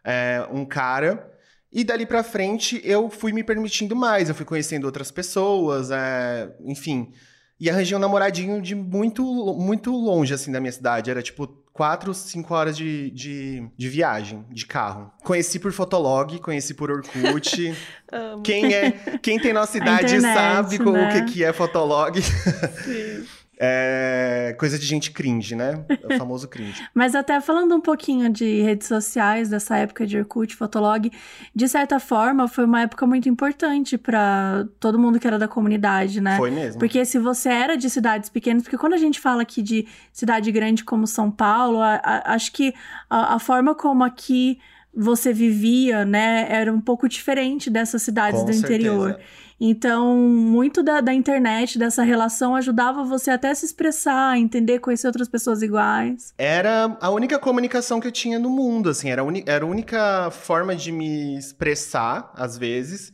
[0.03, 1.32] é, um cara
[1.73, 6.53] e dali pra frente eu fui me permitindo mais, eu fui conhecendo outras pessoas, é,
[6.63, 7.11] enfim.
[7.59, 9.23] E arranjei um namoradinho de muito,
[9.55, 11.09] muito longe, assim, da minha cidade.
[11.09, 15.11] Era tipo quatro, cinco horas de, de, de viagem, de carro.
[15.23, 17.73] Conheci por Fotolog, conheci por Orkut.
[18.43, 18.91] quem, é,
[19.21, 20.85] quem tem nossa idade internet, sabe né?
[20.85, 22.21] o que, que é Fotolog.
[22.21, 23.25] Sim.
[23.65, 25.85] É coisa de gente cringe, né?
[25.87, 26.85] É o famoso cringe.
[26.93, 31.09] Mas até falando um pouquinho de redes sociais, dessa época de Orkut, Fotolog,
[31.55, 36.19] de certa forma foi uma época muito importante para todo mundo que era da comunidade,
[36.19, 36.35] né?
[36.35, 36.77] Foi mesmo.
[36.77, 40.51] Porque se você era de cidades pequenas, porque quando a gente fala aqui de cidade
[40.51, 42.73] grande como São Paulo, a, a, acho que
[43.09, 44.59] a, a forma como aqui
[44.93, 48.73] você vivia, né, era um pouco diferente dessas cidades Com do certeza.
[48.73, 49.19] interior.
[49.59, 55.07] Então, muito da, da internet, dessa relação, ajudava você até a se expressar, entender, conhecer
[55.07, 56.33] outras pessoas iguais.
[56.37, 60.29] Era a única comunicação que eu tinha no mundo, assim, era a, era a única
[60.31, 63.11] forma de me expressar, às vezes,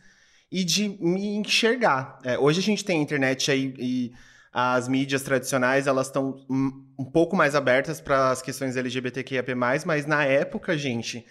[0.51, 2.19] e de me enxergar.
[2.23, 4.11] É, hoje a gente tem internet aí e
[4.51, 9.53] as mídias tradicionais, elas estão um pouco mais abertas para as questões LGBTQIAP+,
[9.85, 11.25] mas na época, gente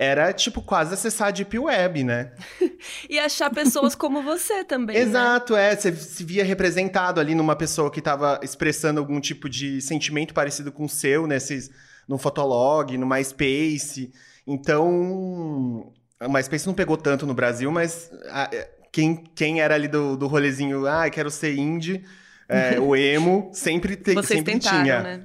[0.00, 2.32] era tipo quase acessar a Deep Web, né?
[3.06, 4.96] e achar pessoas como você também.
[4.96, 5.02] Né?
[5.02, 5.72] Exato, né?
[5.72, 5.76] é.
[5.76, 10.72] Você se via representado ali numa pessoa que estava expressando algum tipo de sentimento parecido
[10.72, 11.70] com o seu, nesses,
[12.08, 14.10] no Fotolog, no MySpace.
[14.46, 15.92] Então.
[16.22, 18.48] O MySpace não pegou tanto no Brasil, mas a,
[18.90, 22.04] quem, quem era ali do, do rolezinho, ah, quero ser indie
[22.50, 25.02] é, o emo sempre, te, Vocês sempre tentaram, tinha.
[25.02, 25.24] Né?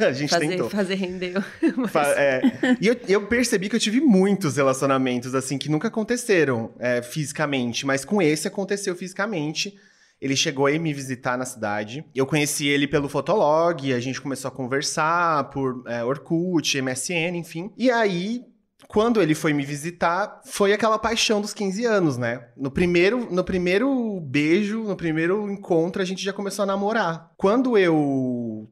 [0.00, 0.70] a gente fazer, tentou.
[0.70, 1.34] Fazer render.
[1.76, 2.08] Mas...
[2.16, 2.42] É,
[2.80, 7.86] e eu, eu, percebi que eu tive muitos relacionamentos, assim, que nunca aconteceram é, fisicamente,
[7.86, 9.76] mas com esse aconteceu fisicamente.
[10.20, 12.04] Ele chegou a me visitar na cidade.
[12.14, 17.72] Eu conheci ele pelo Fotolog, a gente começou a conversar por é, Orkut, MSN, enfim.
[17.76, 18.44] E aí
[18.88, 22.48] quando ele foi me visitar, foi aquela paixão dos 15 anos, né?
[22.56, 27.32] No primeiro, no primeiro beijo, no primeiro encontro, a gente já começou a namorar.
[27.36, 28.68] Quando eu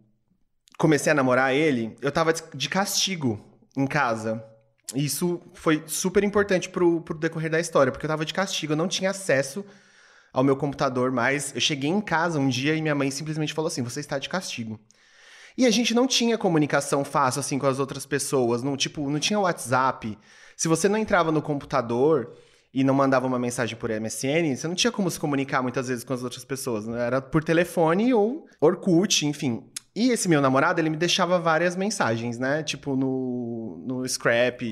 [0.78, 3.39] comecei a namorar ele, eu tava de castigo
[3.77, 4.45] em casa.
[4.95, 8.77] Isso foi super importante pro, pro decorrer da história, porque eu tava de castigo, eu
[8.77, 9.65] não tinha acesso
[10.32, 11.55] ao meu computador mais.
[11.55, 14.28] Eu cheguei em casa um dia e minha mãe simplesmente falou assim: você está de
[14.28, 14.81] castigo.
[15.56, 19.18] E a gente não tinha comunicação fácil assim com as outras pessoas, não, tipo, não
[19.18, 20.16] tinha WhatsApp.
[20.56, 22.35] Se você não entrava no computador
[22.72, 26.05] e não mandava uma mensagem por MSN, você não tinha como se comunicar muitas vezes
[26.05, 27.05] com as outras pessoas, né?
[27.05, 29.64] Era por telefone ou Orkut, enfim.
[29.94, 32.62] E esse meu namorado, ele me deixava várias mensagens, né?
[32.62, 34.62] Tipo no, no Scrap.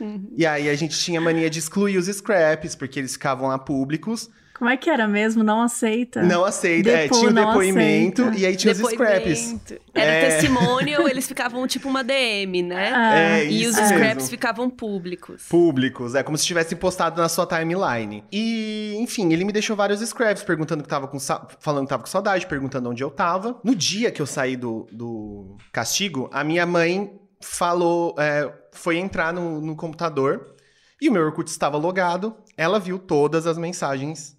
[0.00, 0.28] Uhum.
[0.36, 4.28] E aí a gente tinha mania de excluir os scraps, porque eles ficavam lá públicos.
[4.56, 5.42] Como é que era mesmo?
[5.42, 6.22] Não aceita?
[6.22, 6.88] Não aceita.
[6.88, 8.38] é, tinha o um depoimento aceita.
[8.38, 9.28] e aí tinha depoimento.
[9.28, 9.80] os scraps.
[9.92, 10.28] Era é.
[10.28, 12.92] testimonial, eles ficavam tipo uma DM, né?
[12.94, 13.96] Ah, é, e os mesmo.
[13.96, 15.46] scraps ficavam públicos.
[15.48, 18.24] Públicos, é como se tivesse postado na sua timeline.
[18.30, 21.18] E, enfim, ele me deixou vários scraps perguntando que tava com
[21.58, 23.58] falando que tava com saudade, perguntando onde eu tava.
[23.64, 29.32] No dia que eu saí do, do castigo, a minha mãe falou, é, foi entrar
[29.32, 30.54] no, no computador
[31.00, 32.36] e o meu Orkut estava logado.
[32.56, 34.33] Ela viu todas as mensagens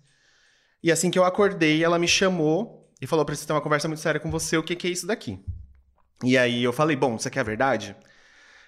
[0.85, 4.01] e assim que eu acordei, ela me chamou e falou: preciso ter uma conversa muito
[4.01, 5.43] séria com você, o que, que é isso daqui?
[6.23, 7.95] E aí eu falei: bom, você quer a verdade?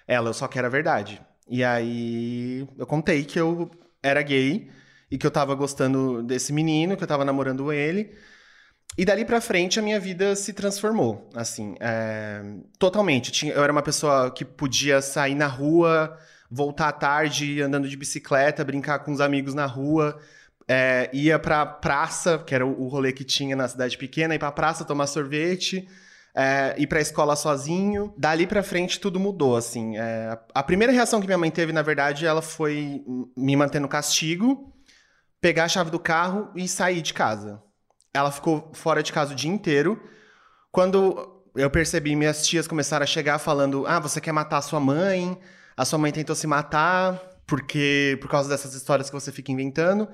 [0.04, 1.22] Ela, eu só quero a verdade.
[1.48, 3.70] E aí eu contei que eu
[4.02, 4.68] era gay
[5.08, 8.12] e que eu tava gostando desse menino, que eu tava namorando ele.
[8.96, 12.42] E dali pra frente a minha vida se transformou, assim, é,
[12.80, 13.46] totalmente.
[13.46, 16.18] Eu, era uma pessoa que podia sair na rua,
[16.50, 20.20] voltar à tarde andando de bicicleta, brincar com os amigos na rua,
[20.68, 24.52] é, ia pra praça, que era o, rolê que tinha na cidade pequena, ir pra
[24.52, 25.88] praça tomar sorvete,
[26.34, 28.14] é, ir pra escola sozinho.
[28.18, 29.96] Dali pra frente tudo mudou, assim.
[29.96, 33.02] É, a primeira reação que minha mãe teve, na verdade, ela foi
[33.34, 34.72] me manter no castigo,
[35.40, 37.62] pegar a chave do carro e sair de casa.
[38.12, 39.98] Ela ficou fora de casa o dia inteiro.
[40.70, 44.80] Quando eu percebi, minhas tias começaram a chegar falando: Ah, você quer matar a sua
[44.80, 45.38] mãe?
[45.76, 50.06] A sua mãe tentou se matar porque por causa dessas histórias que você fica inventando.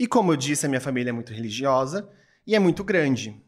[0.00, 2.08] E como eu disse, a minha família é muito religiosa
[2.46, 3.38] e é muito grande.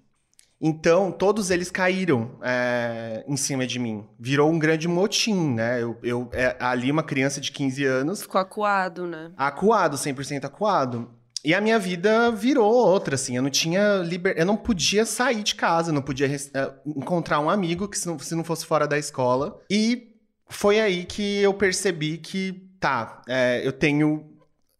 [0.61, 4.07] Então, todos eles caíram é, em cima de mim.
[4.20, 5.83] Virou um grande motim, né?
[5.83, 8.20] Eu, eu é, ali, uma criança de 15 anos.
[8.20, 9.33] Ficou acuado, né?
[9.35, 11.11] Acuado, 100% acuado.
[11.43, 13.35] E a minha vida virou outra, assim.
[13.35, 14.35] Eu não tinha liber...
[14.37, 18.19] Eu não podia sair de casa, não podia é, encontrar um amigo que se não,
[18.19, 19.59] se não fosse fora da escola.
[19.70, 20.16] E
[20.51, 24.31] foi aí que eu percebi que, tá, é, eu tenho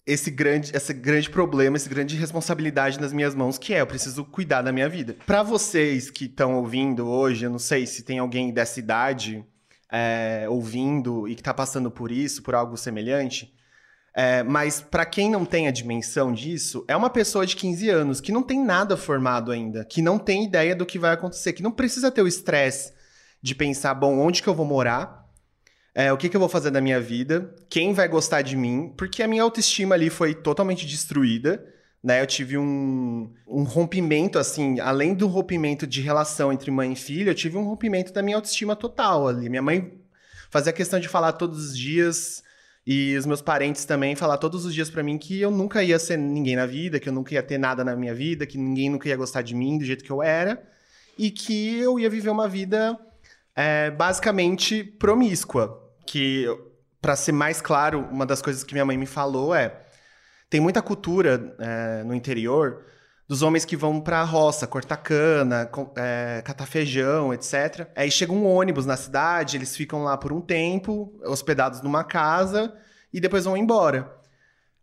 [0.07, 4.25] esse grande, esse grande problema, essa grande responsabilidade nas minhas mãos, que é eu preciso
[4.25, 5.17] cuidar da minha vida.
[5.27, 9.45] Para vocês que estão ouvindo hoje, eu não sei se tem alguém dessa idade
[9.91, 13.55] é, ouvindo e que está passando por isso, por algo semelhante.
[14.15, 18.21] É, mas para quem não tem a dimensão disso, é uma pessoa de 15 anos
[18.21, 21.63] que não tem nada formado ainda, que não tem ideia do que vai acontecer, que
[21.63, 22.93] não precisa ter o estresse
[23.41, 25.22] de pensar, bom, onde que eu vou morar?
[25.95, 28.95] É, o que, que eu vou fazer da minha vida, quem vai gostar de mim,
[28.97, 31.63] porque a minha autoestima ali foi totalmente destruída,
[32.03, 32.23] né?
[32.23, 37.31] Eu tive um, um rompimento, assim, além do rompimento de relação entre mãe e filha,
[37.31, 39.49] eu tive um rompimento da minha autoestima total ali.
[39.51, 40.01] Minha mãe
[40.51, 42.43] fazia questão de falar todos os dias,
[42.87, 45.99] e os meus parentes também falar todos os dias para mim que eu nunca ia
[45.99, 48.91] ser ninguém na vida, que eu nunca ia ter nada na minha vida, que ninguém
[48.91, 50.61] nunca ia gostar de mim do jeito que eu era,
[51.19, 52.99] e que eu ia viver uma vida
[53.55, 56.47] é, basicamente promíscua que,
[57.01, 59.83] para ser mais claro, uma das coisas que minha mãe me falou é:
[60.49, 62.85] tem muita cultura é, no interior
[63.29, 67.89] dos homens que vão pra roça, cortar cana, é, catar feijão, etc.
[67.97, 72.75] Aí chega um ônibus na cidade, eles ficam lá por um tempo, hospedados numa casa,
[73.11, 74.21] e depois vão embora.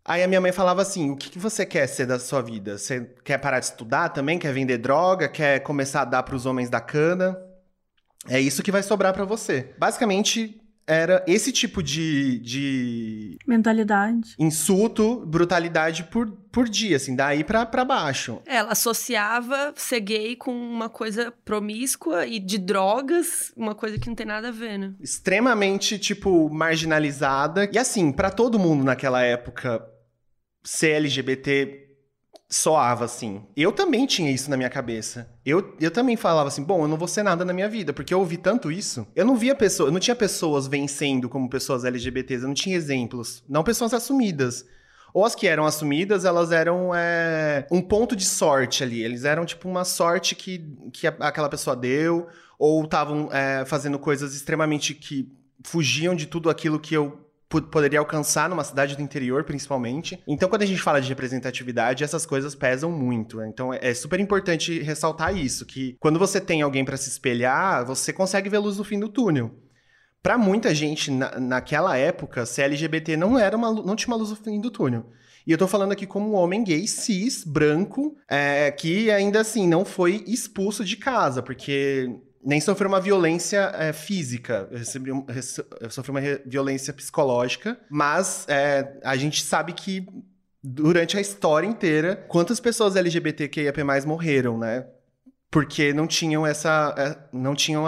[0.04, 2.76] Aí a minha mãe falava assim: o que, que você quer ser da sua vida?
[2.76, 4.38] Você quer parar de estudar também?
[4.38, 5.28] Quer vender droga?
[5.28, 7.38] Quer começar a dar para os homens da cana?
[8.28, 9.72] É isso que vai sobrar para você.
[9.78, 10.60] Basicamente,
[10.90, 17.84] era esse tipo de, de mentalidade, insulto, brutalidade por, por dia, assim, daí pra, pra
[17.84, 18.42] baixo.
[18.44, 24.08] É, ela associava ser gay com uma coisa promíscua e de drogas, uma coisa que
[24.08, 24.92] não tem nada a ver, né?
[25.00, 27.70] Extremamente, tipo, marginalizada.
[27.72, 29.80] E assim, para todo mundo naquela época,
[30.64, 31.89] ser LGBT
[32.50, 33.42] soava assim.
[33.56, 35.30] Eu também tinha isso na minha cabeça.
[35.46, 38.12] Eu, eu também falava assim, bom, eu não vou ser nada na minha vida, porque
[38.12, 39.06] eu ouvi tanto isso.
[39.14, 42.76] Eu não via pessoas, eu não tinha pessoas vencendo como pessoas LGBTs, eu não tinha
[42.76, 43.44] exemplos.
[43.48, 44.66] Não pessoas assumidas.
[45.14, 49.02] Ou as que eram assumidas, elas eram é, um ponto de sorte ali.
[49.02, 52.28] Eles eram tipo uma sorte que, que aquela pessoa deu,
[52.58, 55.32] ou estavam é, fazendo coisas extremamente que
[55.62, 57.19] fugiam de tudo aquilo que eu
[57.58, 60.22] poderia alcançar numa cidade do interior, principalmente.
[60.26, 63.42] Então, quando a gente fala de representatividade, essas coisas pesam muito.
[63.42, 68.12] Então, é super importante ressaltar isso, que quando você tem alguém para se espelhar, você
[68.12, 69.50] consegue ver luz no fim do túnel.
[70.22, 74.30] Para muita gente na, naquela época, ser LGBT não era uma, não tinha uma luz
[74.30, 75.06] no fim do túnel.
[75.46, 79.66] E eu tô falando aqui como um homem gay, cis, branco, é, que ainda assim
[79.66, 82.14] não foi expulso de casa, porque
[82.44, 84.68] nem sofreu uma violência é, física,
[85.80, 90.06] eu, sofri uma violência psicológica, mas é, a gente sabe que
[90.62, 94.86] durante a história inteira, quantas pessoas LGBTQIAP+, morreram, né?
[95.50, 96.94] Porque não tinham essa.
[96.96, 97.84] É, não tinham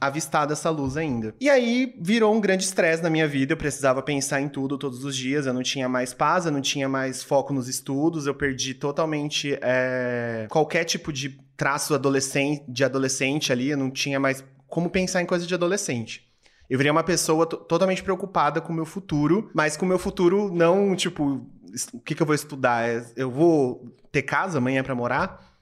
[0.00, 1.34] avistado essa luz ainda.
[1.40, 3.52] E aí virou um grande estresse na minha vida.
[3.52, 5.46] Eu precisava pensar em tudo todos os dias.
[5.46, 8.26] Eu não tinha mais paz, eu não tinha mais foco nos estudos.
[8.26, 14.18] Eu perdi totalmente é, qualquer tipo de traço adolescente, de adolescente ali, eu não tinha
[14.18, 16.28] mais como pensar em coisa de adolescente.
[16.68, 20.52] Eu virei uma pessoa totalmente preocupada com o meu futuro, mas com o meu futuro
[20.52, 21.46] não, tipo,
[21.92, 22.88] o que, que eu vou estudar?
[22.88, 25.53] É, eu vou ter casa amanhã para morar?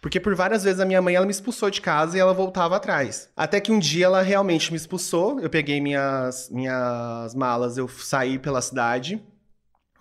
[0.00, 2.76] Porque por várias vezes a minha mãe ela me expulsou de casa e ela voltava
[2.76, 3.28] atrás.
[3.36, 5.40] Até que um dia ela realmente me expulsou.
[5.40, 9.22] Eu peguei minhas, minhas malas, eu saí pela cidade.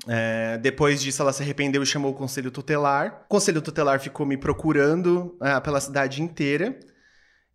[0.07, 3.23] É, depois disso, ela se arrependeu e chamou o conselho tutelar.
[3.25, 6.79] O conselho tutelar ficou me procurando é, pela cidade inteira.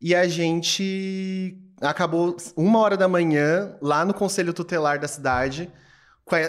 [0.01, 5.71] E a gente acabou uma hora da manhã lá no conselho tutelar da cidade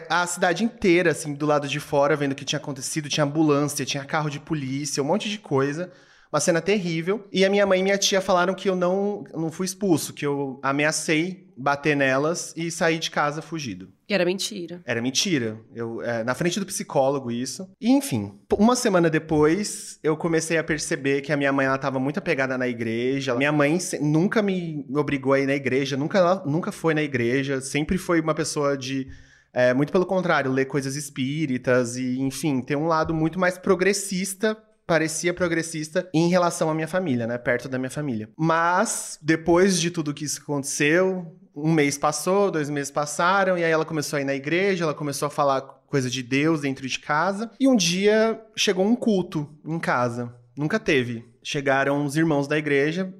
[0.09, 3.09] a, cidade inteira, assim, do lado de fora, vendo o que tinha acontecido.
[3.09, 5.91] Tinha ambulância, tinha carro de polícia, um monte de coisa.
[6.31, 7.27] Uma cena terrível.
[7.31, 10.25] E a minha mãe e minha tia falaram que eu não, não fui expulso, que
[10.25, 13.89] eu ameacei bater nelas e sair de casa fugido.
[14.09, 14.81] E era mentira.
[14.83, 15.59] Era mentira.
[15.75, 17.69] Eu, é, na frente do psicólogo, isso.
[17.79, 21.99] E, enfim, uma semana depois, eu comecei a perceber que a minha mãe, ela tava
[21.99, 23.35] muito apegada na igreja.
[23.35, 27.61] Minha mãe nunca me obrigou a ir na igreja, nunca, nunca foi na igreja.
[27.61, 29.07] Sempre foi uma pessoa de...
[29.53, 34.57] é, muito pelo contrário, ler coisas espíritas e, enfim, ter um lado muito mais progressista
[34.85, 37.37] parecia progressista em relação à minha família, né?
[37.37, 38.29] Perto da minha família.
[38.37, 43.71] Mas, depois de tudo que isso aconteceu, um mês passou, dois meses passaram, e aí
[43.71, 46.99] ela começou a ir na igreja, ela começou a falar coisa de Deus dentro de
[46.99, 47.51] casa.
[47.59, 50.33] E um dia chegou um culto em casa.
[50.57, 51.25] Nunca teve.
[51.43, 53.13] Chegaram os irmãos da igreja,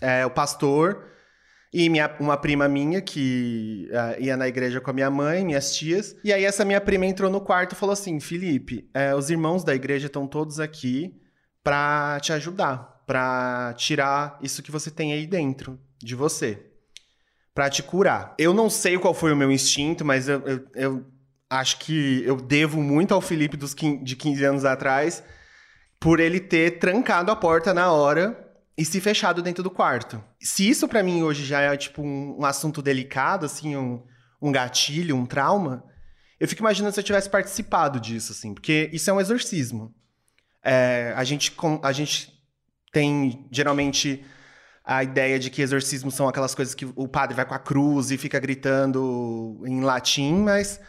[0.00, 1.13] é, o pastor
[1.76, 5.74] e minha, uma prima minha que ah, ia na igreja com a minha mãe, minhas
[5.76, 6.14] tias.
[6.22, 9.64] E aí essa minha prima entrou no quarto e falou assim: Felipe, é, os irmãos
[9.64, 11.20] da igreja estão todos aqui
[11.64, 16.64] pra te ajudar, pra tirar isso que você tem aí dentro de você,
[17.52, 18.34] pra te curar.
[18.38, 21.04] Eu não sei qual foi o meu instinto, mas eu, eu, eu
[21.50, 25.24] acho que eu devo muito ao Felipe dos, quin- de 15 anos atrás
[25.98, 28.43] por ele ter trancado a porta na hora
[28.76, 30.22] e se fechado dentro do quarto.
[30.40, 34.02] Se isso pra mim hoje já é tipo um, um assunto delicado, assim, um,
[34.42, 35.84] um gatilho, um trauma,
[36.40, 39.94] eu fico imaginando se eu tivesse participado disso, assim, porque isso é um exorcismo.
[40.62, 42.32] É, a, gente, a gente
[42.92, 44.24] tem geralmente
[44.84, 48.10] a ideia de que exorcismos são aquelas coisas que o padre vai com a cruz
[48.10, 50.80] e fica gritando em latim, mas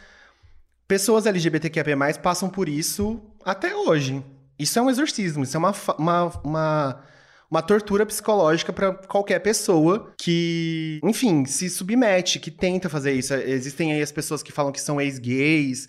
[0.86, 1.84] pessoas LGBTQIA+,
[2.22, 4.24] passam por isso até hoje.
[4.58, 7.04] Isso é um exorcismo, isso é uma, uma, uma,
[7.50, 13.34] uma tortura psicológica para qualquer pessoa que, enfim, se submete, que tenta fazer isso.
[13.34, 15.88] Existem aí as pessoas que falam que são ex-gays,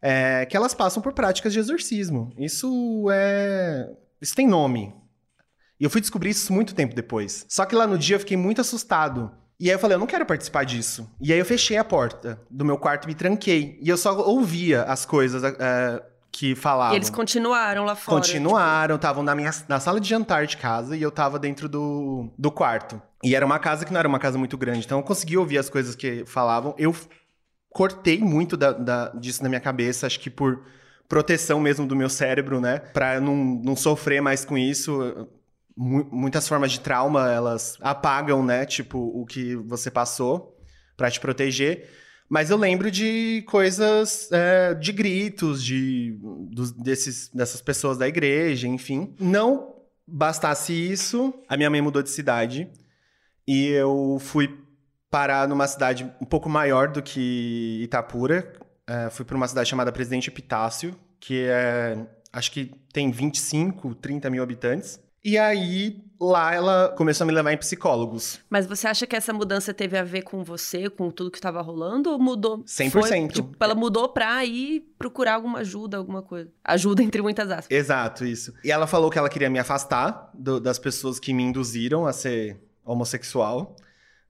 [0.00, 2.32] é, que elas passam por práticas de exorcismo.
[2.38, 3.88] Isso é.
[4.20, 4.94] Isso tem nome.
[5.78, 7.44] E eu fui descobrir isso muito tempo depois.
[7.48, 9.32] Só que lá no dia eu fiquei muito assustado.
[9.58, 11.08] E aí eu falei, eu não quero participar disso.
[11.20, 13.78] E aí eu fechei a porta do meu quarto me tranquei.
[13.80, 16.02] E eu só ouvia as coisas é,
[16.32, 16.94] que falavam.
[16.94, 18.16] E eles continuaram lá fora.
[18.18, 22.32] Continuaram, estavam na minha na sala de jantar de casa e eu tava dentro do,
[22.38, 23.00] do quarto.
[23.22, 25.58] E era uma casa que não era uma casa muito grande, então eu consegui ouvir
[25.58, 26.74] as coisas que falavam.
[26.78, 26.96] Eu
[27.70, 30.62] cortei muito da, da- disso na minha cabeça, acho que por
[31.08, 32.78] proteção mesmo do meu cérebro, né?
[32.78, 35.28] Pra eu não, não sofrer mais com isso.
[35.76, 38.64] Mu- muitas formas de trauma, elas apagam, né?
[38.64, 40.56] Tipo, o que você passou
[40.96, 41.88] pra te proteger.
[42.28, 46.18] Mas eu lembro de coisas, é, de gritos, de
[46.50, 49.14] dos- desses, dessas pessoas da igreja, enfim.
[49.20, 49.74] Não
[50.06, 52.68] bastasse isso, a minha mãe mudou de cidade
[53.46, 54.58] e eu fui
[55.10, 58.52] parar numa cidade um pouco maior do que Itapura.
[58.86, 61.96] É, fui para uma cidade chamada Presidente Epitácio, que é,
[62.32, 64.98] acho que tem 25, 30 mil habitantes.
[65.24, 68.40] E aí, lá ela começou a me levar em psicólogos.
[68.50, 71.62] Mas você acha que essa mudança teve a ver com você, com tudo que estava
[71.62, 72.10] rolando?
[72.10, 72.64] Ou mudou?
[72.64, 72.90] 100%.
[72.90, 76.50] Foi, tipo, ela mudou pra ir procurar alguma ajuda, alguma coisa.
[76.64, 77.68] Ajuda entre muitas aspas.
[77.70, 78.52] Exato, isso.
[78.64, 82.12] E ela falou que ela queria me afastar do- das pessoas que me induziram a
[82.12, 83.76] ser homossexual,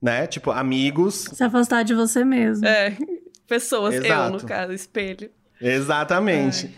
[0.01, 0.27] né?
[0.27, 1.25] Tipo, amigos.
[1.33, 2.67] Se afastar de você mesmo.
[2.67, 2.95] É,
[3.49, 4.33] pessoas, eu Exato.
[4.33, 5.31] no caso, espelho.
[5.59, 6.77] Exatamente.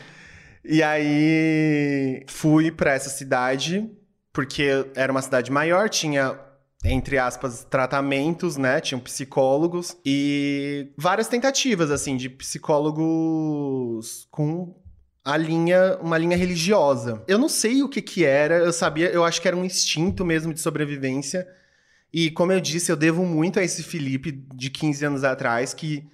[0.64, 3.90] E aí fui pra essa cidade,
[4.34, 6.38] porque era uma cidade maior, tinha,
[6.84, 8.80] entre aspas, tratamentos, né?
[8.80, 12.28] Tinham psicólogos e várias tentativas, assim, de
[13.08, 14.74] psicólogos com
[15.24, 17.22] a linha, uma linha religiosa.
[17.26, 20.24] Eu não sei o que que era, eu sabia, eu acho que era um instinto
[20.24, 21.46] mesmo de sobrevivência.
[22.12, 26.06] E como eu disse, eu devo muito a esse Felipe de 15 anos atrás, que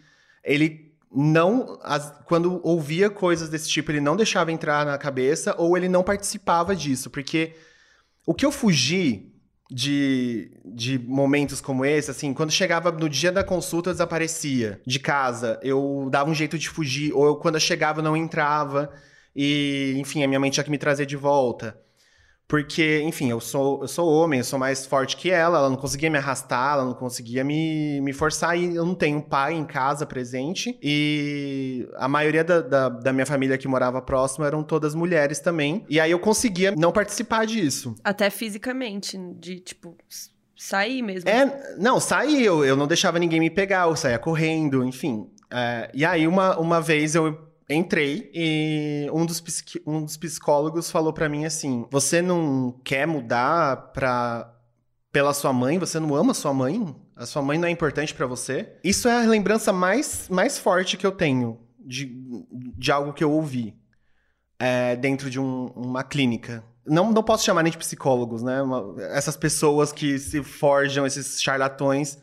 [0.45, 1.79] ele não.
[1.83, 6.03] as- quando ouvia coisas desse tipo, ele não deixava entrar na cabeça ou ele não
[6.05, 7.11] participava disso.
[7.11, 7.55] Porque
[8.27, 9.31] o que eu fugi
[9.71, 14.99] de, de momentos como esse, assim, quando chegava no dia da consulta, eu desaparecia de
[14.99, 15.61] casa.
[15.63, 18.91] Eu dava um jeito de fugir, ou eu, quando eu chegava, eu não entrava.
[19.35, 21.81] E, enfim, a minha mãe tinha que me trazer de volta.
[22.51, 25.77] Porque, enfim, eu sou, eu sou homem, eu sou mais forte que ela, ela não
[25.77, 29.65] conseguia me arrastar, ela não conseguia me, me forçar, e eu não tenho pai em
[29.65, 30.77] casa presente.
[30.83, 35.87] E a maioria da, da, da minha família que morava próximo eram todas mulheres também.
[35.89, 37.95] E aí eu conseguia não participar disso.
[38.03, 39.97] Até fisicamente, de, tipo,
[40.57, 41.31] sair mesmo.
[41.31, 45.31] É, não, saí, eu, eu não deixava ninguém me pegar, eu saía correndo, enfim.
[45.53, 49.43] É, e aí, uma, uma vez eu entrei e um dos,
[49.87, 54.53] um dos psicólogos falou pra mim assim: Você não quer mudar pra,
[55.13, 55.79] pela sua mãe?
[55.79, 56.95] Você não ama sua mãe?
[57.15, 58.77] A sua mãe não é importante para você?
[58.83, 62.07] Isso é a lembrança mais, mais forte que eu tenho de,
[62.77, 63.77] de algo que eu ouvi
[64.59, 66.65] é, dentro de um, uma clínica.
[66.87, 68.63] Não, não posso chamar nem de psicólogos, né?
[68.63, 72.19] Uma, essas pessoas que se forjam, esses charlatões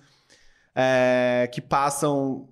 [0.76, 2.49] é, que passam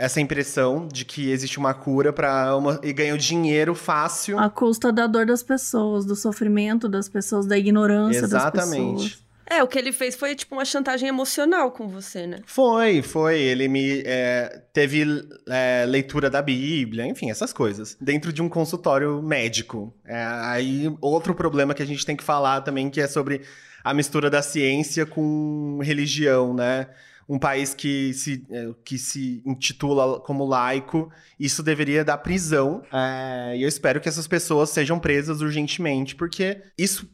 [0.00, 4.38] essa impressão de que existe uma cura para uma e ganham dinheiro fácil.
[4.38, 8.94] A custa da dor das pessoas, do sofrimento das pessoas, da ignorância Exatamente.
[8.94, 9.30] das pessoas.
[9.46, 12.38] É, o que ele fez foi tipo uma chantagem emocional com você, né?
[12.46, 13.40] Foi, foi.
[13.40, 15.04] Ele me é, teve
[15.48, 17.96] é, leitura da Bíblia, enfim, essas coisas.
[18.00, 19.92] Dentro de um consultório médico.
[20.06, 23.42] É, aí, outro problema que a gente tem que falar também, que é sobre
[23.82, 26.86] a mistura da ciência com religião, né?
[27.32, 32.82] Um país que se, é, que se intitula como laico, isso deveria dar prisão.
[32.92, 37.08] É, e eu espero que essas pessoas sejam presas urgentemente, porque isso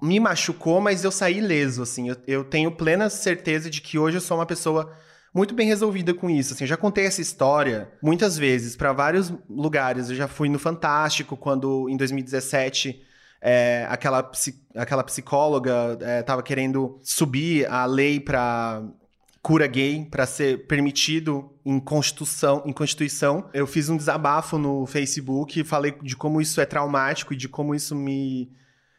[0.00, 2.08] me machucou, mas eu saí ileso, assim.
[2.08, 4.96] Eu, eu, tenho plena certeza de que hoje eu sou uma pessoa
[5.34, 6.54] muito bem resolvida com isso.
[6.54, 10.08] Assim, eu já contei essa história muitas vezes para vários lugares.
[10.08, 13.02] Eu já fui no Fantástico quando, em 2017,
[13.42, 14.30] é, aquela,
[14.76, 18.84] aquela psicóloga estava é, querendo subir a lei para
[19.42, 23.50] cura gay para ser permitido em constituição, em constituição.
[23.52, 27.74] Eu fiz um desabafo no Facebook, falei de como isso é traumático e de como
[27.74, 28.50] isso me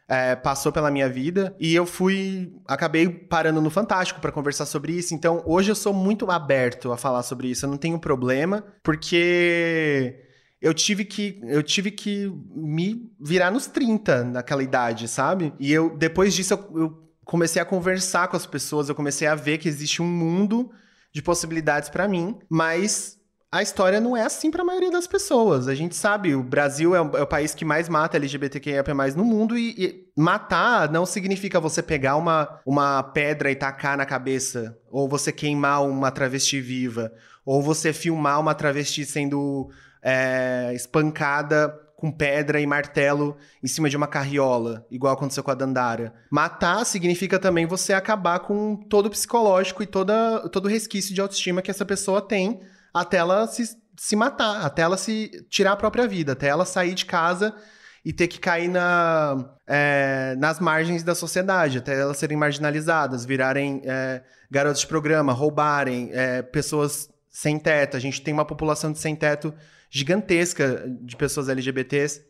[0.08, 4.92] é, passou pela minha vida e eu fui acabei parando no Fantástico para conversar sobre
[4.92, 5.16] isso.
[5.16, 7.66] Então hoje eu sou muito aberto a falar sobre isso.
[7.66, 10.20] Eu não tenho problema porque
[10.62, 15.54] eu tive que eu tive que me virar nos 30 naquela idade, sabe?
[15.58, 19.36] E eu depois disso eu, eu comecei a conversar com as pessoas, eu comecei a
[19.36, 20.72] ver que existe um mundo
[21.12, 23.20] de possibilidades para mim, mas
[23.52, 25.68] a história não é assim para a maioria das pessoas.
[25.68, 28.84] A gente sabe, o Brasil é o, é o país que mais mata LGBTQIA+
[29.16, 34.08] no mundo e, e, matar não significa você pegar uma, uma pedra e tacar na
[34.08, 37.14] cabeça, ou você queimar uma travesti viva,
[37.46, 39.70] ou você filmar uma travesti sendo
[40.02, 45.54] é, espancada com pedra e martelo em cima de uma carriola, igual aconteceu com a
[45.54, 46.14] Dandara.
[46.30, 51.22] Matar significa também você acabar com todo o psicológico e toda, todo o resquício de
[51.22, 52.60] autoestima que essa pessoa tem
[52.94, 56.94] até ela se, se matar, até ela se tirar a própria vida, até ela sair
[56.94, 57.56] de casa
[58.04, 63.82] e ter que cair na, é, nas margens da sociedade, até elas serem marginalizadas, virarem
[63.86, 64.22] é,
[64.52, 67.96] garotos de programa, roubarem, é, pessoas sem teto.
[67.96, 69.54] A gente tem uma população de sem teto
[69.94, 72.26] gigantesca de pessoas LGBTs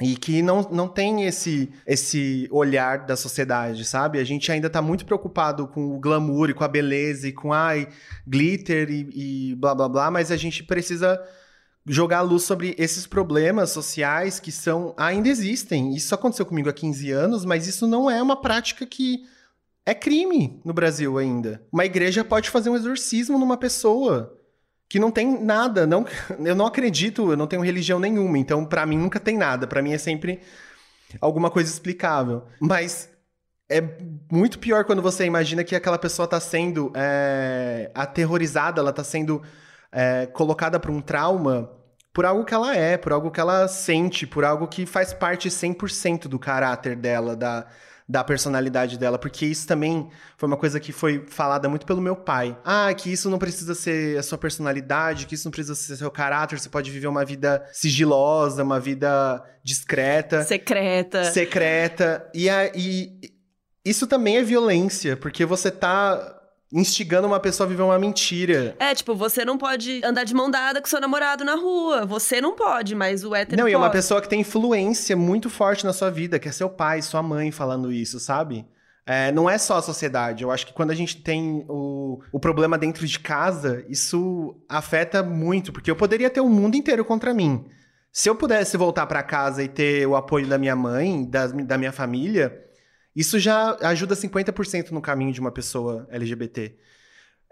[0.00, 4.20] e que não, não tem esse, esse olhar da sociedade, sabe?
[4.20, 7.52] A gente ainda tá muito preocupado com o glamour e com a beleza e com,
[7.52, 7.88] ai,
[8.24, 11.20] glitter e, e blá blá blá, mas a gente precisa
[11.84, 15.96] jogar a luz sobre esses problemas sociais que são ainda existem.
[15.96, 19.24] Isso aconteceu comigo há 15 anos, mas isso não é uma prática que
[19.84, 21.66] é crime no Brasil ainda.
[21.72, 24.38] Uma igreja pode fazer um exorcismo numa pessoa
[24.92, 26.04] que não tem nada, não,
[26.44, 29.80] eu não acredito, eu não tenho religião nenhuma, então para mim nunca tem nada, para
[29.80, 30.38] mim é sempre
[31.18, 32.42] alguma coisa explicável.
[32.60, 33.08] Mas
[33.70, 33.82] é
[34.30, 39.40] muito pior quando você imagina que aquela pessoa tá sendo é, aterrorizada, ela tá sendo
[39.90, 41.70] é, colocada para um trauma
[42.12, 45.48] por algo que ela é, por algo que ela sente, por algo que faz parte
[45.48, 47.66] 100% do caráter dela, da,
[48.12, 50.06] da personalidade dela, porque isso também
[50.36, 52.54] foi uma coisa que foi falada muito pelo meu pai.
[52.62, 56.10] Ah, que isso não precisa ser a sua personalidade, que isso não precisa ser seu
[56.10, 60.42] caráter, você pode viver uma vida sigilosa, uma vida discreta.
[60.42, 61.24] Secreta.
[61.24, 62.30] Secreta.
[62.34, 63.32] E, a, e
[63.82, 66.41] isso também é violência, porque você tá
[66.72, 68.74] instigando uma pessoa a viver uma mentira.
[68.78, 72.06] É, tipo, você não pode andar de mão dada com seu namorado na rua.
[72.06, 73.72] Você não pode, mas o hétero Não, pode.
[73.72, 76.70] e é uma pessoa que tem influência muito forte na sua vida, que é seu
[76.70, 78.64] pai, sua mãe falando isso, sabe?
[79.04, 80.44] É, não é só a sociedade.
[80.44, 85.22] Eu acho que quando a gente tem o, o problema dentro de casa, isso afeta
[85.22, 87.64] muito, porque eu poderia ter o mundo inteiro contra mim.
[88.12, 91.76] Se eu pudesse voltar para casa e ter o apoio da minha mãe, da, da
[91.78, 92.56] minha família,
[93.14, 96.76] isso já ajuda 50% no caminho de uma pessoa LGBT.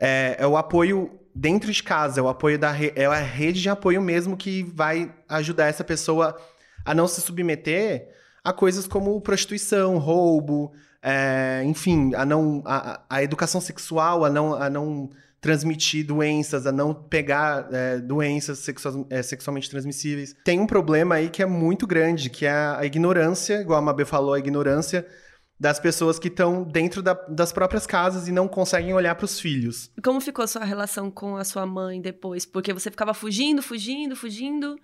[0.00, 2.92] É, é, o apoio dentro de casa, é o apoio da re...
[2.96, 6.36] é a rede de apoio mesmo que vai ajudar essa pessoa
[6.84, 8.08] a não se submeter
[8.42, 10.72] a coisas como prostituição, roubo,
[11.02, 15.10] é, enfim, a não a, a, educação sexual, a não, a não
[15.40, 20.34] transmitir doenças, a não pegar é, doenças sexual, é, sexualmente transmissíveis.
[20.44, 24.06] Tem um problema aí que é muito grande, que é a ignorância, igual a Mabê
[24.06, 25.06] falou, a ignorância
[25.60, 29.38] das pessoas que estão dentro da, das próprias casas e não conseguem olhar para os
[29.38, 29.90] filhos.
[30.02, 32.46] Como ficou sua relação com a sua mãe depois?
[32.46, 34.78] Porque você ficava fugindo, fugindo, fugindo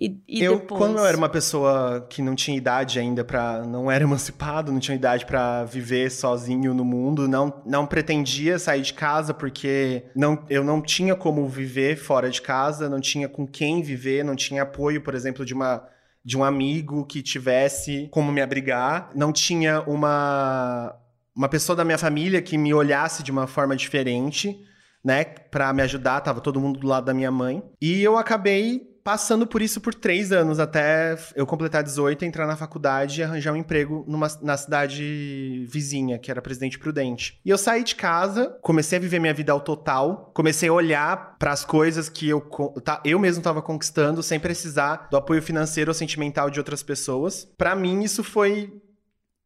[0.00, 0.78] E, e eu, depois?
[0.78, 4.80] quando eu era uma pessoa que não tinha idade ainda para, não era emancipado, não
[4.80, 10.42] tinha idade para viver sozinho no mundo, não, não pretendia sair de casa porque não,
[10.48, 14.62] eu não tinha como viver fora de casa, não tinha com quem viver, não tinha
[14.62, 15.84] apoio, por exemplo, de uma
[16.24, 20.94] de um amigo que tivesse como me abrigar, não tinha uma
[21.34, 24.58] uma pessoa da minha família que me olhasse de uma forma diferente,
[25.04, 27.62] né, para me ajudar, tava todo mundo do lado da minha mãe.
[27.80, 32.56] E eu acabei passando por isso por três anos, até eu completar 18, entrar na
[32.56, 37.40] faculdade e arranjar um emprego numa, na cidade vizinha, que era Presidente Prudente.
[37.44, 41.36] E eu saí de casa, comecei a viver minha vida ao total, comecei a olhar
[41.38, 42.40] para as coisas que eu,
[42.84, 47.44] tá, eu mesmo estava conquistando, sem precisar do apoio financeiro ou sentimental de outras pessoas.
[47.56, 48.72] Para mim, isso foi.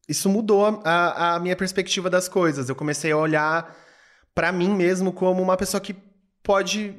[0.08, 2.68] Isso mudou a, a minha perspectiva das coisas.
[2.68, 3.76] Eu comecei a olhar
[4.34, 5.94] para mim mesmo como uma pessoa que
[6.42, 6.94] pode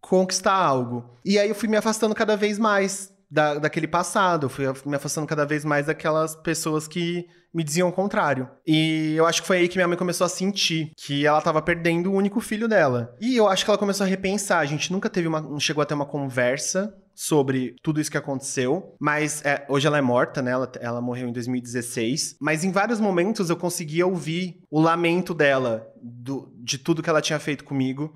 [0.00, 1.10] conquistar algo.
[1.24, 5.26] E aí eu fui me afastando cada vez mais da, daquele passado, fui me afastando
[5.26, 8.48] cada vez mais daquelas pessoas que me diziam o contrário.
[8.66, 11.60] E eu acho que foi aí que minha mãe começou a sentir que ela estava
[11.60, 13.14] perdendo o único filho dela.
[13.20, 14.60] E eu acho que ela começou a repensar.
[14.60, 18.94] A gente nunca teve uma, chegou a ter uma conversa sobre tudo isso que aconteceu,
[18.98, 20.52] mas é, hoje ela é morta, né?
[20.52, 22.36] Ela, ela morreu em 2016.
[22.40, 27.20] Mas em vários momentos eu conseguia ouvir o lamento dela do, de tudo que ela
[27.20, 28.14] tinha feito comigo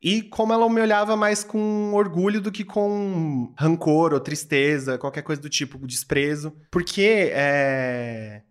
[0.00, 5.22] e como ela me olhava mais com orgulho do que com rancor ou tristeza, qualquer
[5.22, 6.54] coisa do tipo, desprezo.
[6.70, 8.42] Porque é...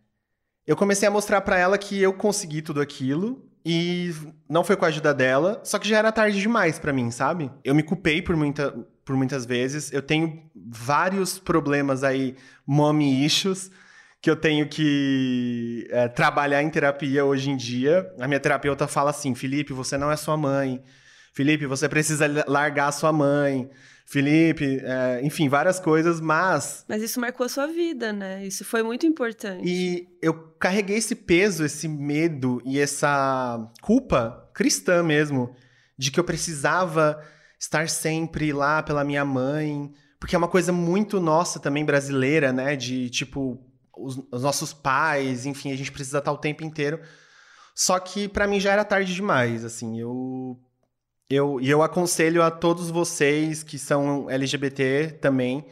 [0.65, 3.43] eu comecei a mostrar para ela que eu consegui tudo aquilo.
[3.69, 4.13] E
[4.49, 7.51] não foi com a ajuda dela, só que já era tarde demais para mim, sabe?
[7.65, 8.71] Eu me culpei por, muita,
[9.03, 9.91] por muitas vezes.
[9.91, 13.69] Eu tenho vários problemas aí, mommy issues,
[14.21, 18.09] que eu tenho que é, trabalhar em terapia hoje em dia.
[18.21, 20.81] A minha terapeuta fala assim: Felipe, você não é sua mãe.
[21.37, 23.69] Felipe, você precisa largar a sua mãe.
[24.07, 26.83] Felipe, é, enfim, várias coisas, mas.
[26.89, 28.43] Mas isso marcou a sua vida, né?
[28.43, 29.61] Isso foi muito importante.
[29.63, 35.55] E eu carreguei esse peso, esse medo e essa culpa cristã mesmo,
[35.95, 37.21] de que eu precisava
[37.59, 42.75] estar sempre lá pela minha mãe, porque é uma coisa muito nossa também brasileira, né?
[42.75, 43.63] De tipo,
[43.95, 46.99] os, os nossos pais, enfim, a gente precisa estar o tempo inteiro.
[47.75, 50.59] Só que para mim já era tarde demais, assim, eu
[51.29, 55.65] eu, e eu aconselho a todos vocês que são LGBT também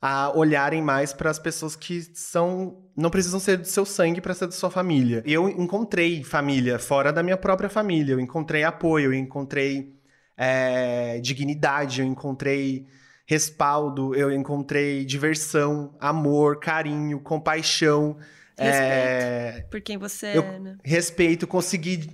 [0.00, 4.34] a olharem mais para as pessoas que são não precisam ser do seu sangue para
[4.34, 5.22] ser da sua família.
[5.26, 9.94] Eu encontrei família fora da minha própria família, eu encontrei apoio, eu encontrei
[10.36, 12.86] é, dignidade, eu encontrei
[13.26, 18.16] respaldo, eu encontrei diversão, amor, carinho, compaixão.
[18.56, 20.76] Respeito é, por quem você é, né?
[20.84, 22.10] Respeito, consegui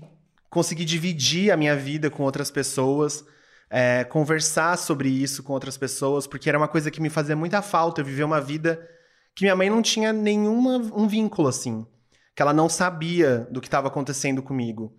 [0.51, 3.25] conseguir dividir a minha vida com outras pessoas,
[3.71, 7.63] é, conversar sobre isso com outras pessoas, porque era uma coisa que me fazia muita
[7.63, 8.87] falta, eu viver uma vida
[9.35, 11.87] que minha mãe não tinha nenhuma um vínculo assim,
[12.35, 14.93] que ela não sabia do que estava acontecendo comigo.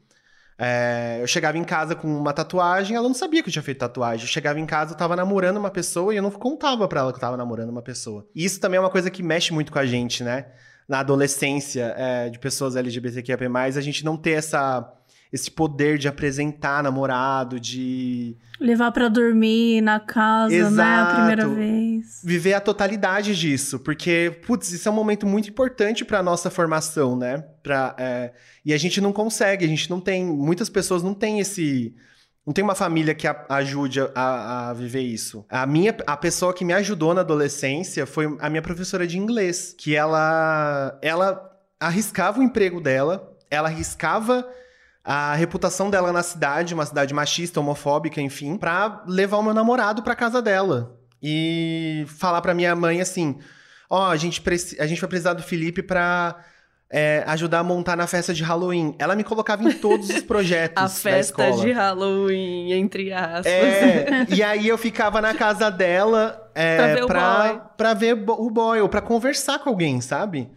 [0.63, 3.79] É, eu chegava em casa com uma tatuagem, ela não sabia que eu tinha feito
[3.79, 4.25] tatuagem.
[4.25, 7.11] Eu chegava em casa, eu tava namorando uma pessoa e eu não contava para ela
[7.11, 8.27] que eu tava namorando uma pessoa.
[8.35, 10.45] E isso também é uma coisa que mexe muito com a gente, né?
[10.87, 14.81] Na adolescência é, de pessoas LGBTQIA+, a gente não ter essa
[15.31, 18.35] esse poder de apresentar namorado, de.
[18.59, 20.75] Levar para dormir na casa, Exato.
[20.75, 20.83] né?
[20.83, 22.21] A primeira vez.
[22.23, 23.79] Viver a totalidade disso.
[23.79, 27.43] Porque, putz, isso é um momento muito importante para nossa formação, né?
[27.63, 28.33] Pra, é...
[28.65, 30.25] E a gente não consegue, a gente não tem.
[30.25, 31.95] Muitas pessoas não têm esse.
[32.45, 35.45] Não tem uma família que a, ajude a, a, viver isso.
[35.47, 39.75] A minha, a pessoa que me ajudou na adolescência foi a minha professora de inglês,
[39.77, 44.47] que ela, ela arriscava o emprego dela, ela arriscava
[45.03, 50.03] a reputação dela na cidade, uma cidade machista, homofóbica, enfim, pra levar o meu namorado
[50.03, 50.97] pra casa dela.
[51.21, 53.37] E falar pra minha mãe assim:
[53.89, 54.41] ó, oh, a, gente
[54.79, 56.43] a gente vai precisar do Felipe pra
[56.91, 58.95] é, ajudar a montar na festa de Halloween.
[58.99, 60.83] Ela me colocava em todos os projetos.
[60.83, 63.45] a festa de Halloween, entre aspas.
[63.45, 68.49] É, e aí eu ficava na casa dela é, pra, ver pra, pra ver o
[68.49, 70.49] boy, ou pra conversar com alguém, sabe?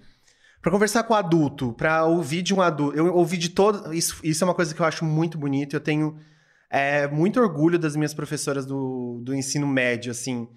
[0.64, 2.96] Para conversar com o adulto, para ouvir de um adulto.
[2.96, 3.92] Eu ouvi de todo.
[3.92, 5.76] Isso, isso é uma coisa que eu acho muito bonita.
[5.76, 6.16] Eu tenho
[6.70, 10.48] é, muito orgulho das minhas professoras do, do ensino médio, assim.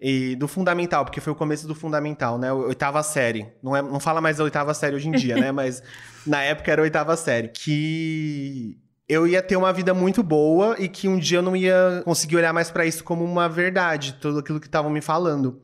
[0.00, 2.52] E do fundamental, porque foi o começo do fundamental, né?
[2.52, 3.52] Oitava série.
[3.62, 5.52] Não, é, não fala mais da oitava série hoje em dia, né?
[5.54, 5.80] Mas
[6.26, 7.46] na época era a oitava série.
[7.46, 8.76] Que
[9.08, 12.34] eu ia ter uma vida muito boa e que um dia eu não ia conseguir
[12.34, 15.62] olhar mais para isso como uma verdade, tudo aquilo que estavam me falando.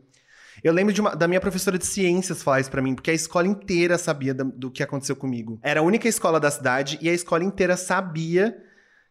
[0.63, 3.47] Eu lembro uma, da minha professora de ciências falar isso pra mim, porque a escola
[3.47, 5.59] inteira sabia do, do que aconteceu comigo.
[5.63, 8.57] Era a única escola da cidade e a escola inteira sabia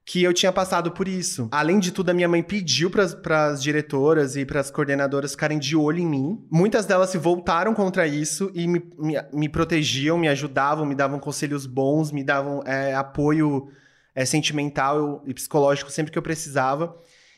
[0.08, 1.50] que eu tinha passado por isso.
[1.52, 5.60] Além de tudo, a minha mãe pediu para as diretoras e para as coordenadoras ficarem
[5.60, 6.48] de olho em mim.
[6.50, 11.20] Muitas delas se voltaram contra isso e me, me, me protegiam, me ajudavam, me davam
[11.20, 13.68] conselhos bons, me davam é, apoio
[14.16, 16.96] é, sentimental e psicológico sempre que eu precisava.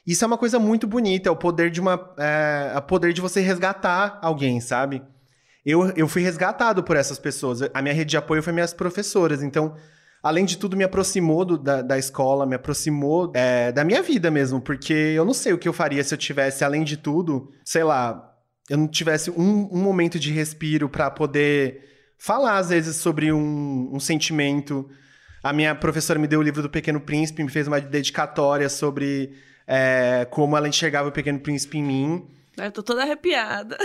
[0.09, 2.15] Isso é uma coisa muito bonita, é o poder de uma.
[2.17, 5.03] É, o poder de você resgatar alguém, sabe?
[5.63, 7.61] Eu, eu fui resgatado por essas pessoas.
[7.71, 9.43] A minha rede de apoio foi minhas professoras.
[9.43, 9.75] Então,
[10.23, 14.31] além de tudo, me aproximou do, da, da escola, me aproximou é, da minha vida
[14.31, 17.51] mesmo, porque eu não sei o que eu faria se eu tivesse, além de tudo,
[17.63, 18.33] sei lá,
[18.67, 21.83] eu não tivesse um, um momento de respiro para poder
[22.17, 24.89] falar, às vezes, sobre um, um sentimento.
[25.43, 29.47] A minha professora me deu o livro do Pequeno Príncipe, me fez uma dedicatória sobre
[29.71, 32.27] é, como ela enxergava o Pequeno Príncipe em mim.
[32.57, 33.77] Eu tô toda arrepiada.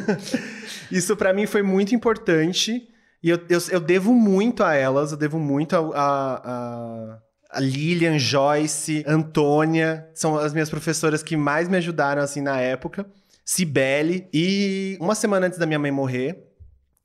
[0.90, 2.88] Isso para mim foi muito importante.
[3.22, 7.18] E eu, eu, eu, devo muito a elas, eu devo muito a, a,
[7.52, 10.08] a, Lilian, Joyce, Antônia.
[10.14, 13.06] São as minhas professoras que mais me ajudaram, assim, na época.
[13.44, 14.26] Cibele.
[14.32, 16.42] E uma semana antes da minha mãe morrer,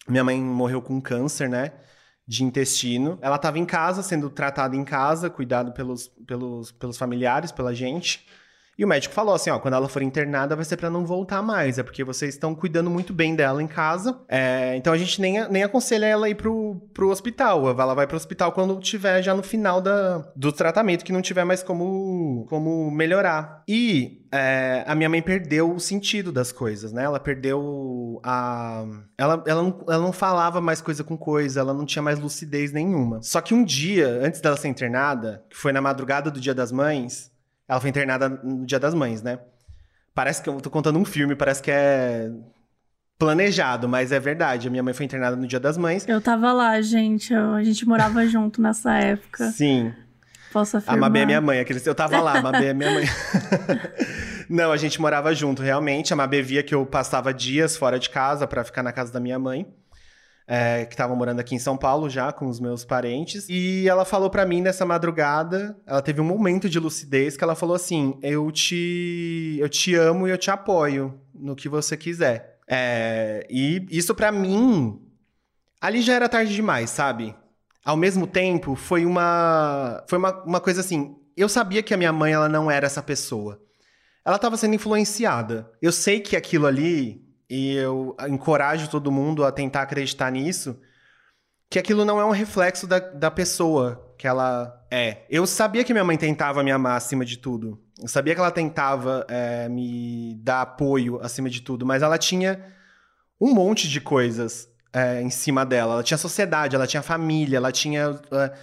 [0.08, 1.74] minha mãe morreu com câncer, né?
[2.28, 3.18] De intestino.
[3.22, 8.26] Ela estava em casa, sendo tratada em casa, cuidado pelos, pelos, pelos familiares, pela gente.
[8.78, 11.42] E o médico falou assim: ó, quando ela for internada vai ser para não voltar
[11.42, 14.20] mais, é porque vocês estão cuidando muito bem dela em casa.
[14.30, 17.68] É, então a gente nem, nem aconselha ela ir pro, pro hospital.
[17.68, 21.44] Ela vai pro hospital quando tiver já no final da, do tratamento, que não tiver
[21.44, 23.64] mais como, como melhorar.
[23.68, 27.04] E é, a minha mãe perdeu o sentido das coisas, né?
[27.04, 28.86] Ela perdeu a.
[29.18, 32.72] Ela, ela, não, ela não falava mais coisa com coisa, ela não tinha mais lucidez
[32.72, 33.22] nenhuma.
[33.24, 36.72] Só que um dia, antes dela ser internada, que foi na madrugada do Dia das
[36.72, 37.32] Mães,
[37.68, 39.40] ela foi internada no Dia das Mães, né?
[40.14, 42.32] Parece que eu tô contando um filme, parece que é
[43.20, 44.68] planejado, mas é verdade.
[44.68, 46.08] A minha mãe foi internada no Dia das Mães.
[46.08, 47.34] Eu tava lá, gente.
[47.34, 49.50] Eu, a gente morava junto nessa época.
[49.52, 49.94] Sim.
[50.52, 50.98] Posso afirmar.
[50.98, 51.60] A Mabê é minha mãe.
[51.60, 51.86] Aqueles...
[51.86, 53.06] Eu tava lá, a Mabê é minha mãe.
[54.50, 56.14] Não, a gente morava junto, realmente.
[56.14, 59.20] A Mabê via que eu passava dias fora de casa para ficar na casa da
[59.20, 59.68] minha mãe
[60.48, 63.48] é, que estavam morando aqui em São Paulo já com os meus parentes.
[63.50, 67.56] E ela falou para mim nessa madrugada, ela teve um momento de lucidez que ela
[67.56, 72.60] falou assim: "Eu te eu te amo e eu te apoio no que você quiser".
[72.70, 75.02] É, e isso para mim
[75.82, 77.36] ali já era tarde demais, sabe?
[77.84, 82.14] Ao mesmo tempo, foi uma foi uma, uma coisa assim, eu sabia que a minha
[82.14, 83.62] mãe ela não era essa pessoa.
[84.26, 85.72] Ela estava sendo influenciada.
[85.82, 90.80] Eu sei que aquilo ali e eu encorajo todo mundo a tentar acreditar nisso,
[91.70, 95.26] que aquilo não é um reflexo da, da pessoa que ela é.
[95.30, 97.80] Eu sabia que minha mãe tentava me amar acima de tudo.
[98.02, 102.64] Eu sabia que ela tentava é, me dar apoio acima de tudo, mas ela tinha
[103.40, 105.94] um monte de coisas é, em cima dela.
[105.94, 108.54] Ela tinha sociedade, ela tinha família, ela tinha é,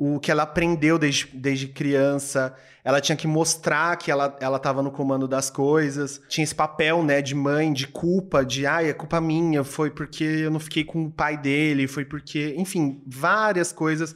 [0.00, 2.54] o que ela aprendeu desde, desde criança.
[2.84, 6.20] Ela tinha que mostrar que ela, ela tava no comando das coisas.
[6.28, 10.22] Tinha esse papel, né, de mãe, de culpa, de ai, é culpa minha, foi porque
[10.22, 12.54] eu não fiquei com o pai dele, foi porque.
[12.56, 14.14] Enfim, várias coisas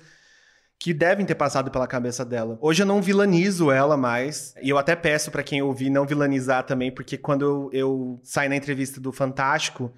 [0.78, 2.56] que devem ter passado pela cabeça dela.
[2.60, 6.64] Hoje eu não vilanizo ela mais, e eu até peço para quem ouvir não vilanizar
[6.64, 9.92] também, porque quando eu, eu saí na entrevista do Fantástico,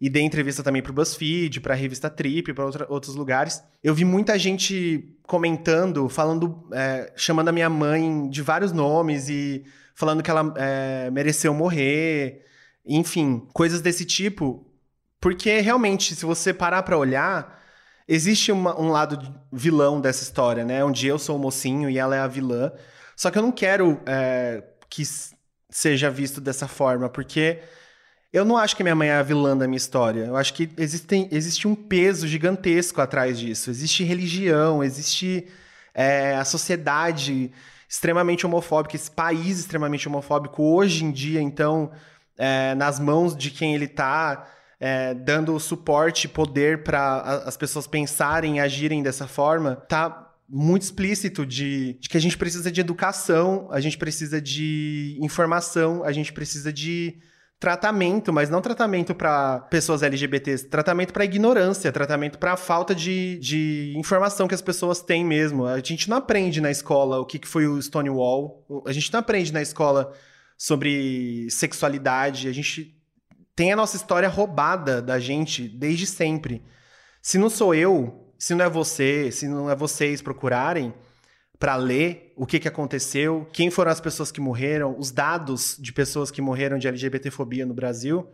[0.00, 3.62] e dei entrevista também pro BuzzFeed, pra revista Trip, para outros lugares.
[3.82, 9.64] Eu vi muita gente comentando, falando, é, chamando a minha mãe de vários nomes e
[9.94, 12.44] falando que ela é, mereceu morrer,
[12.84, 14.66] enfim, coisas desse tipo.
[15.18, 17.62] Porque realmente, se você parar para olhar,
[18.06, 19.18] existe uma, um lado
[19.50, 20.84] vilão dessa história, né?
[20.84, 22.70] Onde eu sou o mocinho e ela é a vilã.
[23.16, 25.02] Só que eu não quero é, que
[25.70, 27.60] seja visto dessa forma, porque
[28.32, 30.24] eu não acho que minha mãe é a vilã da minha história.
[30.24, 33.70] Eu acho que existem, existe um peso gigantesco atrás disso.
[33.70, 35.46] Existe religião, existe
[35.94, 37.50] é, a sociedade
[37.88, 41.90] extremamente homofóbica, esse país extremamente homofóbico hoje em dia, então,
[42.36, 44.46] é, nas mãos de quem ele está,
[44.78, 50.82] é, dando suporte e poder para as pessoas pensarem e agirem dessa forma, tá muito
[50.82, 56.12] explícito de, de, que a gente precisa de educação, a gente precisa de informação, a
[56.12, 57.18] gente precisa de
[57.58, 63.94] tratamento, mas não tratamento para pessoas LGBTs, tratamento para ignorância, tratamento para falta de, de
[63.96, 65.64] informação que as pessoas têm mesmo.
[65.64, 69.20] A gente não aprende na escola o que, que foi o Stonewall, a gente não
[69.20, 70.12] aprende na escola
[70.56, 72.94] sobre sexualidade, a gente
[73.54, 76.62] tem a nossa história roubada da gente desde sempre.
[77.22, 80.92] Se não sou eu, se não é você, se não é vocês procurarem,
[81.58, 85.92] para ler o que, que aconteceu, quem foram as pessoas que morreram, os dados de
[85.92, 88.28] pessoas que morreram de LGBTfobia no Brasil,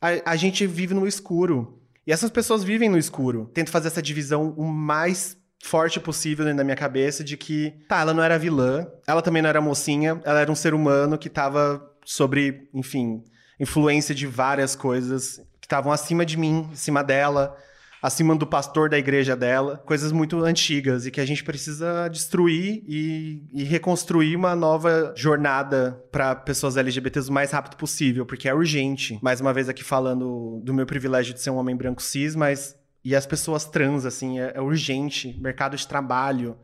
[0.00, 1.80] a, a gente vive no escuro.
[2.06, 3.50] E essas pessoas vivem no escuro.
[3.54, 8.00] Tento fazer essa divisão o mais forte possível dentro da minha cabeça de que, tá,
[8.00, 11.30] ela não era vilã, ela também não era mocinha, ela era um ser humano que
[11.30, 13.22] tava sobre, enfim,
[13.60, 17.56] influência de várias coisas que estavam acima de mim, em cima dela,
[18.02, 22.82] acima do pastor da igreja dela, coisas muito antigas e que a gente precisa destruir
[22.88, 28.54] e, e reconstruir uma nova jornada para pessoas LGBTs o mais rápido possível, porque é
[28.54, 29.20] urgente.
[29.22, 32.76] Mais uma vez aqui falando do meu privilégio de ser um homem branco cis, mas
[33.04, 35.36] e as pessoas trans, assim, é, é urgente.
[35.40, 36.56] Mercado de trabalho,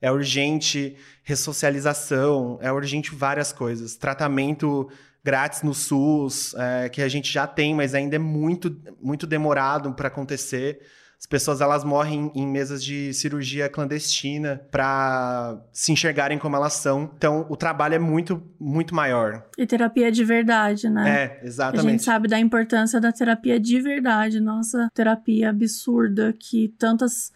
[0.00, 3.96] é urgente ressocialização, é urgente várias coisas.
[3.96, 4.90] Tratamento
[5.24, 9.92] grátis no SUS, é, que a gente já tem, mas ainda é muito, muito demorado
[9.94, 10.80] para acontecer.
[11.18, 17.10] As pessoas elas morrem em mesas de cirurgia clandestina para se enxergarem como elas são.
[17.16, 19.42] Então, o trabalho é muito, muito maior.
[19.56, 21.08] E terapia de verdade, né?
[21.08, 21.86] É, exatamente.
[21.86, 24.38] A gente sabe da importância da terapia de verdade.
[24.38, 27.32] Nossa, terapia absurda que tantas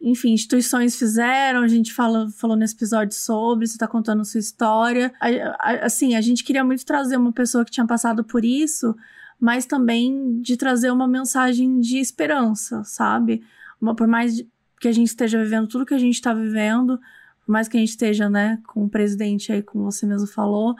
[0.00, 5.12] enfim, instituições fizeram, a gente fala, falou nesse episódio sobre, você está contando sua história.
[5.82, 8.94] assim, a gente queria muito trazer uma pessoa que tinha passado por isso,
[9.40, 13.42] mas também de trazer uma mensagem de esperança, sabe?
[13.80, 14.44] Uma, por mais
[14.80, 16.98] que a gente esteja vivendo tudo que a gente está vivendo,
[17.44, 20.76] por mais que a gente esteja, né, com o presidente aí, como você mesmo falou,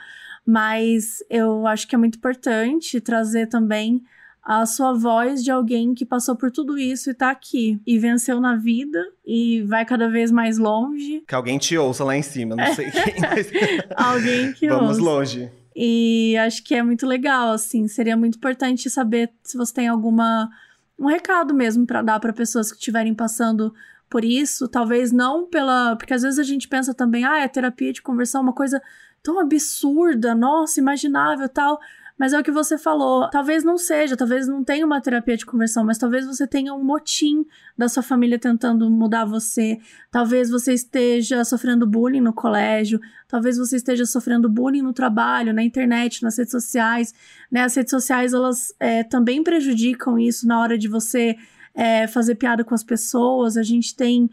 [0.47, 4.03] mas eu acho que é muito importante trazer também
[4.43, 7.81] a sua voz de alguém que passou por tudo isso e tá aqui.
[7.87, 11.23] E venceu na vida e vai cada vez mais longe.
[11.27, 13.15] Que alguém te ouça lá em cima, não sei quem.
[13.21, 13.51] Mas...
[13.95, 15.03] alguém que Vamos ouça.
[15.03, 15.53] longe.
[15.77, 17.87] E acho que é muito legal, assim.
[17.87, 20.51] Seria muito importante saber se você tem alguma.
[20.99, 23.73] um recado mesmo para dar para pessoas que estiverem passando
[24.11, 24.67] por isso.
[24.67, 25.95] Talvez não pela.
[25.95, 28.83] Porque às vezes a gente pensa também, ah, é terapia de conversão, uma coisa
[29.23, 31.79] tão absurda, nossa, imaginável tal.
[32.19, 33.31] Mas é o que você falou.
[33.31, 36.83] Talvez não seja, talvez não tenha uma terapia de conversão, mas talvez você tenha um
[36.83, 37.47] motim
[37.77, 39.79] da sua família tentando mudar você.
[40.11, 42.99] Talvez você esteja sofrendo bullying no colégio.
[43.29, 47.15] Talvez você esteja sofrendo bullying no trabalho, na internet, nas redes sociais.
[47.51, 47.63] Né?
[47.63, 51.37] As redes sociais, elas é, também prejudicam isso na hora de você
[51.73, 53.57] é, fazer piada com as pessoas.
[53.57, 54.29] A gente tem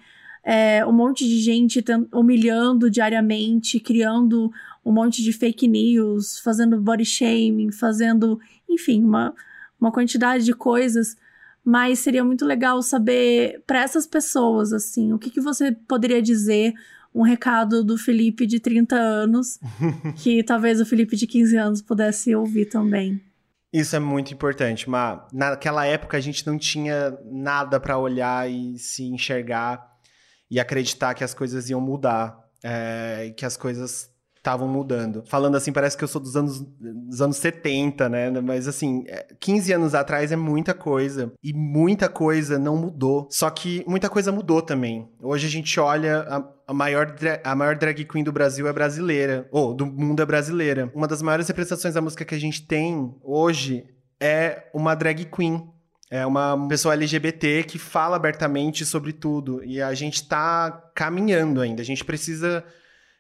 [0.46, 4.52] é, um monte de gente humilhando diariamente, criando
[4.86, 8.40] um monte de fake news, fazendo body shaming, fazendo,
[8.70, 9.34] enfim, uma,
[9.82, 11.18] uma quantidade de coisas.
[11.64, 16.76] Mas seria muito legal saber para essas pessoas, assim, o que, que você poderia dizer,
[17.14, 19.60] um recado do Felipe de 30 anos,
[20.22, 23.20] que talvez o Felipe de 15 anos pudesse ouvir também.
[23.74, 28.78] Isso é muito importante, mas naquela época a gente não tinha nada para olhar e
[28.78, 29.95] se enxergar
[30.50, 34.10] e acreditar que as coisas iam mudar, é, que as coisas
[34.46, 35.24] estavam mudando.
[35.26, 38.30] Falando assim, parece que eu sou dos anos, dos anos 70, né?
[38.42, 39.04] Mas assim,
[39.40, 41.34] 15 é, anos atrás é muita coisa.
[41.44, 43.28] E muita coisa não mudou.
[43.32, 45.10] Só que muita coisa mudou também.
[45.20, 46.20] Hoje a gente olha.
[46.30, 49.48] A, a maior, a maior drag queen do Brasil é brasileira.
[49.52, 50.92] Ou do mundo é brasileira.
[50.94, 53.86] Uma das maiores representações da música que a gente tem hoje
[54.20, 55.68] é uma drag queen.
[56.10, 59.64] É uma pessoa LGBT que fala abertamente sobre tudo.
[59.64, 61.82] E a gente tá caminhando ainda.
[61.82, 62.64] A gente precisa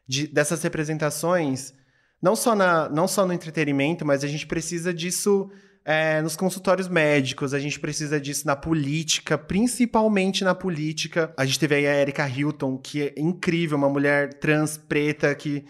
[0.07, 1.73] de, dessas representações,
[2.21, 5.49] não só, na, não só no entretenimento, mas a gente precisa disso
[5.83, 11.33] é, nos consultórios médicos, a gente precisa disso na política, principalmente na política.
[11.37, 15.65] A gente teve aí a Erika Hilton, que é incrível, uma mulher trans preta que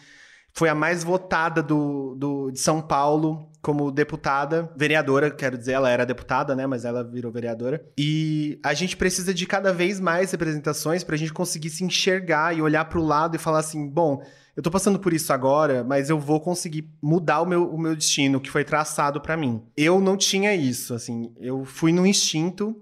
[0.57, 5.90] foi a mais votada do, do, de São Paulo como deputada, vereadora, quero dizer, ela
[5.90, 7.84] era deputada, né, mas ela virou vereadora.
[7.98, 12.56] E a gente precisa de cada vez mais representações para a gente conseguir se enxergar
[12.56, 14.23] e olhar para o lado e falar assim, bom,
[14.56, 17.95] eu tô passando por isso agora, mas eu vou conseguir mudar o meu, o meu
[17.95, 19.61] destino que foi traçado para mim.
[19.76, 22.76] Eu não tinha isso, assim, eu fui no instinto,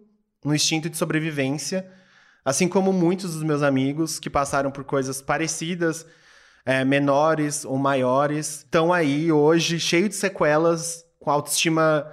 [0.43, 1.89] no instinto de sobrevivência,
[2.43, 6.05] assim como muitos dos meus amigos que passaram por coisas parecidas,
[6.65, 12.05] é, menores ou maiores, estão aí hoje cheio de sequelas, com autoestima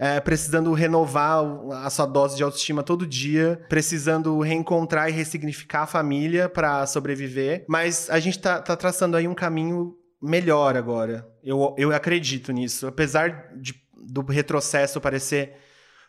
[0.00, 1.44] é, precisando renovar
[1.84, 7.66] a sua dose de autoestima todo dia, precisando reencontrar e ressignificar a família para sobreviver.
[7.68, 11.28] Mas a gente tá, tá, traçando aí um caminho melhor agora.
[11.44, 12.86] Eu, eu acredito nisso.
[12.86, 15.54] Apesar de, do retrocesso parecer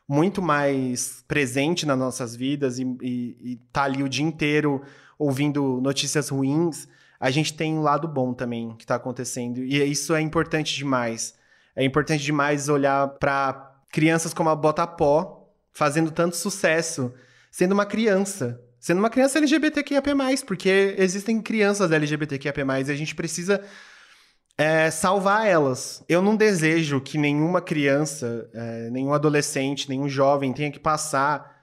[0.07, 4.81] muito mais presente nas nossas vidas e, e, e tá ali o dia inteiro
[5.19, 6.87] ouvindo notícias ruins,
[7.21, 9.63] a gente tem um lado bom também que está acontecendo.
[9.63, 11.35] E isso é importante demais.
[11.75, 17.13] É importante demais olhar para crianças como a Botapó fazendo tanto sucesso,
[17.51, 18.59] sendo uma criança.
[18.79, 20.09] Sendo uma criança LGBTQIAP+,
[20.47, 23.63] porque existem crianças LGBTQIAP+, e a gente precisa
[24.57, 26.03] é, salvar elas.
[26.09, 31.60] Eu não desejo que nenhuma criança, é, nenhum adolescente, nenhum jovem tenha que passar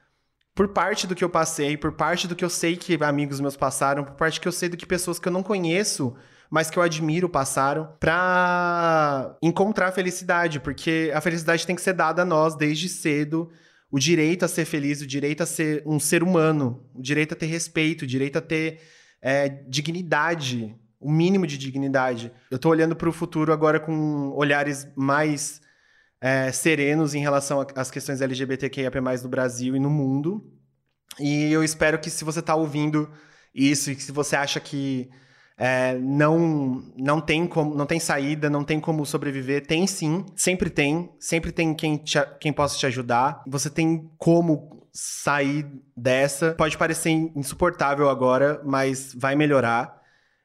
[0.59, 3.57] por parte do que eu passei, por parte do que eu sei que amigos meus
[3.57, 6.17] passaram, por parte que eu sei do que pessoas que eu não conheço
[6.51, 12.23] mas que eu admiro passaram para encontrar felicidade, porque a felicidade tem que ser dada
[12.23, 13.51] a nós desde cedo.
[13.91, 17.37] O direito a ser feliz, o direito a ser um ser humano, o direito a
[17.37, 18.81] ter respeito, o direito a ter
[19.21, 22.33] é, dignidade, o mínimo de dignidade.
[22.51, 25.61] Eu tô olhando para o futuro agora com olhares mais
[26.21, 28.91] é, serenos em relação às questões LGBTQIA+
[29.23, 30.45] no Brasil e no mundo.
[31.19, 33.11] E eu espero que se você está ouvindo
[33.55, 35.11] isso e que se você acha que
[35.57, 40.25] é, não não tem como não tem saída não tem como sobreviver tem sim.
[40.37, 41.11] Sempre tem.
[41.19, 43.43] Sempre tem quem te, quem possa te ajudar.
[43.47, 45.67] Você tem como sair
[45.97, 46.53] dessa.
[46.55, 49.97] Pode parecer insuportável agora mas vai melhorar.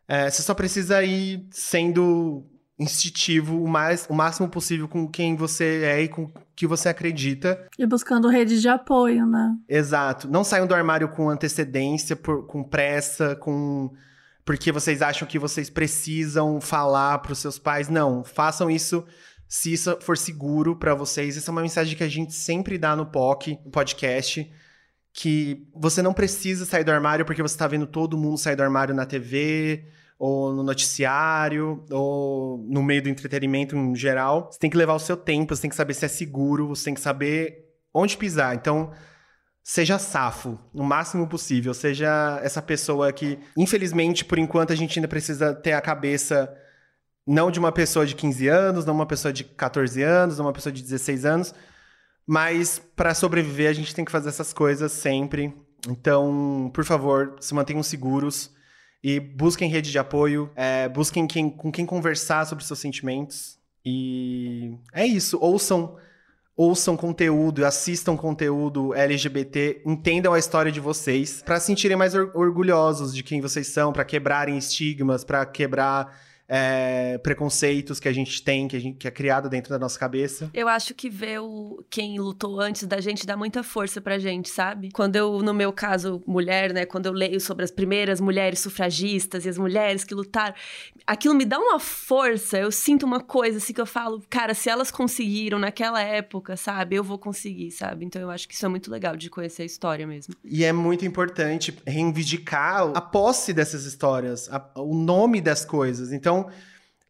[0.07, 2.45] É, você só precisa ir sendo
[2.79, 7.67] instintivo o, mais, o máximo possível com quem você é e com que você acredita.
[7.77, 9.55] E buscando redes de apoio, né?
[9.67, 10.27] Exato.
[10.27, 13.91] Não saiam do armário com antecedência, por, com pressa, com
[14.45, 17.87] porque vocês acham que vocês precisam falar para os seus pais.
[17.87, 19.05] Não, façam isso
[19.47, 21.37] se isso for seguro para vocês.
[21.37, 24.51] Essa é uma mensagem que a gente sempre dá no POC, no podcast,
[25.13, 28.63] que você não precisa sair do armário porque você está vendo todo mundo sair do
[28.63, 29.85] armário na TV,
[30.25, 34.47] ou no noticiário, ou no meio do entretenimento em geral.
[34.49, 36.85] Você tem que levar o seu tempo, você tem que saber se é seguro, você
[36.85, 38.55] tem que saber onde pisar.
[38.55, 38.93] Então,
[39.61, 45.09] seja safo o máximo possível, seja essa pessoa que, infelizmente, por enquanto a gente ainda
[45.09, 46.49] precisa ter a cabeça
[47.27, 50.53] não de uma pessoa de 15 anos, não uma pessoa de 14 anos, não uma
[50.53, 51.53] pessoa de 16 anos,
[52.25, 55.53] mas para sobreviver a gente tem que fazer essas coisas sempre.
[55.89, 58.52] Então, por favor, se mantenham seguros
[59.03, 63.59] e busquem rede de apoio, é, busquem quem, com quem conversar sobre seus sentimentos.
[63.85, 65.97] E é isso, ouçam
[66.55, 72.31] ouçam conteúdo, assistam conteúdo LGBT, entendam a história de vocês, para se sentirem mais or
[72.35, 76.15] orgulhosos de quem vocês são, para quebrarem estigmas, para quebrar
[76.55, 79.97] é, preconceitos que a gente tem, que, a gente, que é criado dentro da nossa
[79.97, 80.51] cabeça.
[80.53, 84.49] Eu acho que ver o, quem lutou antes da gente dá muita força pra gente,
[84.49, 84.91] sabe?
[84.91, 86.85] Quando eu, no meu caso, mulher, né?
[86.85, 90.53] Quando eu leio sobre as primeiras mulheres sufragistas e as mulheres que lutaram,
[91.07, 92.59] aquilo me dá uma força.
[92.59, 96.95] Eu sinto uma coisa assim que eu falo, cara, se elas conseguiram naquela época, sabe?
[96.95, 98.05] Eu vou conseguir, sabe?
[98.05, 100.35] Então eu acho que isso é muito legal de conhecer a história mesmo.
[100.43, 106.11] E é muito importante reivindicar a posse dessas histórias, a, o nome das coisas.
[106.11, 106.53] Então, então,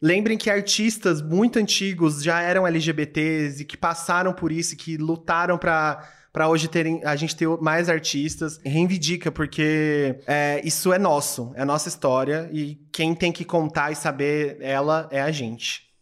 [0.00, 5.58] lembrem que artistas muito antigos já eram LGBTs e que passaram por isso, que lutaram
[5.58, 8.58] para para hoje terem, a gente ter mais artistas.
[8.64, 13.94] Reivindica, porque é, isso é nosso, é nossa história, e quem tem que contar e
[13.94, 15.93] saber ela é a gente.